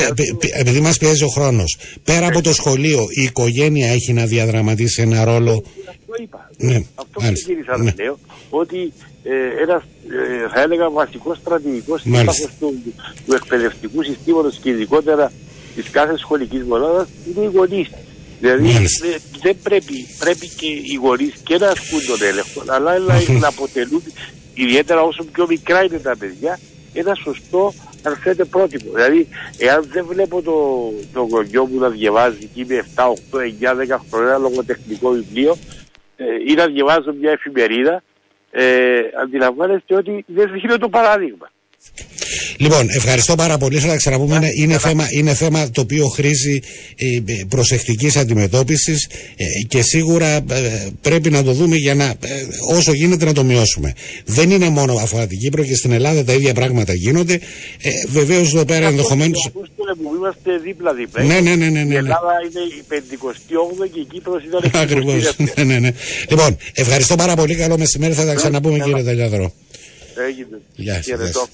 επειδή 0.53 0.80
μας 0.80 0.97
πιέζει 0.97 1.24
ο 1.24 1.28
χρόνος, 1.28 1.76
πέρα 2.05 2.26
από 2.26 2.40
το 2.42 2.53
σχολείο, 2.53 3.07
η 3.11 3.22
οικογένεια 3.22 3.88
έχει 3.92 4.12
να 4.12 4.26
διαδραματίσει 4.26 5.03
ένα 5.03 5.24
ρόλο 5.24 5.62
αυτό 5.88 6.05
είπα. 6.22 6.50
Ναι, 6.56 6.84
αυτό 6.94 7.20
που 7.20 7.32
γύρισα 7.46 7.78
ναι. 7.78 7.92
λέω, 7.98 8.18
ότι 8.50 8.92
ε, 9.22 9.62
ένας, 9.62 9.82
ε, 9.82 10.48
θα 10.48 10.60
έλεγα, 10.60 10.90
βασικός 10.90 11.36
στρατηγικός 11.36 12.00
σύμμαχος 12.00 12.48
του, 12.60 12.82
του 13.26 13.34
εκπαιδευτικού 13.34 14.02
συστήματος 14.02 14.56
και 14.56 14.70
ειδικότερα 14.70 15.32
της 15.74 15.90
κάθε 15.90 16.18
σχολικής 16.18 16.62
μονάδας 16.62 17.08
είναι 17.26 17.44
οι 17.44 17.50
γονείς. 17.54 17.88
Δηλαδή 18.40 18.68
ε, 18.70 19.16
δεν 19.42 19.56
πρέπει, 19.62 20.06
πρέπει 20.18 20.48
και 20.48 20.66
οι 20.66 20.98
γονείς 21.02 21.34
και 21.44 21.58
να 21.58 21.68
ασκούν 21.68 22.06
τον 22.06 22.28
έλεγχο, 22.28 22.62
αλλά 22.66 22.98
να 23.40 23.48
αποτελούν, 23.48 24.02
ιδιαίτερα 24.54 25.02
όσο 25.02 25.24
πιο 25.24 25.46
μικρά 25.46 25.84
είναι 25.84 25.98
τα 25.98 26.16
παιδιά, 26.16 26.58
ένα 26.92 27.14
σωστό 27.14 27.72
αν 28.02 28.16
θέλετε 28.16 28.44
πρότυπο. 28.44 28.90
Δηλαδή, 28.94 29.28
εάν 29.58 29.88
δεν 29.92 30.06
βλέπω 30.06 30.42
το, 30.42 30.54
το 31.12 31.20
γονιό 31.30 31.66
μου 31.66 31.78
να 31.78 31.88
διαβάζει 31.88 32.48
και 32.54 32.60
είμαι 32.60 32.84
7, 32.94 33.02
8, 33.02 33.06
9, 33.08 33.94
10 33.94 33.98
χρόνια 34.10 34.28
ένα 34.28 34.38
λογοτεχνικό 34.38 35.10
βιβλίο, 35.10 35.56
ε, 36.16 36.24
ή 36.46 36.54
να 36.54 36.66
διαβάζω 36.66 37.12
μια 37.12 37.30
εφημερίδα, 37.30 38.02
ε, 38.50 39.00
αντιλαμβάνεστε 39.22 39.94
ότι 39.94 40.24
δεν 40.26 40.54
είναι 40.54 40.76
το 40.76 40.88
παράδειγμα. 40.88 41.50
Λοιπόν, 42.59 42.88
ευχαριστώ 42.90 43.34
πάρα 43.34 43.59
πολύ. 43.59 43.78
Θα 43.78 43.88
τα 43.88 43.96
ξαναπούμε. 43.96 44.36
Είναι, 44.36 44.50
είναι, 44.57 44.78
θέμα, 44.78 45.07
είναι 45.11 45.34
θέμα 45.34 45.70
το 45.70 45.80
οποίο 45.80 46.07
χρήζει 46.09 46.61
ε, 46.96 47.44
προσεκτικής 47.48 48.16
αντιμετώπισης 48.16 49.09
ε, 49.36 49.44
και 49.68 49.82
σίγουρα 49.82 50.26
ε, 50.26 50.42
πρέπει 51.00 51.30
να 51.30 51.42
το 51.42 51.52
δούμε 51.52 51.76
για 51.76 51.94
να 51.94 52.14
όσο 52.74 52.92
γίνεται 52.92 53.24
να 53.24 53.32
το 53.32 53.44
μειώσουμε. 53.44 53.92
Δεν 54.24 54.50
είναι 54.50 54.68
μόνο 54.68 54.92
αφορά 54.94 55.26
την 55.26 55.38
Κύπρο 55.38 55.64
και 55.64 55.74
στην 55.74 55.92
Ελλάδα 55.92 56.24
τα 56.24 56.32
ίδια 56.32 56.54
πράγματα 56.54 56.94
γίνονται. 56.94 57.34
Ε, 57.82 57.90
Βεβαίως 58.09 58.54
εδώ 58.54 58.64
πέρα 58.64 58.86
ενδεχομένω. 58.86 59.38
που 60.02 60.14
είμαστε 60.16 60.59
δίπλα-δίπλα. 60.64 61.24
Ναι, 61.24 61.40
ναι, 61.40 61.54
ναι, 61.54 61.68
ναι, 61.68 61.82
ναι. 61.82 61.94
Η 61.94 61.96
Ελλάδα 61.96 62.32
είναι 62.50 62.61
η 62.61 62.82
58η 62.88 63.90
και 63.92 64.00
η 64.00 64.04
Κύπρος 64.12 64.42
ήταν 64.44 64.62
η 64.64 64.78
Ακριβώς. 64.78 65.36
ναι, 65.57 65.64
ναι, 65.64 65.78
ναι. 65.78 65.90
Λοιπόν, 66.28 66.57
ευχαριστώ 66.74 67.14
πάρα 67.14 67.34
πολύ. 67.36 67.54
Καλό 67.54 67.78
μεσημέρι. 67.78 68.14
Θα 68.14 68.24
τα 68.24 68.34
ξαναπούμε, 68.34 68.78
κύριε 68.78 69.02
Ταλιάδρο. 69.02 69.52
Έγινε. 70.28 70.61
Γεια 70.74 71.02
σας. 71.02 71.48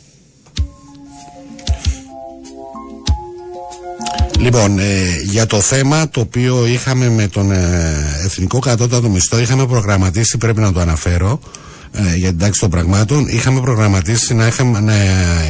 Λοιπόν, 4.42 4.78
ε, 4.78 4.84
για 5.24 5.46
το 5.46 5.60
θέμα 5.60 6.08
το 6.08 6.20
οποίο 6.20 6.66
είχαμε 6.66 7.08
με 7.08 7.28
τον 7.28 7.50
ε, 7.50 8.20
Εθνικό 8.24 8.58
Κατώτατο 8.58 9.08
Μισθό 9.08 9.38
είχαμε 9.40 9.66
προγραμματίσει, 9.66 10.38
πρέπει 10.38 10.60
να 10.60 10.72
το 10.72 10.80
αναφέρω, 10.80 11.40
ε, 11.94 12.16
για 12.16 12.28
την 12.28 12.38
τάξη 12.38 12.60
των 12.60 12.70
πραγμάτων 12.70 13.26
είχαμε 13.28 13.60
προγραμματίσει 13.60 14.34
να 14.34 14.46
είχαμε, 14.46 14.80
να, 14.80 14.94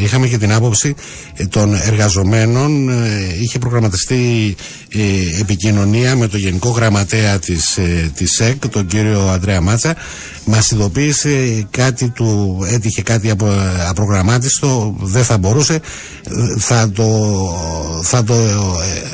είχαμε 0.03 0.27
και 0.27 0.39
την 0.39 0.53
άποψη 0.53 0.95
ε, 1.37 1.47
των 1.47 1.75
εργαζομένων 1.75 2.89
ε, 2.89 3.37
είχε 3.41 3.59
προγραμματιστεί 3.59 4.55
επικοινωνία 5.41 6.17
με 6.17 6.29
το 6.29 6.37
Γενικό 6.37 6.71
Γραμματέα 6.71 7.39
της, 7.39 7.79
της 8.15 8.41
ΕΚ 8.41 8.69
τον 8.69 8.87
κύριο 8.87 9.21
Αντρέα 9.29 9.61
Μάτσα 9.61 9.97
μας 10.45 10.71
ειδοποίησε 10.71 11.67
κάτι 11.71 12.09
του 12.11 12.59
έτυχε 12.71 13.03
κάτι 13.03 13.31
απο, 13.31 13.47
απρογραμμάτιστο 13.89 14.97
δεν 15.01 15.25
θα 15.25 15.39
μπορούσε 15.39 15.81
θα 16.59 16.91
το 16.91 17.07
θα, 18.03 18.25
το, 18.25 18.35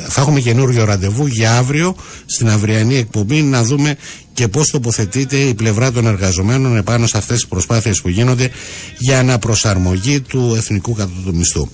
θα 0.07 0.21
έχουμε 0.21 0.39
καινούριο 0.39 0.85
ραντεβού 0.85 1.25
για 1.27 1.57
αύριο 1.57 1.95
στην 2.25 2.49
αυριανή 2.49 2.97
εκπομπή 2.97 3.41
να 3.41 3.63
δούμε 3.63 3.95
και 4.33 4.47
πώς 4.47 4.69
τοποθετείται 4.69 5.35
η 5.37 5.53
πλευρά 5.53 5.91
των 5.91 6.07
εργαζομένων 6.07 6.77
επάνω 6.77 7.07
σε 7.07 7.17
αυτές 7.17 7.35
τις 7.35 7.47
προσπάθειες 7.47 8.01
που 8.01 8.09
γίνονται 8.09 8.49
για 8.97 9.19
αναπροσαρμογή 9.19 10.21
του 10.21 10.53
εθνικού 10.57 10.93
κατώτου 10.93 11.35
μισθού. 11.35 11.69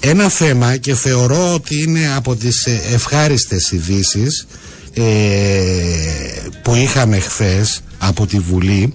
Ένα 0.00 0.28
θέμα 0.28 0.76
και 0.76 0.94
θεωρώ 0.94 1.54
ότι 1.54 1.82
είναι 1.82 2.12
από 2.16 2.36
τις 2.36 2.66
ευχάριστες 2.92 3.70
ειδήσεις 3.72 4.46
ε, 4.94 5.02
που 6.62 6.74
είχαμε 6.74 7.18
χθες 7.18 7.80
από 7.98 8.26
τη 8.26 8.38
Βουλή 8.38 8.94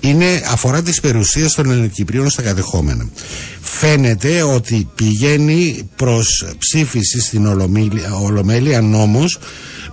είναι, 0.00 0.42
αφορά 0.50 0.82
τις 0.82 1.00
περιουσίες 1.00 1.52
των 1.52 1.70
Ελληνοκυπρίων 1.70 2.30
στα 2.30 2.42
κατεχόμενα. 2.42 3.08
Φαίνεται 3.68 4.42
ότι 4.42 4.88
πηγαίνει 4.94 5.88
προς 5.96 6.44
ψήφιση 6.58 7.20
στην 7.20 7.46
Ολομέλεια, 7.46 8.14
Ολομέλεια 8.14 8.80
νόμος 8.80 9.38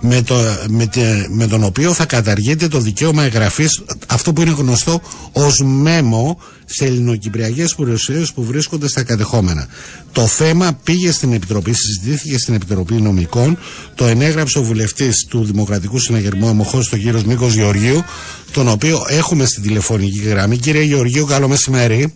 με, 0.00 0.22
το, 0.22 0.34
με, 0.68 0.88
με 1.30 1.46
τον 1.46 1.64
οποίο 1.64 1.92
θα 1.92 2.04
καταργείται 2.06 2.68
το 2.68 2.78
δικαίωμα 2.78 3.22
εγγραφής 3.24 3.82
αυτό 4.08 4.32
που 4.32 4.40
είναι 4.40 4.50
γνωστό 4.50 5.00
ως 5.32 5.62
μέμο 5.64 6.38
σε 6.64 6.84
ελληνοκυπριακές 6.84 7.74
περιουσίες 7.74 8.32
που 8.32 8.44
βρίσκονται 8.44 8.88
στα 8.88 9.02
κατεχόμενα. 9.02 9.66
Το 10.12 10.26
θέμα 10.26 10.78
πήγε 10.84 11.12
στην 11.12 11.32
Επιτροπή, 11.32 11.72
συζητήθηκε 11.72 12.38
στην 12.38 12.54
Επιτροπή 12.54 12.94
Νομικών, 12.94 13.58
το 13.94 14.04
ενέγραψε 14.06 14.58
ο 14.58 14.62
βουλευτής 14.62 15.26
του 15.28 15.44
Δημοκρατικού 15.44 15.98
Συναγερμού 15.98 16.48
Αμοχώς, 16.48 16.88
τον 16.88 16.98
κύριο 17.00 17.22
Μίκος 17.26 17.54
Γεωργίου, 17.54 18.04
τον 18.52 18.68
οποίο 18.68 19.04
έχουμε 19.08 19.44
στην 19.44 19.62
τηλεφωνική 19.62 20.20
γραμμή. 20.20 20.56
Κύριε 20.58 20.82
Γεωργίου, 20.82 21.24
καλό 21.24 21.48
μεσημέρι. 21.48 22.14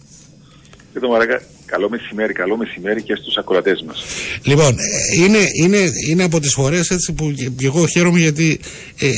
Καλό 1.70 1.88
μεσημέρι, 1.90 2.32
καλό 2.32 2.57
μεσημέρι 2.57 3.03
και 3.03 3.14
στους 3.14 3.36
ακροατές 3.36 3.84
μας. 3.86 4.05
Λοιπόν, 4.42 4.78
ε, 4.78 5.22
είναι, 5.22 5.38
είναι, 5.62 5.90
είναι 6.09 6.24
από 6.24 6.40
τις 6.40 6.53
φορές 6.53 6.90
έτσι 6.90 7.12
που 7.12 7.34
και 7.57 7.66
εγώ 7.66 7.86
χαίρομαι 7.86 8.18
γιατί 8.18 8.61
ε, 8.99 9.07
ε, 9.07 9.12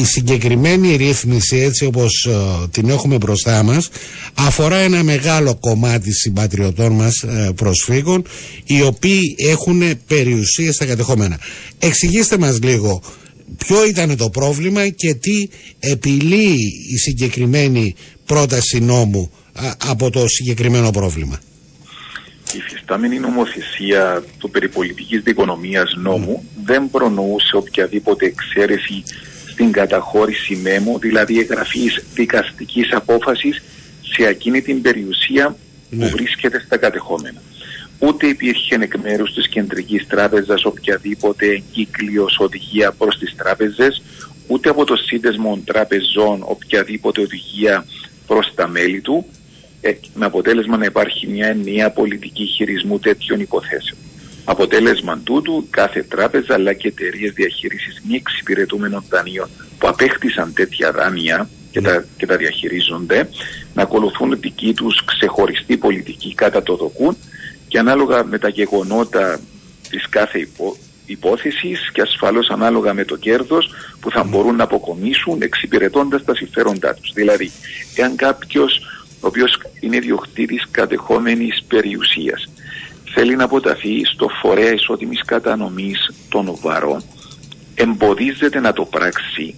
η 0.00 0.04
συγκεκριμένη 0.04 0.96
ρύθμιση 0.96 1.56
έτσι 1.56 1.84
όπως 1.84 2.28
την 2.70 2.88
έχουμε 2.88 3.16
μπροστά 3.16 3.62
μας 3.62 3.88
αφορά 4.34 4.76
ένα 4.76 5.02
μεγάλο 5.02 5.56
κομμάτι 5.60 6.12
συμπατριωτών 6.12 6.92
μας 6.92 7.24
προσφύγων 7.54 8.24
οι 8.64 8.82
οποίοι 8.82 9.34
έχουν 9.50 9.82
περιουσίες 10.06 10.74
στα 10.74 10.86
κατεχόμενα. 10.86 11.38
Εξηγήστε 11.78 12.38
μας 12.38 12.58
λίγο 12.62 13.02
ποιο 13.56 13.86
ήταν 13.86 14.16
το 14.16 14.30
πρόβλημα 14.30 14.88
και 14.88 15.14
τι 15.14 15.48
επιλύει 15.78 16.72
η 16.92 16.96
συγκεκριμένη 16.96 17.94
πρόταση 18.24 18.80
νόμου 18.80 19.30
από 19.88 20.10
το 20.10 20.28
συγκεκριμένο 20.28 20.90
πρόβλημα 20.90 21.40
η 22.52 22.60
φυστάμενη 22.60 23.18
νομοθεσία 23.18 24.22
του 24.38 24.50
περιπολιτικής 24.50 25.22
δικονομίας 25.22 25.94
νόμου 25.96 26.44
δεν 26.64 26.90
προνοούσε 26.90 27.56
οποιαδήποτε 27.56 28.26
εξαίρεση 28.26 29.02
στην 29.50 29.72
καταχώρηση 29.72 30.56
μέμου, 30.56 30.98
δηλαδή 30.98 31.38
εγγραφής 31.38 32.04
δικαστικής 32.14 32.92
απόφασης 32.92 33.62
σε 34.00 34.28
εκείνη 34.28 34.62
την 34.62 34.82
περιουσία 34.82 35.56
που 35.90 35.96
ναι. 35.96 36.08
βρίσκεται 36.08 36.62
στα 36.66 36.76
κατεχόμενα. 36.76 37.42
Ούτε 37.98 38.26
υπήρχε 38.26 38.74
εκ 38.74 38.96
μέρους 38.96 39.34
της 39.34 39.48
Κεντρικής 39.48 40.06
Τράπεζας 40.06 40.64
οποιαδήποτε 40.64 41.46
εγκύκλιο 41.46 42.26
οδηγία 42.38 42.92
προς 42.92 43.18
τις 43.18 43.34
τράπεζες, 43.36 44.02
ούτε 44.46 44.68
από 44.68 44.84
το 44.84 44.96
Σύνδεσμο 44.96 45.58
Τραπεζών 45.64 46.42
οποιαδήποτε 46.44 47.20
οδηγία 47.20 47.84
προς 48.26 48.52
τα 48.54 48.68
μέλη 48.68 49.00
του, 49.00 49.26
ε, 49.26 49.37
με 50.14 50.24
αποτέλεσμα 50.24 50.76
να 50.76 50.84
υπάρχει 50.84 51.26
μια 51.26 51.46
ενιαία 51.46 51.90
πολιτική 51.90 52.44
χειρισμού 52.44 52.98
τέτοιων 52.98 53.40
υποθέσεων. 53.40 53.98
Αποτέλεσμα 54.44 55.20
τούτου, 55.24 55.66
κάθε 55.70 56.02
τράπεζα 56.02 56.54
αλλά 56.54 56.72
και 56.72 56.88
εταιρείες 56.88 57.32
διαχείρισης 57.32 58.02
μη 58.08 58.14
εξυπηρετούμενων 58.14 59.04
δανείων 59.08 59.48
που 59.78 59.88
απέκτησαν 59.88 60.52
τέτοια 60.52 60.92
δάνεια 60.92 61.48
και, 61.70 61.80
τα, 61.80 62.04
και 62.16 62.26
τα 62.26 62.36
διαχειρίζονται, 62.36 63.28
να 63.74 63.82
ακολουθούν 63.82 64.40
δική 64.40 64.74
τους 64.74 65.04
ξεχωριστή 65.04 65.76
πολιτική 65.76 66.34
κατά 66.34 66.62
το 66.62 66.76
δοκούν 66.76 67.16
και 67.68 67.78
ανάλογα 67.78 68.24
με 68.24 68.38
τα 68.38 68.48
γεγονότα 68.48 69.40
της 69.90 70.08
κάθε 70.08 70.38
υπό, 70.38 70.76
υπόθεσης 71.06 71.90
και 71.92 72.02
ασφαλώς 72.02 72.48
ανάλογα 72.48 72.94
με 72.94 73.04
το 73.04 73.16
κέρδος 73.16 73.70
που 74.00 74.10
θα 74.10 74.24
μπορούν 74.24 74.56
να 74.56 74.64
αποκομίσουν 74.64 75.42
εξυπηρετώντας 75.42 76.24
τα 76.24 76.34
συμφέροντά 76.34 76.94
τους. 76.94 77.12
Δηλαδή, 77.14 77.50
εάν 77.94 78.16
κάποιος 78.16 78.80
ο 79.20 79.26
οποίος 79.26 79.60
είναι 79.80 79.96
ιδιοκτήτης 79.96 80.68
κατεχόμενης 80.70 81.64
περιουσίας 81.68 82.48
θέλει 83.14 83.36
να 83.36 83.44
αποταθεί 83.44 84.04
στο 84.14 84.28
φορέα 84.42 84.72
ισότιμης 84.72 85.22
κατανομής 85.24 85.98
των 86.28 86.56
βαρών 86.60 87.02
εμποδίζεται 87.74 88.60
να 88.60 88.72
το 88.72 88.84
πράξει 88.84 89.54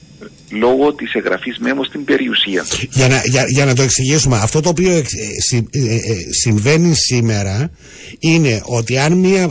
λόγω 0.50 0.94
της 0.94 1.12
εγγραφής 1.12 1.58
μέμω 1.58 1.84
στην 1.84 2.04
περιουσία. 2.04 2.64
Για 2.90 3.08
να, 3.08 3.22
για, 3.24 3.44
για 3.48 3.64
να 3.64 3.74
το 3.74 3.82
εξηγήσουμε, 3.82 4.36
αυτό 4.36 4.60
το 4.60 4.68
οποίο 4.68 4.90
ε, 4.92 5.02
ε, 5.50 5.94
ε, 5.94 6.32
συμβαίνει 6.42 6.94
σήμερα 6.94 7.70
είναι 8.18 8.62
ότι 8.64 8.98
αν 8.98 9.12
μία, 9.12 9.50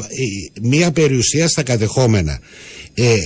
μία 0.62 0.92
περιουσία 0.92 1.48
στα 1.48 1.64
κατεχόμενα 1.64 2.40
ε, 3.02 3.18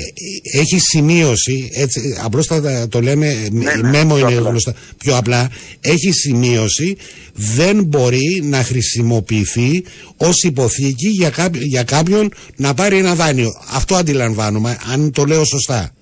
έχει 0.59 0.80
σημείωση, 0.80 1.69
έτσι, 1.74 2.17
απλώς 2.24 2.45
θα 2.45 2.88
το 2.88 3.01
λέμε, 3.01 3.47
ναι, 3.51 3.76
ναι, 3.76 3.89
μέμο 3.89 4.17
είναι 4.17 4.34
γνωστά, 4.34 4.74
πιο 4.97 5.17
απλά, 5.17 5.49
έχει 5.82 6.11
σημείωση, 6.11 6.97
δεν 7.34 7.84
μπορεί 7.84 8.41
να 8.43 8.63
χρησιμοποιηθεί 8.63 9.84
ως 10.17 10.43
υποθήκη 10.43 11.07
για, 11.07 11.49
για 11.51 11.84
κάποιον 11.84 12.32
να 12.55 12.74
πάρει 12.74 12.97
ένα 12.97 13.15
δάνειο. 13.15 13.51
Αυτό 13.74 13.95
αντιλαμβάνομαι, 13.95 14.78
αν 14.93 15.11
το 15.11 15.26
λέω 15.26 15.43
σωστά. 15.43 15.93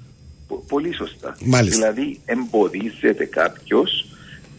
Πολύ 0.68 0.94
σωστά. 0.96 1.38
Μάλιστα. 1.44 1.92
Δηλαδή 1.92 2.20
εμποδίζεται 2.26 3.26
κάποιος 3.26 4.06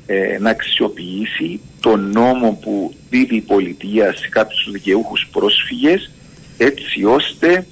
ε, 0.06 0.38
να 0.40 0.50
αξιοποιήσει 0.50 1.60
τον 1.80 2.10
νόμο 2.10 2.58
που 2.62 2.94
δίδει 3.10 3.36
η 3.36 3.40
πολιτεία 3.40 4.14
σε 4.16 4.28
κάποιους 4.28 4.68
δικαιούχους 4.72 5.28
πρόσφυγες 5.32 6.10
έτσι 6.58 7.04
ώστε 7.04 7.66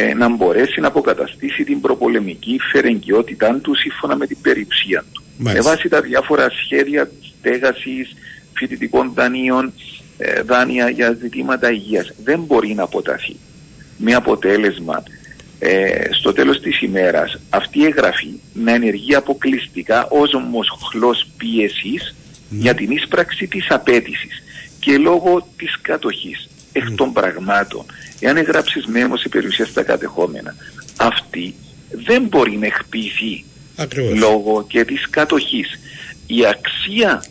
ε, 0.00 0.14
να 0.14 0.28
μπορέσει 0.28 0.80
να 0.80 0.86
αποκαταστήσει 0.86 1.64
την 1.64 1.80
προπολεμική 1.80 2.60
φερεγγιότητά 2.72 3.58
του 3.62 3.74
σύμφωνα 3.74 4.16
με 4.16 4.26
την 4.26 4.36
περιουσία 4.42 5.04
του. 5.12 5.22
Με 5.36 5.60
βάση 5.60 5.88
τα 5.88 6.00
διάφορα 6.00 6.50
σχέδια 6.50 7.10
στέγασης, 7.38 8.14
φοιτητικών 8.54 9.12
δανείων, 9.14 9.72
ε, 10.18 10.42
δάνεια 10.42 10.88
για 10.88 11.12
ζητήματα 11.12 11.72
υγείας. 11.72 12.12
Δεν 12.24 12.40
μπορεί 12.40 12.74
να 12.74 12.82
αποταθεί. 12.82 13.36
Με 13.96 14.14
αποτέλεσμα 14.14 15.02
ε, 15.58 16.08
στο 16.10 16.32
τέλος 16.32 16.60
της 16.60 16.80
ημέρας 16.80 17.38
αυτή 17.50 17.78
η 17.78 17.84
εγγραφή 17.84 18.40
να 18.52 18.72
ενεργεί 18.72 19.14
αποκλειστικά 19.14 20.06
ως 20.08 20.32
μοσχλός 20.50 21.26
πίεσης 21.36 22.14
για 22.50 22.74
την 22.74 22.90
ίσπραξη 22.90 23.46
της 23.46 23.66
απέτησης 23.70 24.42
και 24.80 24.98
λόγω 24.98 25.48
της 25.56 25.80
κατοχής 25.82 26.49
εκ 26.72 26.90
των 26.90 27.12
πραγμάτων 27.12 27.84
εάν 28.20 28.36
εγγράψεις 28.36 28.86
μέμο 28.86 29.16
σε 29.16 29.28
περιουσία 29.28 29.66
στα 29.66 29.82
κατεχόμενα 29.82 30.54
αυτή 30.96 31.54
δεν 32.04 32.22
μπορεί 32.22 32.56
να 32.56 32.66
εκποιηθεί 32.66 33.44
λόγω 34.14 34.64
και 34.68 34.84
της 34.84 35.10
κατοχής 35.10 35.78
η 36.26 36.46
αξία 36.46 37.24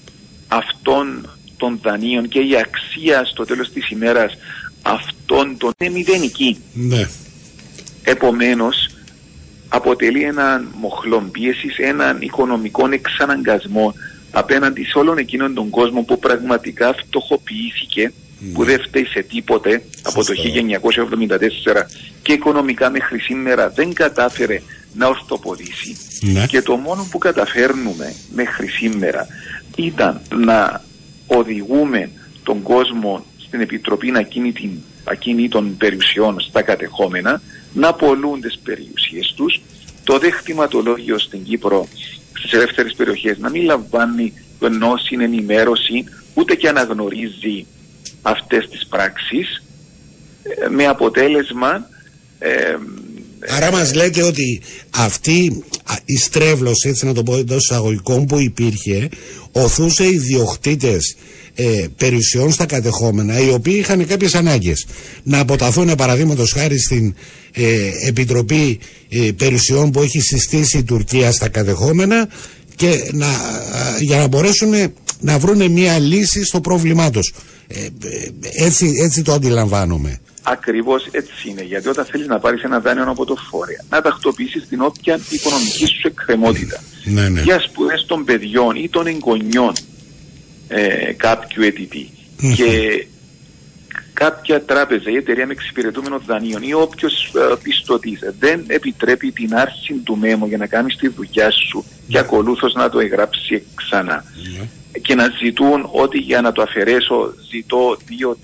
αυτών 0.48 1.30
των 1.58 1.80
δανείων 1.82 2.28
και 2.28 2.40
η 2.40 2.58
αξία 2.58 3.26
στο 3.26 3.46
τέλος 3.46 3.72
της 3.72 3.90
ημέρας 3.90 4.38
αυτών 4.82 5.58
των 5.58 5.72
είναι 5.80 5.94
μηδενική. 5.94 6.58
Ναι. 6.74 7.08
Επομένως, 8.04 8.90
αποτελεί 9.70 10.24
έναν 10.24 10.68
μοχλό 10.76 11.30
πίεσης, 11.32 11.78
έναν 11.78 12.18
οικονομικό 12.22 12.90
εξαναγκασμό 12.92 13.94
απέναντι 14.32 14.84
σε 14.84 14.98
όλον 14.98 15.18
εκείνον 15.18 15.54
τον 15.54 15.70
κόσμο 15.70 16.02
που 16.02 16.20
πραγματικά 16.20 16.94
φτωχοποιήθηκε, 16.94 18.02
ναι. 18.02 18.12
Που 18.54 18.64
δεν 18.64 18.82
φταίει 18.88 19.06
σε 19.06 19.22
τίποτε 19.22 19.84
από 20.04 20.26
το 20.26 20.34
1974 21.76 21.84
και 22.22 22.34
οικονομικά 22.34 22.90
μέχρι 22.90 23.20
σήμερα 23.20 23.70
δεν 23.70 23.94
κατάφερε 23.94 24.62
να 24.94 25.08
ορθοποδήσει. 25.08 25.98
Ναι. 26.22 26.46
Και 26.46 26.62
το 26.62 26.76
μόνο 26.76 27.08
που 27.12 27.18
καταφέρνουμε 27.18 28.14
μέχρι 28.34 28.68
σήμερα 28.68 29.28
ήταν 29.76 30.22
να 30.36 30.84
οδηγούμε 31.28 32.10
τον 32.44 32.62
κόσμο 32.62 33.26
στην 33.38 33.62
Επιτροπή 33.62 34.12
Ακίνητων 35.04 35.78
Περιουσιών 35.78 36.40
στα 36.40 36.62
κατεχόμενα 36.62 37.42
να 37.74 37.94
πολλούν 37.94 38.42
τις 38.42 38.60
περιουσίες 38.64 39.34
τους, 39.36 39.62
το 40.04 40.18
δε 40.18 40.32
χτιματολόγιο 40.32 41.20
στην 41.20 41.44
Κύπρο 41.44 41.88
στις 42.34 42.52
ελεύθερες 42.52 42.94
περιοχές 42.94 43.38
να 43.38 43.50
μην 43.50 43.64
λαμβάνει 43.64 44.34
γνώση, 44.60 45.18
ενημέρωση, 45.20 46.04
ούτε 46.34 46.56
και 46.56 46.68
αναγνωρίζει 46.68 47.66
αυτές 48.22 48.70
τις 48.70 48.88
πράξεις 48.88 49.64
ε, 50.44 50.68
με 50.70 50.86
αποτέλεσμα 50.86 51.90
ε, 52.40 52.76
Άρα 53.48 53.72
μας 53.72 53.94
λέτε 53.94 54.24
ότι 54.24 54.62
αυτή 54.90 55.64
η 56.06 56.18
στρέβλωση, 56.18 56.90
έτσι 56.90 57.06
να 57.06 57.14
το 57.14 57.24
πω 57.24 57.36
εντός 57.38 57.64
εισαγωγικών 57.64 58.26
που 58.26 58.40
υπήρχε, 58.40 59.10
οθούσε 59.52 60.04
οι 60.06 60.18
διοκτήτες 60.18 61.16
ε, 61.56 61.86
περιουσιών 61.98 62.52
στα 62.52 62.66
κατεχόμενα, 62.66 63.40
οι 63.40 63.50
οποίοι 63.50 63.76
είχαν 63.80 64.08
κάποιες 64.08 64.36
ανάγκες. 64.36 64.86
Να 65.24 65.40
αποταθούν 65.40 65.96
παραδείγματος 65.96 66.52
χάρη 66.52 66.80
στην 66.80 67.16
ε, 67.54 67.92
Επιτροπή 68.08 68.80
ε, 69.10 69.32
Περιουσιών 69.38 69.92
που 69.92 70.02
έχει 70.02 70.20
συστήσει 70.20 70.78
η 70.78 70.84
Τουρκία 70.84 71.32
στα 71.32 71.50
κατεχόμενα 71.50 72.30
και 72.76 73.10
να, 73.12 73.28
για 74.00 74.18
να 74.18 74.28
μπορέσουν 74.28 74.72
να 75.20 75.40
βρουν 75.40 75.72
μια 75.72 76.00
λύση 76.00 76.46
στο 76.46 76.62
πρόβλημά 76.62 77.10
τους. 77.10 77.34
Ε, 77.68 77.88
έτσι, 78.66 78.92
έτσι 79.04 79.22
το 79.22 79.34
αντιλαμβάνομαι. 79.34 80.20
Ακριβώς 80.44 81.08
έτσι 81.12 81.50
είναι. 81.50 81.64
Γιατί 81.64 81.88
όταν 81.88 82.06
θέλεις 82.06 82.28
να 82.28 82.40
πάρεις 82.40 82.64
ένα 82.64 82.80
δάνειο 82.80 83.04
από 83.04 83.26
το 83.26 83.36
φόρεα, 83.50 83.86
να 83.90 84.02
τακτοποιήσεις 84.02 84.68
την 84.68 84.82
όποια 84.82 85.20
οικονομική 85.30 85.86
σου 85.86 86.08
εκκρεμότητα 86.08 86.84
ναι, 87.04 87.30
ναι. 87.30 87.42
για 87.42 87.60
σπουδές 87.60 88.06
των 88.08 88.26
παιδιών 88.26 88.76
ή 88.76 88.90
των 88.90 89.08
εγγονιών 89.08 89.74
ε, 90.68 91.14
κάποιου 91.14 91.64
αιτητή. 91.64 92.10
Και 92.56 93.06
κάποια 94.14 94.62
τράπεζα 94.62 95.10
ή 95.10 95.16
εταιρεία 95.16 95.46
με 95.46 95.52
εξυπηρετούμενο 95.52 96.22
δανείων 96.26 96.62
ή 96.64 96.74
όποιος 96.74 97.34
ε, 97.36 97.56
πιστωτή 97.64 98.20
δεν 98.40 98.64
επιτρέπει 98.68 99.32
την 99.32 99.56
άρση 99.56 99.94
του 100.04 100.18
μέμο 100.18 100.48
για 100.48 100.58
να 100.58 100.68
κάνει 100.68 100.94
τη 100.94 101.08
δουλειά 101.08 101.52
σου 101.52 101.86
και 102.08 102.18
ναι. 102.18 102.20
ακολούθως 102.20 102.74
να 102.74 102.90
το 102.90 103.00
εγγράψει 103.00 103.64
ξανά. 103.76 104.24
Ναι. 104.58 104.68
Και 105.02 105.16
να 105.16 105.28
ζητούν 105.44 105.90
ότι 105.92 106.18
για 106.18 106.42
να 106.42 106.52
το 106.52 106.62
αφαιρέσω 106.62 107.34
ζητώ 107.52 107.98
2, 107.98 108.36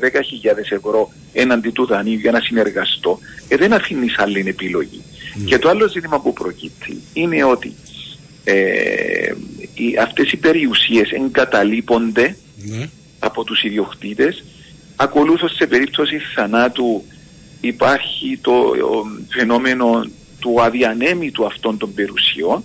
3, 0.00 0.10
5, 0.12 0.18
10 0.18 0.20
χιλιάδες 0.24 0.70
ευρώ 0.70 1.12
έναντι 1.32 1.70
του 1.70 1.86
δανείου 1.86 2.18
για 2.18 2.30
να 2.30 2.40
συνεργαστώ. 2.40 3.18
Ε, 3.48 3.56
δεν 3.56 3.72
αφήνει 3.72 4.06
άλλη 4.16 4.44
επιλογή. 4.46 5.02
Ναι. 5.34 5.44
Και 5.44 5.58
το 5.58 5.68
άλλο 5.68 5.88
ζήτημα 5.88 6.20
που 6.20 6.32
προκύπτει 6.32 7.02
είναι 7.12 7.44
ότι 7.44 7.74
ε, 8.44 9.32
οι, 9.74 9.96
αυτές 10.02 10.32
οι 10.32 10.36
περιουσίες 10.36 11.10
εγκαταλείπονται 11.10 12.36
ναι. 12.56 12.88
από 13.18 13.44
τους 13.44 13.62
ιδιοκτήτες 13.62 14.44
ακολούθως 14.96 15.54
σε 15.54 15.66
περίπτωση 15.66 16.18
θανάτου 16.34 17.04
υπάρχει 17.60 18.38
το 18.40 18.72
φαινόμενο 19.28 20.06
του 20.38 20.62
αδιανέμητου 20.62 21.46
αυτών 21.46 21.78
των 21.78 21.94
περιουσιών 21.94 22.64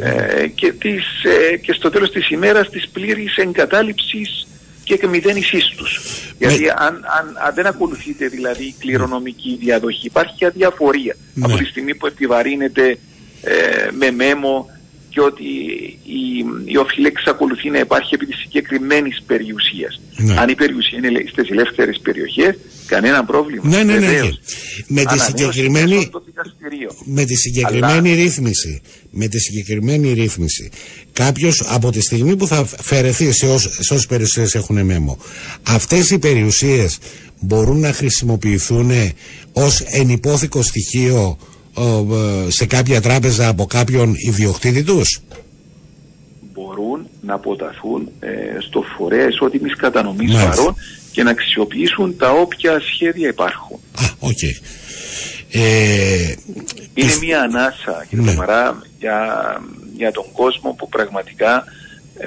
ε, 0.00 0.46
και, 0.46 0.72
της, 0.72 1.04
ε, 1.24 1.56
και 1.56 1.72
στο 1.72 1.90
τέλος 1.90 2.10
της 2.10 2.30
ημέρας 2.30 2.70
της 2.70 2.88
πλήρης 2.88 3.36
εγκατάλειψης 3.36 4.46
και 4.84 4.94
εκμυδένισής 4.94 5.68
τους. 5.76 6.00
Γιατί 6.38 6.68
αν, 6.68 6.76
αν, 7.18 7.36
αν, 7.46 7.54
δεν 7.54 7.66
ακολουθείται 7.66 8.28
δηλαδή 8.28 8.64
η 8.64 8.74
κληρονομική 8.78 9.56
διαδοχή 9.60 10.06
υπάρχει 10.06 10.44
αδιαφορία 10.44 11.16
ναι. 11.34 11.44
από 11.44 11.56
τη 11.56 11.64
στιγμή 11.64 11.94
που 11.94 12.06
επιβαρύνεται 12.06 12.98
ε, 13.42 13.88
με 13.92 14.10
μέμο 14.10 14.70
και 15.08 15.20
ότι 15.20 15.44
η, 16.04 16.44
η 16.64 16.76
οφείλη 16.76 17.06
εξακολουθεί 17.06 17.70
να 17.70 17.78
υπάρχει 17.78 18.14
επί 18.14 18.26
της 18.26 18.38
συγκεκριμένης 18.38 19.22
περιουσίας. 19.26 20.00
Ναι. 20.16 20.40
Αν 20.40 20.48
η 20.48 20.54
περιουσία 20.54 20.98
είναι 20.98 21.24
στι 21.32 21.42
ελεύθερες 21.50 22.00
περιοχές, 22.02 22.56
κανένα 22.86 23.24
πρόβλημα. 23.24 23.68
Ναι, 23.68 23.82
ναι, 23.82 23.98
ναι. 23.98 24.06
ναι. 24.06 24.30
Με, 24.86 25.04
τη 25.04 25.18
συγκεκριμένη, 25.18 26.10
με 27.04 27.24
τη 27.24 27.34
συγκεκριμένη 27.34 28.14
ρύθμιση, 28.14 28.80
με 29.10 29.26
τη 29.28 29.38
συγκεκριμένη 29.38 30.12
ρύθμιση, 30.12 30.70
κάποιος 31.12 31.62
από 31.66 31.90
τη 31.90 32.00
στιγμή 32.00 32.36
που 32.36 32.46
θα 32.46 32.64
φερεθεί 32.64 33.32
σε, 33.32 33.46
όσες 33.46 34.06
περιουσίες 34.08 34.54
έχουν 34.54 34.84
μέμο, 34.84 35.18
αυτές 35.62 36.10
οι 36.10 36.18
περιουσίες 36.18 36.98
μπορούν 37.40 37.80
να 37.80 37.92
χρησιμοποιηθούν 37.92 38.90
ως 39.52 39.80
ενυπόθηκο 39.80 40.62
στοιχείο 40.62 41.38
σε 42.48 42.66
κάποια 42.66 43.00
τράπεζα 43.00 43.48
από 43.48 43.66
κάποιον 43.66 44.14
ιδιοκτήτη 44.16 44.82
τους; 44.82 45.20
Μπορούν 46.52 47.06
να 47.20 47.34
αποταθούν 47.34 48.08
ε, 48.20 48.28
στο 48.60 48.84
φορέα 48.96 49.28
ισότιμης 49.28 49.76
κατανομής 49.76 50.32
βαρών 50.32 50.74
και 51.12 51.22
να 51.22 51.30
αξιοποιήσουν 51.30 52.16
τα 52.16 52.30
όποια 52.30 52.80
σχέδια 52.80 53.28
υπάρχουν. 53.28 53.78
Α, 53.94 54.04
okay. 54.20 54.66
Ε, 55.50 56.34
Είναι 56.94 57.16
μια 57.20 57.40
ανάσα, 57.40 58.06
κύριε 58.08 58.24
ναι. 58.24 58.34
για, 58.98 59.18
για 59.96 60.12
τον 60.12 60.24
κόσμο 60.32 60.74
που 60.78 60.88
πραγματικά 60.88 61.56
ε, 61.56 61.77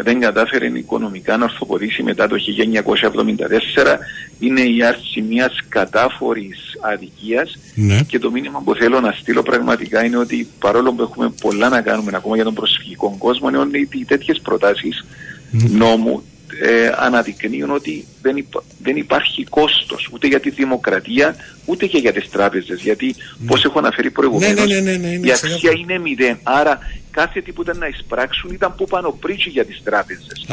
δεν 0.04 0.20
κατάφερε 0.20 0.66
οικονομικά 0.66 1.38
να 1.38 1.44
ορθοποδήσει 1.44 2.04
μετά 2.04 2.28
το 2.28 2.36
1974 2.36 3.98
είναι 4.40 4.62
η 4.62 4.84
άρση 4.84 5.22
μιας 5.22 5.60
κατάφορης 5.70 6.78
αδικίας 6.82 7.58
ναι. 7.76 8.02
και 8.08 8.20
το 8.20 8.32
μήνυμα 8.32 8.62
που 8.66 8.76
θέλω 8.76 9.00
να 9.00 9.12
στείλω 9.12 9.44
πραγματικά 9.44 10.06
είναι 10.06 10.18
ότι 10.18 10.48
παρόλο 10.60 10.94
που 10.94 11.02
έχουμε 11.02 11.34
πολλά 11.42 11.70
να 11.70 11.82
κάνουμε 11.82 12.12
ακόμα 12.16 12.36
για 12.36 12.44
τον 12.44 12.54
προσφυγικό 12.54 13.16
κόσμο 13.18 13.50
είναι 13.50 13.58
ότι 13.58 14.06
τέτοιες 14.08 14.40
προτάσεις 14.40 15.06
νόμου 15.52 16.24
ε, 16.62 16.92
αναδεικνύουν 16.96 17.72
ότι 17.72 18.06
δεν, 18.22 18.46
δεν 18.82 18.96
υπάρχει 18.96 19.44
κόστος 19.44 20.10
ούτε 20.12 20.28
για 20.28 20.40
τη 20.40 20.50
δημοκρατία 20.50 21.36
ούτε 21.66 21.86
και 21.86 21.98
για 21.98 22.14
τις 22.14 22.30
τράπεζες. 22.30 22.82
Γιατί 22.82 23.16
mm. 23.18 23.44
πώς 23.48 23.64
έχω 23.66 23.80
αναφέρει 23.80 24.12
προηγουμένως 24.12 24.68
ναι, 24.68 24.80
ναι, 24.80 24.98
ναι, 24.98 25.28
η 25.28 25.32
αξία 25.32 25.72
είναι 25.72 26.00
μηδέν. 26.00 26.40
Άρα 26.44 26.80
κάθε 27.12 27.42
τι 27.42 27.52
που 27.52 27.62
ήταν 27.62 27.78
να 27.78 27.88
εισπράξουν 27.88 28.52
ήταν 28.54 28.76
που 28.76 28.86
πάνω 28.86 29.12
πρίτσι 29.12 29.50
για 29.50 29.66
τις 29.66 29.82
τράπεζες. 29.84 30.46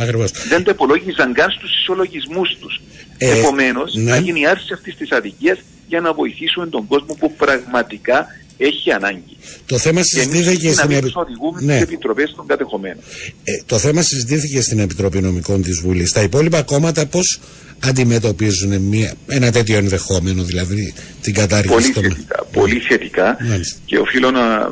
Δεν 0.49 0.63
το 0.63 0.71
υπολόγιζαν 0.71 1.33
καν 1.33 1.51
στους 1.51 1.79
ισολογισμούς 1.81 2.57
τους. 2.61 2.81
Ε, 3.19 3.39
επομένως 3.39 3.95
ναι. 3.95 4.11
να 4.11 4.17
γίνει 4.17 4.47
άρση 4.47 4.73
αυτής 4.73 4.97
της 4.97 5.13
αδικίας 5.13 5.59
για 5.89 6.01
να 6.01 6.13
βοηθήσουμε 6.13 6.67
τον 6.67 6.87
κόσμο 6.87 7.15
που 7.15 7.33
πραγματικά 7.33 8.27
έχει 8.59 8.93
ανάγκη. 8.93 9.37
Το 9.67 9.79
θέμα 9.79 10.03
συζητήθηκε 10.03 10.73
στην 10.73 10.91
Επιτροπή. 10.91 11.33
Ναι. 11.61 11.79
επιτροπές 11.79 12.33
των 12.37 12.47
κατεχομένων. 12.47 12.99
Ε, 13.45 13.53
το 13.67 13.79
θέμα 13.79 14.03
συζητήθηκε 14.03 14.61
στην 14.61 14.79
Επιτροπή 14.79 15.21
Νομικών 15.21 15.63
της 15.63 15.81
Βουλής. 15.81 16.13
Τα 16.13 16.23
υπόλοιπα 16.23 16.63
κόμματα 16.63 17.07
πώς 17.07 17.41
αντιμετωπίζουν 17.85 18.81
μια, 18.81 19.15
ένα 19.27 19.51
τέτοιο 19.51 19.77
ενδεχόμενο, 19.77 20.43
δηλαδή 20.43 20.95
την 21.23 21.35
κατάργηση 21.35 21.93
των. 21.93 22.03
Θετικά, 22.03 22.45
πολύ 22.53 22.79
θετικά. 22.79 23.37
Και 23.85 23.99
οφείλω 23.99 24.31
να, 24.31 24.69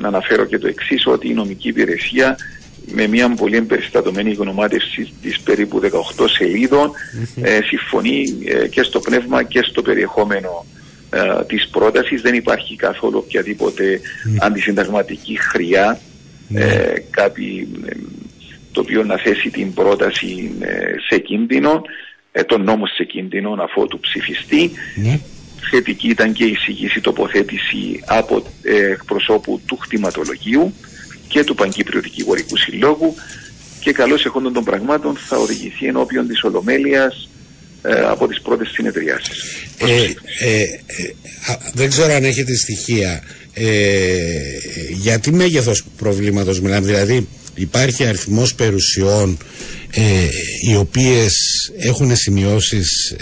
να 0.00 0.08
αναφέρω 0.08 0.44
και 0.44 0.58
το 0.58 0.66
εξής, 0.66 1.06
ότι 1.06 1.28
η 1.28 1.34
νομική 1.34 1.68
υπηρεσία 1.68 2.36
με 2.86 3.06
μια 3.06 3.34
πολύ 3.34 3.56
εμπεριστατωμένη 3.56 4.32
γνωμάτευση 4.32 5.12
της 5.22 5.40
περίπου 5.40 5.80
18 6.16 6.24
σελίδων 6.36 6.90
ε, 7.42 7.58
συμφωνεί 7.62 8.22
ε, 8.44 8.68
και 8.68 8.82
στο 8.82 9.00
πνεύμα 9.00 9.42
και 9.42 9.60
στο 9.62 9.82
περιεχόμενο 9.82 10.66
ε, 11.12 11.44
της 11.46 11.68
πρότασης 11.68 12.22
δεν 12.22 12.34
υπάρχει 12.34 12.76
καθόλου 12.76 13.22
οποιαδήποτε 13.24 14.00
mm. 14.00 14.36
αντισυνταγματική 14.40 15.38
χρειά 15.40 16.00
ναι. 16.48 16.60
ε, 16.60 17.04
κάτι 17.10 17.68
ε, 17.86 17.90
το 18.72 18.80
οποίο 18.80 19.04
να 19.04 19.16
θέσει 19.16 19.50
την 19.50 19.74
πρόταση 19.74 20.54
ε, 20.60 20.94
σε 21.08 21.18
κίνδυνο 21.18 21.82
ε, 22.32 22.42
τον 22.42 22.64
νόμο 22.64 22.86
σε 22.86 23.04
κίνδυνο 23.04 23.56
αφού 23.58 23.86
του 23.86 24.00
ψηφιστεί 24.00 24.70
ναι. 24.94 25.20
θετική 25.70 26.08
ήταν 26.08 26.32
και 26.32 26.44
η 26.44 26.50
εισηγήση 26.50 27.00
τοποθέτηση 27.00 28.02
από 28.06 28.42
εκπροσώπου 28.92 29.60
του 29.66 29.76
χτιματολογίου 29.76 30.74
και 31.28 31.44
του 31.44 31.54
Παγκύπριου 31.54 32.00
Δικηγορικού 32.00 32.56
Συλλόγου 32.56 33.14
και 33.80 33.92
καλώς 33.92 34.24
εχόντων 34.24 34.52
των 34.52 34.64
πραγμάτων 34.64 35.16
θα 35.16 35.36
οδηγηθεί 35.36 35.86
ενώπιον 35.86 36.26
της 36.26 36.42
Ολομέλειας 36.42 37.28
ε, 37.28 37.31
από 38.10 38.28
τις 38.28 38.40
πρώτες 38.40 38.68
συνεδριάσεις. 38.68 39.42
Ε, 39.78 40.02
ε, 40.48 40.64
δεν 41.72 41.88
ξέρω 41.88 42.12
αν 42.12 42.24
έχετε 42.24 42.54
στοιχεία. 42.56 43.22
για 44.90 45.18
τι 45.18 45.32
μέγεθος 45.32 45.84
προβλήματος 45.96 46.60
μιλάμε, 46.60 46.86
δηλαδή 46.86 47.28
υπάρχει 47.54 48.04
αριθμός 48.04 48.54
περιουσιών 48.54 49.38
οι 50.68 50.76
οποίες 50.76 51.36
έχουν 51.76 52.16
σημειώσεις 52.16 53.16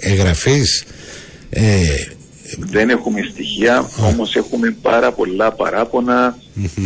εγγραφής; 0.00 0.84
Δεν 2.58 2.90
έχουμε 2.90 3.20
στοιχεία, 3.32 3.90
όμως 3.96 4.34
έχουμε 4.34 4.76
πάρα 4.82 5.12
πολλά 5.12 5.52
παράπονα 5.52 6.38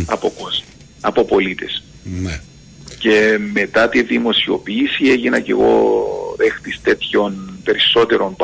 από 0.05 0.29
κόσμο, 0.29 0.65
από 1.01 1.25
πολίτες. 1.25 1.83
Ναι. 2.21 2.39
Και 2.97 3.37
μετά 3.53 3.89
τη 3.89 4.01
δημοσιοποίηση 4.01 5.05
έγινα 5.09 5.39
και 5.39 5.51
εγώ 5.51 6.07
δέχτης 6.39 6.79
τέτοιων 6.83 7.59
περισσότερων 7.63 8.35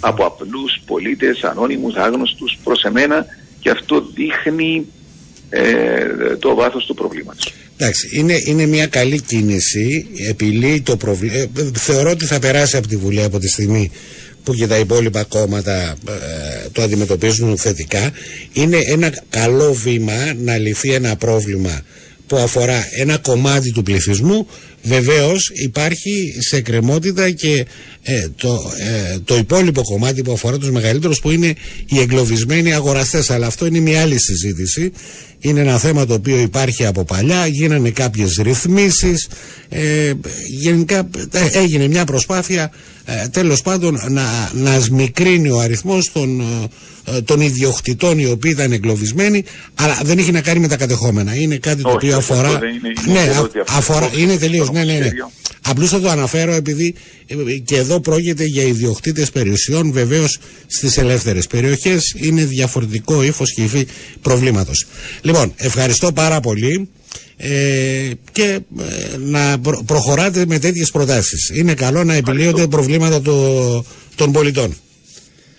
από 0.00 0.24
απλούς 0.24 0.72
πολίτες, 0.86 1.42
ανώνυμους, 1.42 1.94
άγνωστους 1.94 2.58
προς 2.64 2.82
εμένα 2.82 3.26
και 3.60 3.70
αυτό 3.70 4.06
δείχνει 4.14 4.86
ε, 5.50 6.36
το 6.38 6.54
βάθος 6.54 6.86
του 6.86 6.94
προβλήματος. 6.94 7.52
Εντάξει, 7.76 8.08
είναι, 8.18 8.34
είναι 8.46 8.66
μια 8.66 8.86
καλή 8.86 9.20
κίνηση, 9.20 10.06
επιλύει 10.28 10.80
το 10.80 10.96
προβλήμα, 10.96 11.34
ε, 11.34 11.48
θεωρώ 11.74 12.10
ότι 12.10 12.24
θα 12.24 12.38
περάσει 12.38 12.76
από 12.76 12.88
τη 12.88 12.96
Βουλή 12.96 13.22
από 13.22 13.38
τη 13.38 13.48
στιγμή 13.48 13.90
που 14.44 14.54
και 14.54 14.66
τα 14.66 14.78
υπόλοιπα 14.78 15.24
κόμματα 15.24 15.96
ε, 16.08 16.68
το 16.72 16.82
αντιμετωπίζουν 16.82 17.56
θετικά. 17.56 18.10
Είναι 18.52 18.78
ένα 18.86 19.12
καλό 19.30 19.72
βήμα 19.72 20.34
να 20.38 20.58
λυθεί 20.58 20.92
ένα 20.92 21.16
πρόβλημα 21.16 21.80
που 22.26 22.36
αφορά 22.36 22.88
ένα 22.96 23.18
κομμάτι 23.18 23.72
του 23.72 23.82
πληθυσμού 23.82 24.46
βεβαίως 24.84 25.50
υπάρχει 25.54 26.34
σε 26.38 26.60
κρεμότητα 26.60 27.30
και 27.30 27.66
ε, 28.02 28.28
το, 28.36 28.72
ε, 28.78 29.18
το 29.24 29.36
υπόλοιπο 29.36 29.82
κομμάτι 29.82 30.22
που 30.22 30.32
αφορά 30.32 30.58
τους 30.58 30.70
μεγαλύτερους 30.70 31.20
που 31.20 31.30
είναι 31.30 31.54
οι 31.86 31.98
εγκλωβισμένοι 32.00 32.74
αγοραστές. 32.74 33.30
Αλλά 33.30 33.46
αυτό 33.46 33.66
είναι 33.66 33.80
μια 33.80 34.00
άλλη 34.02 34.18
συζήτηση 34.20 34.92
είναι 35.44 35.60
ένα 35.60 35.78
θέμα 35.78 36.06
το 36.06 36.14
οποίο 36.14 36.38
υπάρχει 36.38 36.86
από 36.86 37.04
παλιά 37.04 37.46
γίνανε 37.46 37.90
κάποιες 37.90 38.40
ρυθμίσεις 38.42 39.28
ε, 39.68 40.12
γενικά 40.48 41.08
ε, 41.32 41.48
έγινε 41.52 41.88
μια 41.88 42.04
προσπάθεια 42.04 42.70
ε, 43.04 43.28
τέλος 43.28 43.62
πάντων 43.62 44.00
να, 44.08 44.50
να 44.52 44.80
σμικρύνει 44.80 45.50
ο 45.50 45.58
αριθμός 45.58 46.12
των, 46.12 46.40
ε, 47.04 47.20
των 47.20 47.40
ιδιοκτητών 47.40 48.18
οι 48.18 48.26
οποίοι 48.26 48.52
ήταν 48.54 48.72
εγκλωβισμένοι 48.72 49.44
αλλά 49.74 50.00
δεν 50.04 50.18
έχει 50.18 50.32
να 50.32 50.40
κάνει 50.40 50.58
με 50.58 50.68
τα 50.68 50.76
κατεχόμενα 50.76 51.34
είναι 51.34 51.56
κάτι 51.56 51.82
το 51.82 51.90
οποίο 51.90 52.16
αφορά 52.16 52.48
είναι, 52.48 52.92
είναι, 53.08 53.20
ναι, 53.20 53.62
αφορά, 53.66 54.10
είναι 54.16 54.36
τελείως 54.36 54.70
ναι, 54.70 54.84
ναι, 54.84 54.92
ναι. 54.98 55.08
Απλώς 55.66 55.90
θα 55.90 56.00
το 56.00 56.08
αναφέρω 56.08 56.52
επειδή 56.54 56.94
και 57.64 57.76
εδώ 57.76 58.00
πρόκειται 58.00 58.44
για 58.44 58.62
ιδιοκτήτες 58.62 59.30
περιουσιών 59.30 59.92
βεβαίως 59.92 60.38
στις 60.66 60.96
ελεύθερες 60.96 61.46
περιοχές 61.46 62.14
είναι 62.16 62.44
διαφορετικό 62.44 63.22
ύφος 63.22 63.52
και 63.52 63.62
υφή 63.62 63.86
προβλήματος. 64.22 64.86
Λοιπόν, 65.34 65.54
ευχαριστώ 65.56 66.12
πάρα 66.12 66.40
πολύ 66.40 66.88
ε, 67.36 68.10
και 68.32 68.60
ε, 68.78 69.16
να 69.18 69.58
προχωράτε 69.86 70.46
με 70.46 70.58
τέτοιες 70.58 70.90
προτάσεις. 70.90 71.48
Είναι 71.54 71.74
καλό 71.74 72.04
να 72.04 72.14
επιλύονται 72.14 72.66
προβλήματα 72.66 73.20
των 74.16 74.32
πολιτών. 74.32 74.76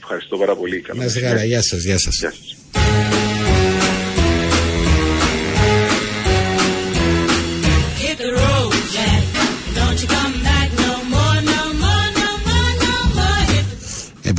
Ευχαριστώ 0.02 0.38
πάρα 0.38 0.56
πολύ. 0.56 0.84
Να 0.96 1.06
είστε 1.06 1.20
καλά. 1.20 1.44
Γεια 1.44 1.62
σας. 1.62 1.84
Γεια 1.84 2.00
σας. 2.00 2.16
Γεια 2.20 2.32
σας. 2.32 2.55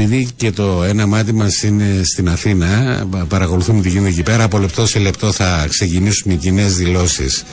Επειδή 0.06 0.28
και 0.36 0.50
το 0.50 0.82
ένα 0.82 1.06
μάτι 1.06 1.32
μας 1.32 1.62
είναι 1.62 2.00
στην 2.04 2.28
Αθήνα, 2.28 3.02
παρακολουθούμε 3.28 3.80
τι 3.82 3.88
γίνεται 3.88 4.08
εκεί 4.10 4.22
πέρα. 4.22 4.44
Από 4.44 4.58
λεπτό 4.58 4.86
σε 4.86 4.98
λεπτό 4.98 5.32
θα 5.32 5.66
ξεκινήσουν 5.68 6.30
οι 6.30 6.36
κοινές 6.36 6.76
δηλώσεις 6.76 7.44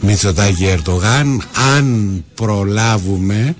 Μητσοτάκη 0.00 0.64
Ερτογάν. 0.66 1.42
Αν 1.76 2.24
προλάβουμε 2.34 3.54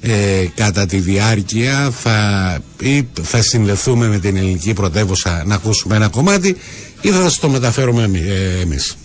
ε, 0.00 0.44
κατά 0.54 0.86
τη 0.86 0.96
διάρκεια 0.98 1.90
θα, 2.02 2.58
ή 2.80 3.08
θα 3.22 3.42
συνδεθούμε 3.42 4.08
με 4.08 4.18
την 4.18 4.36
ελληνική 4.36 4.72
πρωτεύουσα 4.72 5.42
να 5.46 5.54
ακούσουμε 5.54 5.96
ένα 5.96 6.08
κομμάτι 6.08 6.56
ή 7.00 7.08
θα 7.08 7.22
σας 7.22 7.38
το 7.38 7.48
μεταφέρουμε 7.48 8.02
ε, 8.02 8.60
εμείς. 8.60 8.96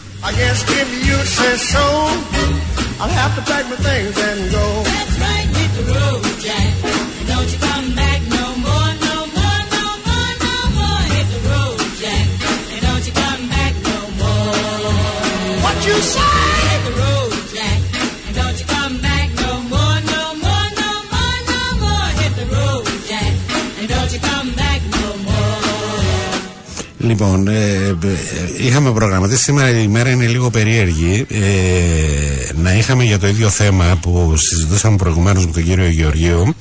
Λοιπόν, 27.10 27.48
ε, 27.48 27.98
ε, 28.04 28.66
είχαμε 28.66 28.92
προγραμματίσει 28.92 29.44
σήμερα 29.44 29.70
η 29.70 29.82
ημέρα 29.84 30.10
είναι 30.10 30.28
λίγο 30.28 30.50
περίεργη. 30.50 31.26
Ε, 31.30 32.54
να 32.56 32.74
είχαμε 32.74 33.04
για 33.04 33.20
το 33.20 33.28
ίδιο 33.28 33.50
θέμα 33.50 33.98
που 34.02 34.34
συζητούσαμε 34.38 34.98
προηγουμένως 34.98 35.46
με 35.46 35.52
τον 35.52 35.64
κύριο 35.64 35.88
Γεωργίου 35.88 36.56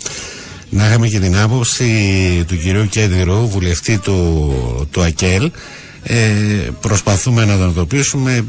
να 0.70 0.86
είχαμε 0.86 1.08
και 1.08 1.18
την 1.18 1.36
άποψη 1.36 1.84
του 2.48 2.56
κυρίου 2.56 2.86
Κέντηρου, 2.86 3.48
βουλευτή 3.48 3.98
του, 3.98 4.88
του 4.90 5.02
ΑΚΕΛ 5.02 5.50
ε, 6.10 6.70
προσπαθούμε 6.80 7.44
να 7.44 7.56
τον 7.56 7.68
εντοπίσουμε 7.68 8.44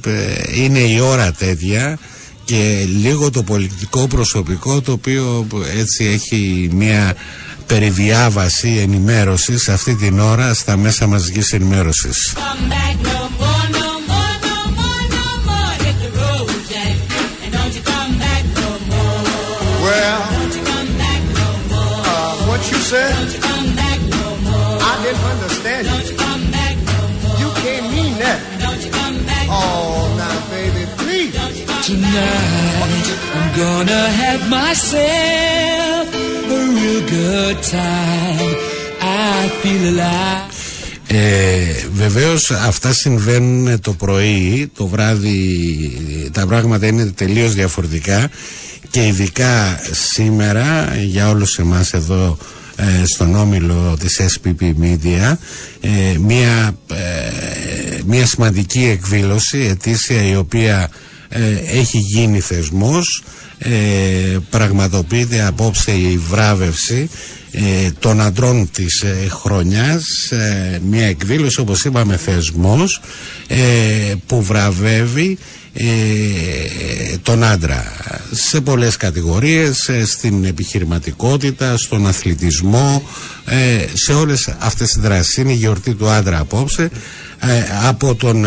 είναι 0.55 0.80
η 0.80 0.99
ώρα 0.99 1.32
τέτοια 1.32 1.97
και 2.45 2.86
λίγο 3.01 3.32
το 3.32 3.43
πολιτικό 3.43 4.07
προσωπικό 4.07 4.82
το 4.82 4.91
οποίο 4.91 5.47
έτσι 5.80 6.05
έχει 6.05 6.70
μια 6.74 7.16
περιδιάβαση 7.68 8.78
ενημέρωσης 8.82 9.70
αυτή 9.70 9.95
την 9.95 10.20
ώρα 10.20 10.53
στα 10.53 10.78
μέσα 10.78 11.07
μαζικής 11.07 11.53
ενημέρωσης. 11.53 12.34
Tonight 31.89 33.07
I'm 33.37 33.47
gonna 33.61 34.03
have 34.21 34.41
myself 34.59 36.05
a 36.55 36.59
real 36.77 37.01
good 37.17 37.57
time. 37.63 38.51
I 39.01 39.49
feel 39.61 39.83
alive. 39.93 40.53
Ε, 41.07 41.87
βεβαίως 41.93 42.51
αυτά 42.51 42.93
συμβαίνουν 42.93 43.81
το 43.81 43.93
πρωί, 43.93 44.71
το 44.77 44.87
βράδυ 44.87 46.29
τα 46.31 46.45
πράγματα 46.47 46.87
είναι 46.87 47.05
τελείως 47.05 47.53
διαφορετικά 47.53 48.29
και 48.89 49.05
ειδικά 49.07 49.79
σήμερα 49.91 50.95
για 51.05 51.29
όλους 51.29 51.57
εμάς 51.57 51.93
εδώ 51.93 52.37
ε, 52.75 53.05
στον 53.05 53.35
όμιλο 53.35 53.97
της 53.99 54.19
SPP 54.21 54.61
Media 54.81 55.35
ε, 55.81 56.17
μια, 56.19 56.77
ε, 56.93 57.99
μια 58.05 58.25
σημαντική 58.25 58.85
εκδήλωση 58.85 59.59
ετήσια 59.59 60.23
η 60.23 60.35
οποία 60.35 60.77
ε, 60.81 60.87
έχει 61.67 61.97
γίνει 61.97 62.39
θεσμός 62.39 63.23
ε, 63.62 64.38
πραγματοποιείται 64.49 65.45
απόψε 65.45 65.91
η 65.91 66.18
βράβευση 66.30 67.10
ε, 67.51 67.89
των 67.99 68.22
αντρών 68.22 68.70
της 68.72 69.01
ε, 69.01 69.28
χρονιάς 69.30 70.03
μια 70.89 71.05
εκδήλωση 71.05 71.60
όπως 71.60 71.86
είπαμε 71.86 72.18
θεσμός 72.18 73.01
που 74.28 74.41
βραβεύει 74.43 75.38
τον 77.24 77.43
άντρα 77.43 77.84
σε 78.32 78.62
πολλές 78.62 78.97
κατηγορίες 78.97 79.89
στην 80.05 80.45
επιχειρηματικότητα, 80.45 81.78
στον 81.78 82.07
αθλητισμό 82.07 83.03
σε 83.93 84.14
όλες 84.14 84.55
αυτές 84.60 84.88
τις 84.91 85.01
δράσεις. 85.01 85.38
Είναι 85.38 85.51
η 85.51 85.55
γιορτή 85.55 85.93
του 85.93 86.10
άντρα 86.10 86.39
απόψε 86.39 86.89
από 87.88 88.16
τον 88.16 88.45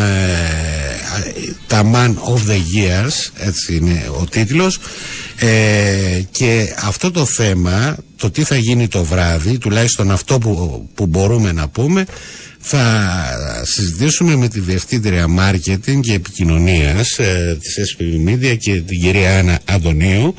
τα 1.72 1.82
Man 1.94 2.14
of 2.34 2.40
the 2.50 2.60
Years 2.76 3.30
έτσι 3.38 3.76
είναι 3.76 4.10
ο 4.20 4.24
τίτλος 4.30 4.78
ε, 5.44 6.22
και 6.30 6.74
αυτό 6.78 7.10
το 7.10 7.24
θέμα 7.24 7.96
το 8.16 8.30
τι 8.30 8.42
θα 8.42 8.56
γίνει 8.56 8.88
το 8.88 9.04
βράδυ 9.04 9.58
τουλάχιστον 9.58 10.10
αυτό 10.10 10.38
που, 10.38 10.88
που 10.94 11.06
μπορούμε 11.06 11.52
να 11.52 11.68
πούμε 11.68 12.04
θα 12.58 12.84
συζητήσουμε 13.62 14.36
με 14.36 14.48
τη 14.48 14.60
Διευθύντρια 14.60 15.28
Μάρκετινγκ 15.28 16.02
και 16.02 16.12
Επικοινωνίας 16.12 17.18
ε, 17.18 17.58
της 17.60 17.96
SPV 17.96 18.28
Media 18.28 18.56
και 18.58 18.80
την 18.80 19.00
κυρία 19.00 19.38
Άννα 19.38 19.58
Αντωνίου 19.64 20.34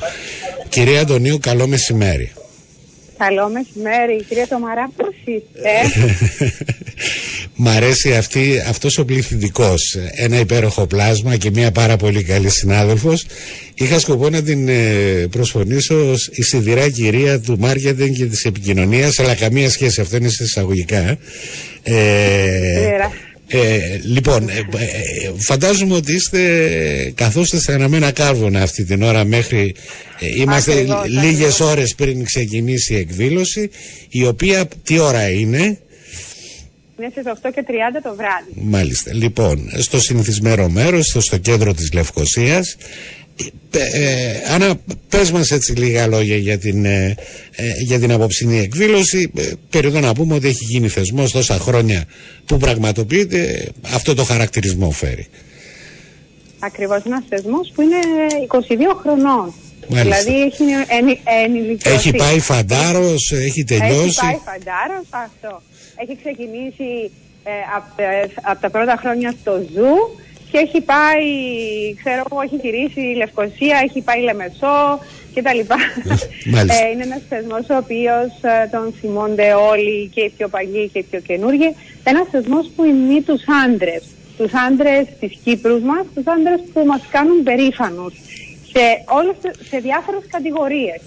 Κυρία 0.68 1.00
Αντωνίου 1.00 1.38
καλό 1.38 1.66
μεσημέρι 1.66 2.32
Καλό 3.18 3.48
μεσημέρι, 3.48 4.24
κυρία 4.28 4.48
Τομαρά, 4.48 4.90
πώς 4.96 5.14
είστε; 5.24 5.70
Μ' 7.56 7.68
αρέσει 7.68 8.14
αυτή, 8.14 8.62
αυτός 8.68 8.98
ο 8.98 9.04
πληθυντικός, 9.04 9.96
ένα 10.14 10.38
υπέροχο 10.38 10.86
πλάσμα 10.86 11.36
και 11.36 11.50
μια 11.50 11.70
πάρα 11.70 11.96
πολύ 11.96 12.22
καλή 12.22 12.50
συνάδελφος. 12.50 13.26
Είχα 13.74 13.98
σκοπό 13.98 14.30
να 14.30 14.42
την 14.42 14.68
ε, 14.68 14.72
προσφωνήσω 15.30 16.14
η 16.30 16.42
σιδηρά 16.42 16.88
κυρία 16.90 17.40
του 17.40 17.56
μάρκετινγκ 17.58 18.14
και 18.14 18.24
της 18.24 18.44
επικοινωνίας, 18.44 19.18
αλλά 19.18 19.34
καμία 19.34 19.70
σχέση, 19.70 20.00
αυτό 20.00 20.16
είναι 20.16 20.28
σε 20.28 20.44
εισαγωγικά. 20.44 21.18
Ε, 21.82 21.94
ε, 23.46 24.00
λοιπόν, 24.02 24.48
ε, 24.48 24.52
ε, 24.52 25.32
φαντάζομαι 25.38 25.94
ότι 25.94 26.14
είστε 26.14 26.40
καθώς 27.14 27.52
είστε 27.52 27.72
αναμένα 27.74 28.10
κάρβουνα 28.10 28.62
αυτή 28.62 28.84
την 28.84 29.02
ώρα 29.02 29.24
μέχρι 29.24 29.74
είμαστε 30.36 30.72
ακριβώς, 30.72 31.06
λίγες 31.06 31.60
ώρες 31.60 31.94
πριν 31.94 32.24
ξεκινήσει 32.24 32.94
η 32.94 32.96
εκδήλωση 32.96 33.70
η 34.08 34.26
οποία 34.26 34.68
τι 34.82 34.98
ώρα 34.98 35.30
είναι; 35.30 35.78
Είναι 36.98 37.08
στις 37.10 37.24
8 37.26 37.50
και 37.54 37.64
30 37.68 37.72
το 38.02 38.14
βράδυ 38.14 38.52
Μάλιστα, 38.54 39.14
λοιπόν 39.14 39.70
στο 39.78 40.00
συνηθισμένο 40.00 40.68
μέρος 40.68 41.06
στο, 41.06 41.20
στο 41.20 41.38
κέντρο 41.38 41.74
της 41.74 41.92
Λευκοσίας 41.92 42.76
ε, 43.70 44.52
Άννα, 44.54 44.74
πες 45.08 45.30
μας 45.30 45.50
έτσι 45.50 45.72
λίγα 45.72 46.06
λόγια 46.06 46.36
για 46.36 46.58
την, 46.58 46.84
ε, 46.84 47.16
ε 47.56 47.72
για 47.78 47.98
την 47.98 48.12
απόψινή 48.12 48.58
εκδήλωση. 48.58 49.32
Ε, 49.70 50.00
να 50.00 50.14
πούμε 50.14 50.34
ότι 50.34 50.48
έχει 50.48 50.64
γίνει 50.64 50.88
θεσμός 50.88 51.30
τόσα 51.30 51.58
χρόνια 51.58 52.04
που 52.46 52.56
πραγματοποιείται 52.56 53.68
αυτό 53.94 54.14
το 54.14 54.24
χαρακτηρισμό 54.24 54.90
φέρει. 54.90 55.26
Ακριβώς 56.58 57.02
ένας 57.04 57.24
θεσμός 57.28 57.72
που 57.74 57.82
είναι 57.82 57.96
22 58.48 58.96
χρονών. 59.02 59.54
Δηλαδή 59.88 60.42
έχει 60.42 60.64
ενηλικιωθεί. 61.44 61.96
Έχει 61.96 62.12
πάει 62.12 62.40
φαντάρος, 62.40 63.32
έχει 63.32 63.64
τελειώσει. 63.64 64.04
Έχει 64.04 64.20
πάει 64.20 64.38
φαντάρος, 64.44 65.06
αυτό. 65.10 65.62
Έχει 65.96 66.16
ξεκινήσει 66.22 67.10
ε, 67.44 67.50
από 68.42 68.60
τα 68.60 68.70
πρώτα 68.70 68.96
χρόνια 68.96 69.34
στο 69.40 69.52
Zoo 69.74 69.94
και 70.50 70.58
έχει 70.58 70.80
πάει, 70.80 71.24
ξέρω 72.02 72.22
εγώ, 72.30 72.40
έχει 72.40 72.56
γυρίσει 72.56 73.00
η 73.00 73.14
Λευκοσία, 73.14 73.80
έχει 73.84 74.00
πάει 74.02 74.20
η 74.20 74.24
Λεμεσό 74.24 74.98
κτλ. 75.34 75.58
ε, 76.68 76.90
είναι 76.92 77.02
ένας 77.02 77.22
θεσμός 77.28 77.68
ο 77.68 77.76
οποίος 77.76 78.30
ε, 78.42 78.68
τον 78.70 78.94
θυμούνται 79.00 79.52
όλοι 79.52 80.10
και 80.14 80.20
οι 80.20 80.32
πιο 80.36 80.48
παλιοί 80.48 80.88
και 80.92 80.98
οι 80.98 81.02
πιο 81.02 81.20
καινούργοι. 81.20 81.74
Ένας 82.04 82.26
θεσμός 82.30 82.70
που 82.76 82.84
υμνεί 82.84 83.22
τους 83.22 83.42
άντρες. 83.64 84.02
Τους 84.38 84.52
άντρες 84.52 85.06
της 85.20 85.38
Κύπρου 85.44 85.82
μας, 85.82 86.04
τους 86.14 86.26
άντρες 86.26 86.60
που 86.72 86.84
μας 86.86 87.00
κάνουν 87.10 87.42
περήφανους. 87.42 88.14
Σε, 88.72 89.04
όλες, 89.04 89.36
σε 89.68 89.78
διάφορες 89.78 90.22
κατηγορίες. 90.30 91.00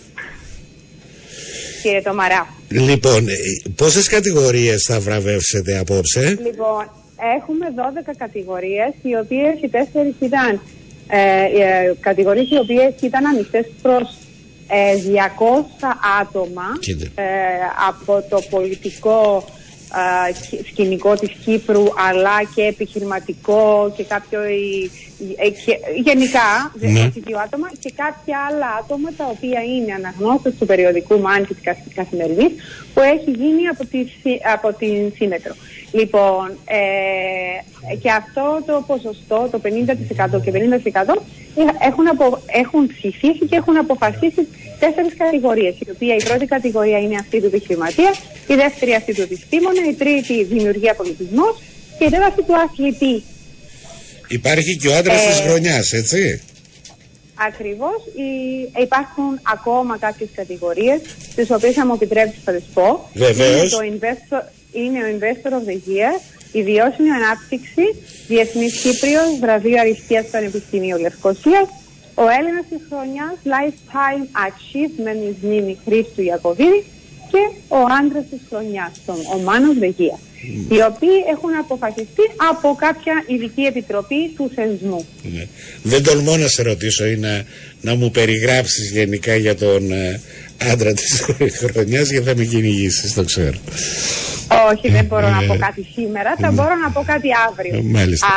Κύριε 1.82 2.02
Τομαρά. 2.02 2.57
Λοιπόν, 2.70 3.28
ε, 3.28 3.34
πόσες 3.76 4.08
κατηγορίες 4.08 4.84
θα 4.84 5.00
βραβεύσετε 5.00 5.78
απόψε; 5.78 6.38
Λοιπόν, 6.44 6.90
έχουμε 7.38 7.66
12 7.76 8.14
κατηγορίες, 8.18 8.94
οι 9.02 9.16
οποίες 9.16 9.62
οι 9.62 9.68
τέσσερις 9.70 10.16
ήταν 10.20 10.62
ε, 11.08 11.18
ε, 11.18 11.94
κατηγορίες 12.00 12.50
οι 12.50 12.58
οποίες 12.58 12.94
ήταν 13.02 13.26
ανοιχτές 13.26 13.66
προς 13.82 14.18
ε, 14.68 14.96
200 15.82 15.88
άτομα 16.22 16.68
ε, 17.16 17.24
από 17.88 18.24
το 18.30 18.42
πολιτικό 18.50 19.44
ε, 19.48 19.57
σκηνικό 20.70 21.16
της 21.16 21.32
Κύπρου 21.46 21.84
αλλά 22.10 22.44
και 22.56 22.62
επιχειρηματικό 22.62 23.94
και 23.98 24.04
κάποιο 24.04 24.40
γενικά 26.04 26.72
ναι. 26.74 27.10
δύο 27.14 27.40
άτομα 27.40 27.70
και 27.80 27.92
κάποια 27.96 28.38
άλλα 28.50 28.68
άτομα 28.80 29.10
τα 29.18 29.26
οποία 29.26 29.62
είναι 29.64 29.94
αναγνώστες 29.94 30.54
του 30.60 30.66
περιοδικού 30.66 31.20
ΜΑΝ 31.20 31.48
και 31.48 31.54
της 31.54 31.94
Καθημερινής 31.96 32.52
που 32.94 33.02
έχει 33.02 33.32
γίνει 33.32 33.68
από, 33.68 33.86
τη, 33.86 34.00
από 34.54 34.74
την 34.74 35.12
Σύνετρο. 35.16 35.54
Λοιπόν, 35.92 36.58
ε, 36.66 37.96
και 38.02 38.12
αυτό 38.12 38.64
το 38.66 38.84
ποσοστό, 38.88 39.48
το 39.52 39.60
50% 39.60 40.42
και 40.44 40.52
50% 40.52 41.22
έχουν, 41.82 42.08
απο, 42.08 42.42
έχουν 42.46 42.88
ψηφίσει 42.88 43.46
και 43.50 43.56
έχουν 43.56 43.78
αποφασίσει 43.78 44.48
τέσσερις 44.80 45.14
κατηγορίες. 45.18 45.76
Η 45.80 45.88
οποία 45.92 46.16
η 46.16 46.24
πρώτη 46.24 46.46
κατηγορία 46.46 47.00
είναι 47.00 47.16
αυτή 47.16 47.40
του 47.40 47.46
επιχειρηματίας, 47.46 48.18
η 48.48 48.56
δεύτερη 48.56 48.94
αυτή 48.94 49.14
του 49.14 49.22
επιστήμονα, 49.22 49.82
η 49.90 49.94
τρίτη 49.94 50.44
δημιουργία 50.44 50.94
πολιτισμός 50.94 51.62
και 51.98 52.06
η 52.06 52.10
τέταρτη 52.10 52.44
του 52.44 52.56
αθλητή. 52.56 53.24
Υπάρχει 54.28 54.78
και 54.78 54.88
ο 54.88 54.96
άντρας 54.96 55.26
ε, 55.26 55.28
της 55.28 55.40
χρονιάς, 55.40 55.92
έτσι. 55.92 56.42
Ακριβώς. 57.48 57.96
υπάρχουν 58.82 59.40
ακόμα 59.54 59.98
κάποιες 59.98 60.30
κατηγορίες, 60.36 61.00
τις 61.36 61.52
οποίες 61.52 61.74
θα 61.74 61.86
μου 61.86 61.94
επιτρέψεις 61.94 62.44
θα 62.44 62.52
τις 62.52 62.64
πω. 62.74 63.10
Βεβαίως. 63.14 63.72
Είναι, 63.82 63.98
το 63.98 64.08
investor, 64.08 64.42
είναι 64.84 65.00
ο 65.04 65.08
Investor 65.16 65.52
of 65.60 65.64
the 65.70 65.78
Year, 65.90 66.14
η 66.52 66.64
βιώσιμη 66.64 67.12
ανάπτυξη, 67.20 67.86
Διεθνής 68.28 68.74
Κύπριος, 68.82 69.30
βραβείο 69.40 69.80
αριστείας 69.80 70.26
Πανεπιστημίου 70.32 70.98
Λευκοσίας, 70.98 71.68
ο 72.24 72.26
Έλληνας 72.38 72.66
της 72.70 72.82
χρονιάς, 72.90 73.36
Lifetime 73.54 74.26
Achievement 74.48 75.22
is 75.30 75.38
Νίμη 75.50 75.78
Χρήστου 75.86 76.22
Ιακωβίδη 76.22 76.84
και 77.32 77.42
ο 77.68 77.82
άντρας 78.00 78.26
της 78.32 78.42
χρονιάς, 78.50 78.92
τον, 79.06 79.18
ο 79.36 79.38
Μάνος 79.48 79.78
Βεγία 79.78 80.18
οι 80.70 80.82
οποίοι 80.92 81.18
έχουν 81.34 81.56
αποφασιστεί 81.60 82.26
από 82.50 82.76
κάποια 82.80 83.24
ειδική 83.28 83.62
επιτροπή 83.62 84.34
του 84.36 84.52
θεσμού. 84.56 85.06
Ναι. 85.34 85.48
Δεν 85.84 86.04
τολμώ 86.04 86.38
να 86.38 86.48
σε 86.48 86.62
ρωτήσω 86.62 87.06
ή 87.06 87.18
να, 87.18 87.46
να 87.82 87.96
μου 87.96 88.12
περιγράψεις 88.12 88.92
γενικά 88.92 89.36
για 89.36 89.56
τον 89.56 89.92
ε, 89.92 90.22
άντρα 90.72 90.94
της 90.94 91.26
χρονιάς 91.72 92.10
γιατί 92.10 92.26
θα 92.26 92.36
με 92.36 92.44
κυνηγήσεις, 92.44 93.14
το 93.14 93.24
ξέρω. 93.24 93.58
Όχι, 94.72 94.90
δεν 94.90 95.06
μπορώ 95.06 95.30
να 95.30 95.42
πω 95.48 95.56
κάτι 95.60 95.88
σήμερα, 95.94 96.36
θα 96.40 96.52
μπορώ 96.52 96.76
να 96.84 96.90
πω 96.92 97.04
κάτι 97.06 97.30
αύριο. 97.48 97.76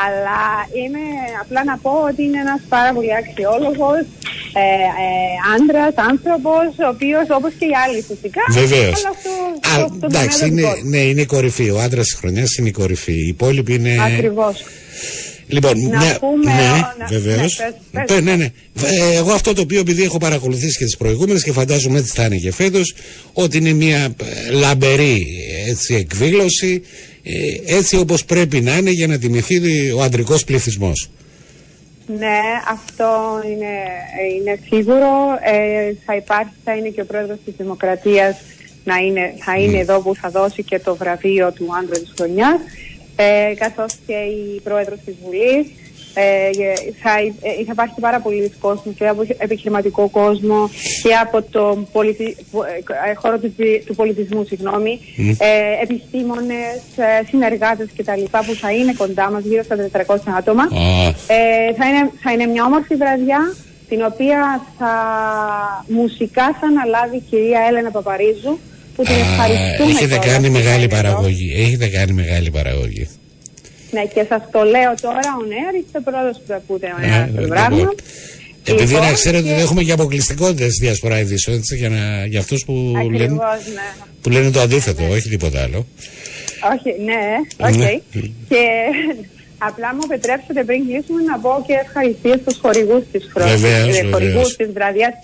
Αλλά 0.04 0.40
είμαι 0.78 1.04
απλά 1.42 1.64
να 1.64 1.78
πω 1.78 1.92
ότι 2.10 2.22
είναι 2.22 2.38
ένας 2.38 2.60
πάρα 2.68 2.92
πολύ 2.92 3.14
αξιόλογος 3.22 4.00
ε, 4.52 4.62
ε, 5.04 5.34
άντρας, 5.54 5.94
άνθρωπος, 6.10 6.66
ο 6.84 6.88
οποίος 6.94 7.26
όπως 7.38 7.52
και 7.58 7.64
οι 7.64 7.74
άλλοι 7.84 8.00
φυσικά. 8.10 8.42
Βεβαίως. 8.50 8.98
εντάξει, 10.02 10.46
είναι, 10.46 10.62
ναι, 10.82 10.98
είναι 10.98 11.20
η 11.20 11.26
κορυφή. 11.26 11.70
Ο 11.70 11.80
άντρας 11.80 12.04
της 12.04 12.14
χρονιάς 12.14 12.56
είναι 12.56 12.68
η 12.68 12.72
κορυφή. 12.72 13.12
Οι 13.12 13.26
υπόλοιποι 13.26 13.74
είναι... 13.74 13.96
Ακριβώς. 14.04 14.64
Λοιπόν, 15.50 15.88
να 15.88 16.04
ναι, 16.04 16.14
πούμε, 16.18 16.52
ναι, 16.98 17.18
βεβαίως. 17.18 17.60
Ναι, 17.90 18.20
ναι, 18.20 18.36
ναι. 18.36 18.44
Ε, 18.82 19.16
εγώ 19.16 19.32
αυτό 19.32 19.52
το 19.52 19.60
οποίο 19.60 19.80
επειδή 19.80 20.02
έχω 20.02 20.18
παρακολουθήσει 20.18 20.78
και 20.78 20.84
τις 20.84 20.96
προηγούμενες 20.96 21.42
και 21.42 21.52
φαντάζομαι 21.52 21.98
έτσι 21.98 22.12
θα 22.14 22.24
είναι 22.24 22.36
και 22.36 22.52
φέτος, 22.52 22.94
ότι 23.32 23.56
είναι 23.56 23.72
μια 23.72 24.14
ε, 24.48 24.52
λαμπερή 24.52 25.26
έτσι, 25.68 25.94
εκδήλωση, 25.94 26.82
ε, 27.22 27.76
έτσι 27.76 27.96
όπως 27.96 28.24
πρέπει 28.24 28.60
να 28.60 28.76
είναι 28.76 28.90
για 28.90 29.06
να 29.06 29.18
τιμηθεί 29.18 29.90
ο 29.90 30.02
αντρικός 30.02 30.44
πληθυσμός. 30.44 31.10
Ναι, 32.18 32.40
αυτό 32.70 33.40
είναι, 33.44 33.72
είναι 34.38 34.58
σίγουρο. 34.68 35.38
Ε, 35.44 35.94
θα 36.04 36.16
υπάρχει, 36.16 36.52
θα 36.64 36.76
είναι 36.76 36.88
και 36.88 37.00
ο 37.00 37.04
πρόεδρος 37.04 37.38
της 37.44 37.54
Δημοκρατίας 37.56 38.36
να 38.84 38.96
είναι, 38.96 39.34
θα 39.44 39.56
είναι 39.56 39.78
εδώ 39.78 40.00
που 40.00 40.14
θα 40.14 40.30
δώσει 40.30 40.62
και 40.62 40.78
το 40.78 40.96
βραβείο 40.96 41.52
του 41.52 41.68
άντρα 41.82 41.98
της 41.98 42.12
χρονιάς 42.16 42.60
ε, 43.20 43.54
καθώς 43.54 43.92
και 44.06 44.12
η 44.12 44.60
πρόεδρος 44.60 44.98
της 45.04 45.14
Βουλής. 45.24 45.66
Ε, 46.14 46.50
θα, 47.02 47.10
ε, 47.42 47.64
θα 47.64 47.72
υπάρχει 47.72 48.00
πάρα 48.00 48.20
πολύ 48.20 48.52
κόσμο 48.60 48.92
και 48.92 49.08
από 49.08 49.22
επιχειρηματικό 49.38 50.08
κόσμο 50.08 50.70
και 51.02 51.14
από 51.14 51.42
το 51.42 51.86
πολιτι... 51.92 52.36
Ε, 53.08 53.14
χώρο 53.14 53.38
του, 53.38 53.54
του 53.86 53.94
πολιτισμού, 53.94 54.44
συγγνώμη, 54.44 55.00
mm. 55.00 55.36
ε, 55.38 55.82
επιστήμονες, 55.82 56.80
ε, 56.96 57.24
συνεργάτες 57.28 57.88
κτλ. 57.96 58.22
που 58.22 58.54
θα 58.60 58.72
είναι 58.72 58.92
κοντά 58.96 59.30
μας, 59.30 59.44
γύρω 59.44 59.62
στα 59.62 59.76
400 60.06 60.16
άτομα. 60.38 60.68
Ε, 61.26 61.74
θα, 61.74 61.88
είναι, 61.88 62.10
θα 62.22 62.32
είναι 62.32 62.46
μια 62.46 62.64
όμορφη 62.64 62.94
βραδιά, 62.94 63.54
την 63.88 64.02
οποία 64.02 64.66
θα 64.78 64.94
μουσικά 65.88 66.56
θα 66.60 66.66
αναλάβει 66.66 67.16
η 67.16 67.22
κυρία 67.30 67.60
Έλενα 67.68 67.90
Παπαρίζου, 67.90 68.58
που 69.00 69.06
την 69.06 69.20
ευχαριστούμε. 69.26 69.90
Έχετε 69.90 70.18
κάνει 70.28 70.50
μεγάλη 70.50 70.86
παραγωγή. 70.88 71.52
Έχετε 71.56 71.86
κάνει 71.88 72.12
μεγάλη 72.12 72.50
παραγωγή. 72.50 73.08
Ναι, 73.90 74.02
και 74.14 74.24
σας 74.28 74.42
το 74.50 74.62
λέω 74.62 74.92
τώρα 75.00 75.28
ο 75.40 75.44
Νέα, 75.52 75.68
είστε 75.80 76.00
πρώτο 76.00 76.30
που 76.46 76.54
ακούτε 76.60 76.86
ο 76.96 77.00
Νέα 77.06 77.30
το 77.36 77.46
πράγμα. 77.48 77.76
Λοιπόν. 77.76 77.94
Επειδή 78.64 78.94
να 78.94 79.12
ξέρετε 79.12 79.52
ότι 79.52 79.60
έχουμε 79.60 79.82
και 79.82 79.92
αποκλειστικότητες 79.92 80.78
διασπορά 80.80 81.18
ειδήσεων 81.20 81.60
για, 81.76 81.88
να, 81.88 82.26
για 82.26 82.40
αυτούς 82.40 82.64
που, 82.64 82.72
λένε, 83.10 83.32
ναι. 83.32 83.38
που 84.20 84.30
λένε 84.30 84.50
το 84.50 84.60
αντίθετο, 84.60 85.02
ναι. 85.02 85.08
όχι 85.08 85.28
τίποτα 85.28 85.62
άλλο. 85.62 85.86
Όχι, 86.72 86.90
ναι, 87.08 87.22
OK. 87.66 87.74
Okay. 87.74 87.76
Ναι. 87.76 88.20
Και 88.48 88.62
απλά 89.68 89.94
μου 89.94 90.00
επιτρέψετε 90.10 90.64
πριν 90.64 90.86
κλείσουμε 90.86 91.22
να 91.22 91.38
πω 91.38 91.64
και 91.66 91.74
ευχαριστίες 91.84 92.38
στους 92.40 92.56
χορηγούς 92.62 93.02
της 93.12 93.22
χορηγούς 94.12 94.56
της 94.56 94.68
βραδιάς 94.72 95.14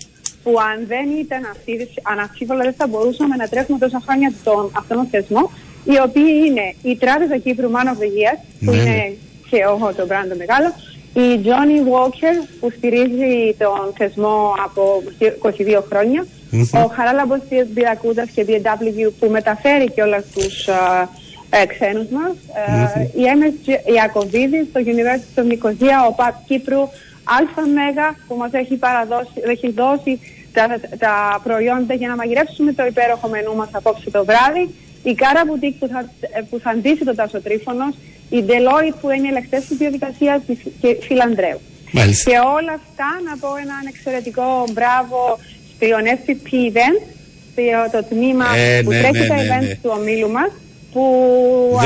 που 0.47 0.59
αν 0.71 0.77
δεν 0.87 1.07
ήταν 1.23 1.41
αυτοί, 1.53 1.71
αναμφίβολα 2.01 2.63
δεν 2.63 2.73
θα 2.73 2.87
μπορούσαμε 2.87 3.35
να 3.35 3.47
τρέχουμε 3.47 3.77
τόσα 3.77 4.01
χρόνια 4.05 4.33
τον, 4.43 4.71
αυτόν 4.79 4.97
τον 4.97 5.07
θεσμό, 5.11 5.51
οι 5.83 5.97
οποίοι 6.07 6.33
είναι 6.47 6.65
η 6.91 6.95
Τράπεζα 7.03 7.37
Κύπρου 7.37 7.69
Man 7.75 7.87
of 7.93 7.97
the 8.03 8.09
Year, 8.17 8.35
που 8.65 8.71
ναι, 8.71 8.77
είναι 8.77 8.89
ναι. 8.89 9.13
και 9.49 9.57
εγώ 9.57 9.93
το 9.97 10.05
brand 10.05 10.26
το 10.26 10.35
μεγάλο, 10.43 10.69
η 11.23 11.27
Johnny 11.45 11.79
Walker 11.93 12.35
που 12.59 12.71
στηρίζει 12.77 13.55
τον 13.57 13.93
θεσμό 13.97 14.53
από 14.65 15.03
22 15.41 15.83
χρόνια, 15.89 16.25
mm-hmm. 16.25 16.83
ο 16.83 16.87
Χαράλαμπος 16.95 17.39
Μπυρακούδας 17.71 18.29
και 18.29 18.45
BMW 18.47 19.11
που 19.19 19.27
μεταφέρει 19.29 19.91
και 19.91 20.01
όλα 20.01 20.23
τους 20.33 20.67
ε, 21.49 21.65
ξένους 21.65 22.09
μας, 22.09 22.35
mm-hmm. 22.35 23.19
η 23.21 23.23
MS 23.39 23.91
Ιακωβίδη, 23.93 24.69
το 24.73 24.79
University 24.85 25.39
of 25.39 25.45
Nicosia, 25.51 25.97
ο 26.09 26.13
ΠΑΠ 26.13 26.35
Κύπρου, 26.47 26.81
Αλφα 27.39 27.67
Μέγα 27.67 28.15
που 28.27 28.35
μας 28.35 28.51
έχει, 28.53 28.75
παραδώσει, 28.75 29.31
έχει 29.43 29.71
δώσει 29.71 30.19
τα, 30.57 30.65
τα 31.05 31.13
προϊόντα 31.47 31.93
για 32.01 32.07
να 32.11 32.15
μαγειρεύσουμε 32.15 32.71
το 32.79 32.83
υπέροχο 32.91 33.27
μενού 33.33 33.55
μας 33.55 33.69
απόψε 33.79 34.09
το 34.17 34.21
βράδυ, 34.29 34.63
η 35.09 35.13
Κάρα 35.21 35.43
Μπουτίκ 35.45 35.73
που 35.81 35.87
θα, 35.93 35.99
που 36.49 36.57
θα 36.63 36.71
ντύσει 36.77 37.03
τον 37.09 37.15
Τάσο 37.19 37.39
Τρίφωνος, 37.45 37.93
η 38.37 38.39
Deloitte 38.49 38.97
που 39.01 39.07
είναι 39.15 39.27
ελεγχτές 39.33 39.63
της 39.67 39.77
διαδικασίας 39.77 40.39
και 40.81 40.89
Φιλανδρέου. 41.05 41.59
Μάλιστα. 41.91 42.29
Και 42.29 42.37
όλα 42.57 42.73
αυτά 42.81 43.09
να 43.27 43.33
πω 43.41 43.49
έναν 43.65 43.83
εξαιρετικό 43.93 44.47
μπράβο 44.73 45.19
στον 45.75 46.03
FPP 46.19 46.49
Event, 46.67 46.99
το 47.95 48.01
τμήμα 48.11 48.47
ε, 48.55 48.81
που 48.83 48.91
ναι, 48.91 48.99
τρέχει 49.01 49.23
ναι, 49.23 49.27
τα 49.27 49.35
ναι, 49.35 49.47
events 49.47 49.75
του 49.81 49.91
ομίλου 49.97 50.29
μας, 50.37 50.51
που 50.93 51.03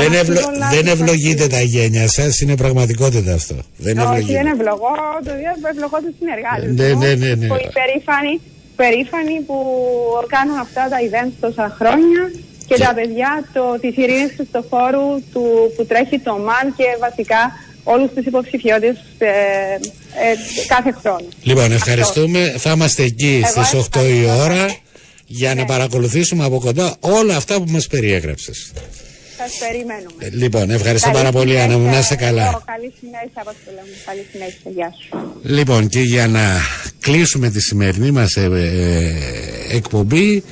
δεν, 0.02 0.12
ευλο... 0.12 0.40
δεν 0.74 0.86
ευλογείτε 0.86 1.46
τα 1.46 1.60
γένια 1.60 2.08
σας, 2.08 2.40
είναι 2.40 2.56
πραγματικότητα 2.56 3.32
αυτό. 3.34 3.56
Δεν 3.76 3.98
Όχι, 3.98 4.32
δεν 4.32 4.46
ευλογώ, 4.46 4.94
το 5.62 5.68
ευλογώ 5.72 5.96
τους 6.04 6.14
συνεργάτε. 6.18 6.66
Ναι, 6.78 6.88
ναι, 7.02 7.14
ναι, 7.14 7.34
ναι. 7.34 7.46
Που 7.50 7.58
υπερήφανοι, 7.70 8.34
περήφανοι 8.76 9.40
που 9.46 9.56
κάνουν 10.28 10.58
αυτά 10.58 10.88
τα 10.88 10.96
events 11.06 11.36
τόσα 11.40 11.76
χρόνια 11.78 12.32
και, 12.66 12.78
τα 12.78 12.94
παιδιά 12.94 13.48
το, 13.52 13.78
της 13.80 13.96
ειρήνης 13.96 14.36
του 14.36 14.66
χώρου 14.70 15.22
του, 15.32 15.72
που 15.76 15.84
τρέχει 15.86 16.18
το 16.18 16.32
ΜΑΝ 16.38 16.74
και 16.76 16.84
βασικά 17.00 17.52
όλους 17.84 18.10
τους 18.14 18.24
υποψηφιώτες 18.26 18.96
ε, 19.18 19.28
ε, 19.28 20.34
κάθε 20.66 20.92
χρόνο. 21.00 21.26
Λοιπόν, 21.42 21.72
ευχαριστούμε. 21.72 22.54
Θα 22.58 22.70
είμαστε 22.70 23.02
εκεί 23.02 23.42
στις 23.46 23.88
8 23.94 24.00
η 24.00 24.26
ώρα 24.26 24.76
για 25.26 25.54
να 25.54 25.60
ναι. 25.60 25.66
παρακολουθήσουμε 25.66 26.44
από 26.44 26.58
κοντά 26.60 26.96
όλα 27.00 27.36
αυτά 27.36 27.54
που 27.56 27.70
μας 27.70 27.86
περιέγραψες. 27.86 28.72
Σας 29.48 29.58
περιμένουμε. 29.58 30.12
Ε, 30.18 30.28
λοιπόν, 30.30 30.70
ευχαριστώ 30.70 31.10
πάρα 31.10 31.32
πολύ, 31.32 31.60
Άννα 31.60 31.78
μου. 31.78 31.90
Να 31.90 31.98
είστε 31.98 32.14
καλά. 32.14 32.62
Καλή 32.64 32.92
συνέχεια, 33.00 33.42
Καλή 34.06 34.26
συνέχεια. 34.32 34.70
Γεια 34.74 34.92
σου. 35.00 35.40
Λοιπόν, 35.42 35.88
και 35.88 36.00
για 36.00 36.28
να 36.28 36.40
κλείσουμε 37.00 37.50
τη 37.50 37.60
σημερινή 37.60 38.10
μας 38.10 38.36
ε, 38.36 38.48
ε, 39.70 39.76
εκπομπή, 39.76 40.42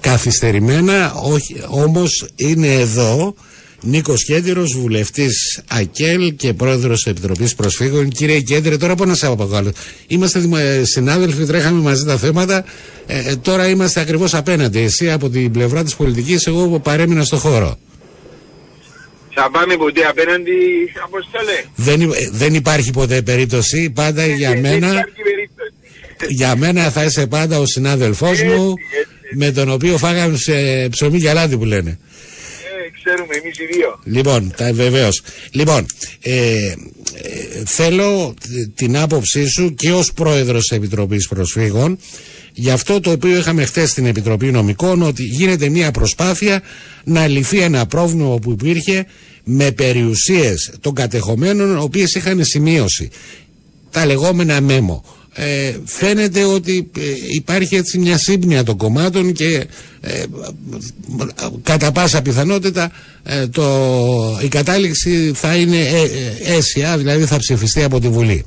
καθυστερημένα, 0.00 1.12
όχι, 1.14 1.56
όμως 1.68 2.26
είναι 2.36 2.72
εδώ 2.74 3.34
Νίκος 3.82 4.24
Κέντρος, 4.24 4.72
βουλευτής 4.72 5.60
ΑΚΕΛ 5.68 6.34
και 6.36 6.52
πρόεδρος 6.52 7.06
Επιτροπής 7.06 7.54
Προσφύγων. 7.54 8.08
Κύριε 8.08 8.40
Κέντρε, 8.40 8.76
τώρα 8.76 8.94
πώς 8.94 9.06
να 9.06 9.14
σε 9.14 9.26
αποκαλώ. 9.26 9.72
Είμαστε 10.06 10.40
συνάδελφοι, 10.84 11.44
τρέχαμε 11.44 11.80
μαζί 11.80 12.04
τα 12.04 12.16
θέματα. 12.16 12.64
Ε, 13.06 13.36
τώρα 13.36 13.68
είμαστε 13.68 14.00
ακριβώς 14.00 14.34
απέναντι. 14.34 14.78
Εσύ 14.78 15.10
από 15.10 15.28
την 15.30 15.52
πλευρά 15.52 15.82
της 15.82 15.94
πολιτικής, 15.94 16.46
εγώ 16.46 16.78
παρέμεινα 16.80 17.24
στο 17.24 17.36
χώρο. 17.36 17.78
Θα 19.34 19.50
πάμε 19.50 19.76
ποτέ 19.76 20.04
απέναντι, 20.04 20.52
Αποστολέ. 21.04 21.64
Δεν, 21.74 22.12
δεν 22.32 22.54
υπάρχει 22.54 22.90
ποτέ 22.90 23.22
περίπτωση. 23.22 23.90
Πάντα 23.90 24.26
για 24.26 24.50
ε, 24.50 24.60
μένα... 24.60 25.08
Για 26.28 26.56
μένα 26.56 26.90
θα 26.90 27.04
είσαι 27.04 27.26
πάντα 27.26 27.58
ο 27.58 27.66
συνάδελφός 27.66 28.42
μου 28.42 28.74
με 29.34 29.50
τον 29.50 29.70
οποίο 29.70 29.98
φάγαμε 29.98 30.36
σε 30.36 30.88
ψωμί 30.88 31.18
και 31.20 31.30
αλάτι 31.30 31.56
που 31.56 31.64
λένε. 31.64 31.90
Ε, 31.90 32.90
ξέρουμε 33.04 33.34
εμείς 33.42 33.58
οι 33.58 33.64
δύο. 33.64 34.00
Λοιπόν, 34.04 34.52
τα, 34.56 34.72
βεβαίως. 34.72 35.22
Λοιπόν, 35.50 35.86
ε, 36.20 36.32
ε, 36.32 36.74
θέλω 37.66 38.34
την 38.74 38.96
άποψή 38.98 39.46
σου 39.48 39.74
και 39.74 39.92
ως 39.92 40.12
πρόεδρος 40.12 40.66
της 40.68 40.76
Επιτροπής 40.76 41.28
Προσφύγων 41.28 41.98
για 42.54 42.72
αυτό 42.72 43.00
το 43.00 43.10
οποίο 43.10 43.36
είχαμε 43.38 43.64
χθες 43.64 43.90
στην 43.90 44.06
Επιτροπή 44.06 44.46
Νομικών 44.50 45.02
ότι 45.02 45.22
γίνεται 45.22 45.68
μια 45.68 45.90
προσπάθεια 45.90 46.62
να 47.04 47.26
λυθεί 47.26 47.58
ένα 47.60 47.86
πρόβλημα 47.86 48.36
που 48.38 48.50
υπήρχε 48.50 49.06
με 49.44 49.70
περιουσίες 49.70 50.72
των 50.80 50.94
κατεχομένων 50.94 51.76
οι 51.76 51.80
οποίες 51.80 52.14
είχαν 52.14 52.44
σημείωση 52.44 53.10
τα 53.90 54.06
λεγόμενα 54.06 54.60
μέμο 54.60 55.04
ε, 55.34 55.74
φαίνεται 55.84 56.44
ότι 56.44 56.90
ε, 56.98 57.02
υπάρχει 57.34 57.76
έτσι 57.76 57.98
μια 57.98 58.18
σύμπνοια 58.18 58.62
των 58.64 58.76
κομμάτων 58.76 59.32
και 59.32 59.64
ε, 60.00 60.22
κατά 61.62 61.92
πάσα 61.92 62.22
πιθανότητα 62.22 62.92
ε, 63.22 63.46
το, 63.46 63.64
η 64.42 64.48
κατάληξη 64.48 65.32
θα 65.34 65.54
είναι 65.56 65.76
αίσια, 66.44 66.96
δηλαδή 66.98 67.24
θα 67.24 67.36
ψηφιστεί 67.36 67.82
από 67.82 68.00
τη 68.00 68.08
Βουλή. 68.08 68.44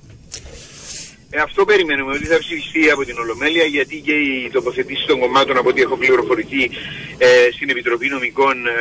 Ε, 1.35 1.41
αυτό 1.41 1.65
περιμένουμε, 1.65 2.11
ότι 2.13 2.25
θα 2.25 2.37
ψηφιστεί 2.37 2.89
από 2.89 3.05
την 3.05 3.17
Ολομέλεια, 3.17 3.63
γιατί 3.63 3.95
και 4.05 4.11
οι 4.11 4.49
τοποθετήσεις 4.53 5.05
των 5.05 5.19
κομμάτων, 5.19 5.57
από 5.57 5.69
ό,τι 5.69 5.81
έχω 5.81 5.97
πληροφορηθεί 5.97 6.63
ε, 7.17 7.27
στην 7.51 7.69
Επιτροπή 7.69 8.07
Νομικών, 8.07 8.67
ε, 8.67 8.71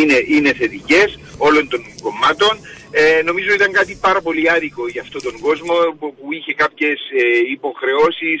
είναι, 0.00 0.16
είναι 0.26 0.52
θετικές 0.52 1.18
όλων 1.38 1.68
των 1.68 1.80
κομμάτων. 2.02 2.52
Ε, 2.90 3.22
νομίζω 3.22 3.52
ήταν 3.52 3.72
κάτι 3.72 3.98
πάρα 4.00 4.20
πολύ 4.20 4.50
άδικο 4.50 4.88
για 4.88 5.02
αυτόν 5.02 5.22
τον 5.22 5.40
κόσμο 5.40 5.74
που, 5.98 6.14
που 6.16 6.32
είχε 6.32 6.52
κάποιες 6.54 6.98
ε, 7.20 7.50
υποχρεώσεις 7.56 8.38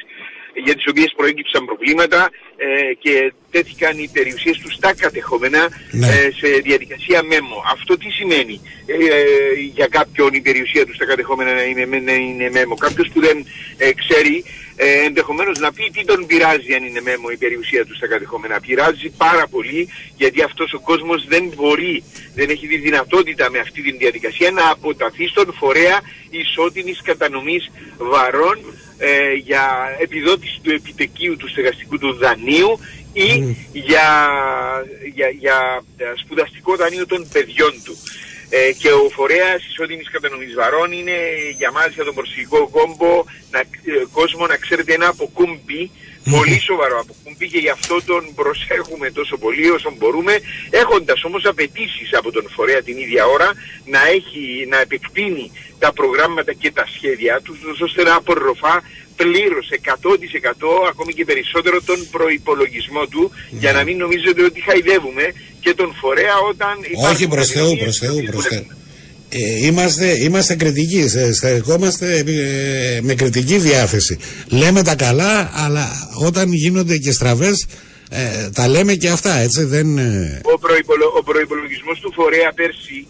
για 0.54 0.74
τις 0.74 0.86
οποίες 0.88 1.12
προέκυψαν 1.16 1.64
προβλήματα 1.64 2.30
ε, 2.56 2.94
και 2.98 3.32
τέθηκαν 3.50 3.98
οι 3.98 4.08
περιουσίες 4.12 4.58
τους 4.58 4.74
στα 4.74 4.94
κατεχόμενα 4.94 5.68
ναι. 5.90 6.06
ε, 6.06 6.30
σε 6.40 6.48
διαδικασία 6.48 7.22
μέμο. 7.22 7.62
Αυτό 7.72 7.96
τι 7.96 8.10
σημαίνει; 8.10 8.60
Ε, 8.86 8.94
για 9.74 9.86
κάποιον 9.86 10.34
η 10.34 10.40
περιουσία 10.40 10.86
του 10.86 10.94
στα 10.94 11.04
κατεχόμενα 11.04 11.52
να 11.54 11.62
είναι, 11.62 11.84
να 12.00 12.12
είναι 12.12 12.50
μέμο. 12.50 12.74
Κάποιος 12.74 13.08
που 13.12 13.20
δεν 13.20 13.46
ξέρει 13.94 14.44
ε, 14.76 15.04
ενδεχομένως 15.04 15.58
να 15.58 15.72
πει 15.72 15.90
τι 15.92 16.04
τον 16.04 16.26
πειράζει 16.26 16.74
αν 16.74 16.84
είναι 16.84 17.00
μέμο 17.00 17.28
η 17.32 17.36
περιουσία 17.36 17.86
του 17.86 17.94
στα 17.96 18.06
κατεχόμενα. 18.06 18.60
Πειράζει 18.60 19.08
πάρα 19.16 19.46
πολύ 19.50 19.88
γιατί 20.16 20.42
αυτός 20.42 20.72
ο 20.72 20.80
κόσμος 20.80 21.26
δεν 21.28 21.52
μπορεί, 21.56 22.02
δεν 22.34 22.50
έχει 22.50 22.66
τη 22.66 22.76
δυνατότητα 22.76 23.50
με 23.50 23.58
αυτή 23.58 23.82
τη 23.82 23.92
διαδικασία 23.92 24.50
να 24.50 24.70
αποταθεί 24.70 25.26
στον 25.28 25.54
φορέα 25.58 26.00
ισότιμης 26.30 27.00
κατανομής 27.02 27.70
βαρών 27.98 28.58
ε, 29.04 29.32
για 29.32 29.64
επιδότηση 30.00 30.60
του 30.62 30.70
επιτεκίου 30.70 31.36
του 31.36 31.48
στεγαστικού 31.48 31.98
του 31.98 32.12
δανείου 32.14 32.78
ή 33.12 33.56
για, 33.72 34.08
για, 35.14 35.28
για 35.28 35.82
σπουδαστικό 36.22 36.76
δανείο 36.76 37.06
των 37.06 37.28
παιδιών 37.32 37.74
του. 37.84 37.96
Ε, 38.48 38.72
και 38.72 38.90
ο 38.92 39.08
φορέας 39.08 39.66
ισότιμης 39.70 40.10
κατανομής 40.10 40.54
βαρών 40.54 40.92
είναι 40.92 41.16
για 41.56 41.70
μας 41.72 41.94
για 41.94 42.04
τον 42.04 42.14
προσφυγικό 42.14 42.68
κόμπο 42.68 43.24
να, 43.50 43.60
ε, 43.60 43.64
κόσμο 44.12 44.46
να 44.46 44.56
ξέρετε 44.56 44.92
ένα 44.94 45.08
αποκούμπι 45.08 45.90
πολύ 46.30 46.58
σοβαρό 46.60 46.98
αποκούμπι 47.04 47.48
και 47.48 47.58
γι' 47.58 47.74
αυτό 47.78 48.02
τον 48.10 48.22
προσέχουμε 48.34 49.10
τόσο 49.10 49.36
πολύ 49.36 49.70
όσο 49.70 49.92
μπορούμε 49.98 50.34
έχοντας 50.70 51.24
όμως 51.24 51.44
απαιτήσεις 51.44 52.08
από 52.18 52.30
τον 52.32 52.44
φορέα 52.54 52.82
την 52.82 52.96
ίδια 52.96 53.26
ώρα 53.26 53.48
να, 53.84 54.00
έχει, 54.16 54.66
να 54.68 54.80
επεκτείνει 54.80 55.50
τα 55.78 55.92
προγράμματα 55.92 56.52
και 56.52 56.70
τα 56.70 56.84
σχέδια 56.94 57.40
τους 57.44 57.58
ώστε 57.80 58.02
να 58.02 58.14
απορροφά 58.14 58.82
πλήρως 59.16 59.66
100% 59.84 60.88
ακόμη 60.88 61.12
και 61.12 61.24
περισσότερο 61.24 61.82
τον 61.82 62.08
προϋπολογισμό 62.10 63.06
του 63.06 63.30
για 63.50 63.72
να 63.72 63.84
μην 63.84 63.96
νομίζετε 63.96 64.42
ότι 64.44 64.60
χαϊδεύουμε 64.60 65.24
και 65.60 65.74
τον 65.74 65.94
φορέα 66.00 66.36
όταν 66.50 66.74
Όχι 67.10 67.28
προς 67.28 67.48
Θεού, 67.50 67.76
προς 67.76 67.96
Θεού, 67.98 68.22
προς 68.30 68.46
Θεού. 68.46 68.66
Ε, 69.34 69.66
είμαστε, 69.66 70.24
είμαστε 70.24 70.54
κριτικοί, 70.56 71.08
στεκόμαστε 71.32 72.24
ε, 72.26 73.00
με 73.02 73.14
κριτική 73.14 73.58
διάθεση. 73.58 74.18
Λέμε 74.48 74.82
τα 74.82 74.94
καλά, 74.94 75.50
αλλά 75.54 75.88
όταν 76.26 76.52
γίνονται 76.52 76.96
και 76.96 77.12
στραβές, 77.12 77.66
ε, 78.10 78.50
τα 78.54 78.68
λέμε 78.68 78.94
και 78.94 79.08
αυτά, 79.08 79.34
έτσι 79.38 79.64
δεν... 79.64 79.98
Ε. 79.98 80.40
Ο, 80.42 80.58
προϋπολο, 80.58 81.12
ο 81.18 81.22
προϋπολογισμός 81.22 82.00
του 82.00 82.12
φορέα 82.12 82.52
πέρσι 82.54 83.06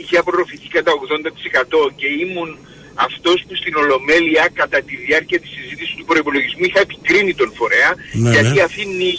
είχε 0.00 0.16
απορροφηθεί 0.16 0.68
κατά 0.68 0.92
80% 0.92 1.92
και 1.96 2.06
ήμουν 2.06 2.58
αυτός 3.06 3.38
που 3.46 3.54
στην 3.62 3.74
Ολομέλεια 3.82 4.44
κατά 4.60 4.78
τη 4.88 4.94
διάρκεια 4.96 5.38
της 5.40 5.50
συζήτησης 5.56 5.94
του 5.98 6.04
προϋπολογισμού 6.04 6.64
είχα 6.64 6.80
επικρίνει 6.80 7.34
τον 7.34 7.50
φορέα 7.58 7.90
ναι, 8.12 8.30
γιατί 8.30 8.54
ναι. 8.58 8.62
αφήνει 8.62 9.10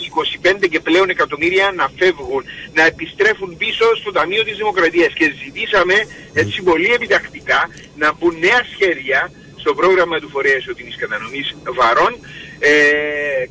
25 0.61 0.69
και 0.69 0.79
πλέον 0.79 1.09
εκατομμύρια 1.09 1.65
να 1.75 1.85
φεύγουν, 1.97 2.43
να 2.73 2.83
επιστρέφουν 2.91 3.57
πίσω 3.57 3.85
στο 4.01 4.11
Ταμείο 4.11 4.43
της 4.43 4.55
Δημοκρατίας 4.57 5.13
και 5.13 5.25
ζητήσαμε 5.43 5.95
έτσι 6.33 6.61
πολύ 6.61 6.89
επιτακτικά 6.97 7.59
να 8.01 8.07
μπουν 8.13 8.33
νέα 8.39 8.61
σχέδια 8.73 9.31
στο 9.61 9.73
πρόγραμμα 9.73 10.19
του 10.19 10.29
φορέα 10.29 10.57
ισοτιμής 10.57 10.95
κατανομής 10.95 11.47
βαρών 11.77 12.13
ε, 12.59 12.71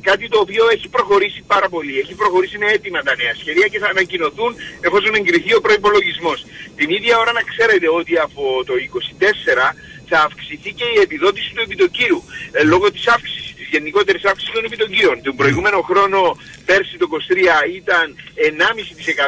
κάτι 0.01 0.25
το 0.29 0.39
οποίο 0.39 0.63
έχει 0.75 0.87
προχωρήσει 0.89 1.43
πάρα 1.47 1.69
πολύ. 1.69 1.99
Έχει 1.99 2.13
προχωρήσει 2.13 2.55
είναι 2.55 2.71
έτοιμα 2.71 2.99
τα 3.07 3.13
νέα 3.21 3.33
σχέδια 3.41 3.67
και 3.67 3.79
θα 3.79 3.87
ανακοινωθούν 3.87 4.51
εφόσον 4.81 5.15
εγκριθεί 5.15 5.51
ο 5.55 5.61
προϋπολογισμός. 5.61 6.45
Την 6.75 6.89
ίδια 6.89 7.17
ώρα 7.17 7.31
να 7.31 7.43
ξέρετε 7.51 7.87
ότι 7.99 8.17
από 8.17 8.43
το 8.65 8.73
24 8.73 9.75
θα 10.09 10.19
αυξηθεί 10.27 10.71
και 10.79 10.87
η 10.95 10.99
επιδότηση 11.01 11.49
του 11.55 11.61
επιτοκίου 11.61 12.23
ε, 12.51 12.63
λόγω 12.63 12.91
της 12.91 13.07
αύξησης, 13.07 13.53
της 13.57 13.67
γενικότερης 13.71 14.23
αύξησης 14.25 14.53
των 14.53 14.63
επιτοκίων. 14.65 15.21
Τον 15.21 15.35
προηγούμενο 15.35 15.79
χρόνο, 15.89 16.19
πέρσι 16.65 16.97
το 16.97 17.07
23 17.11 17.75
ήταν 17.81 18.05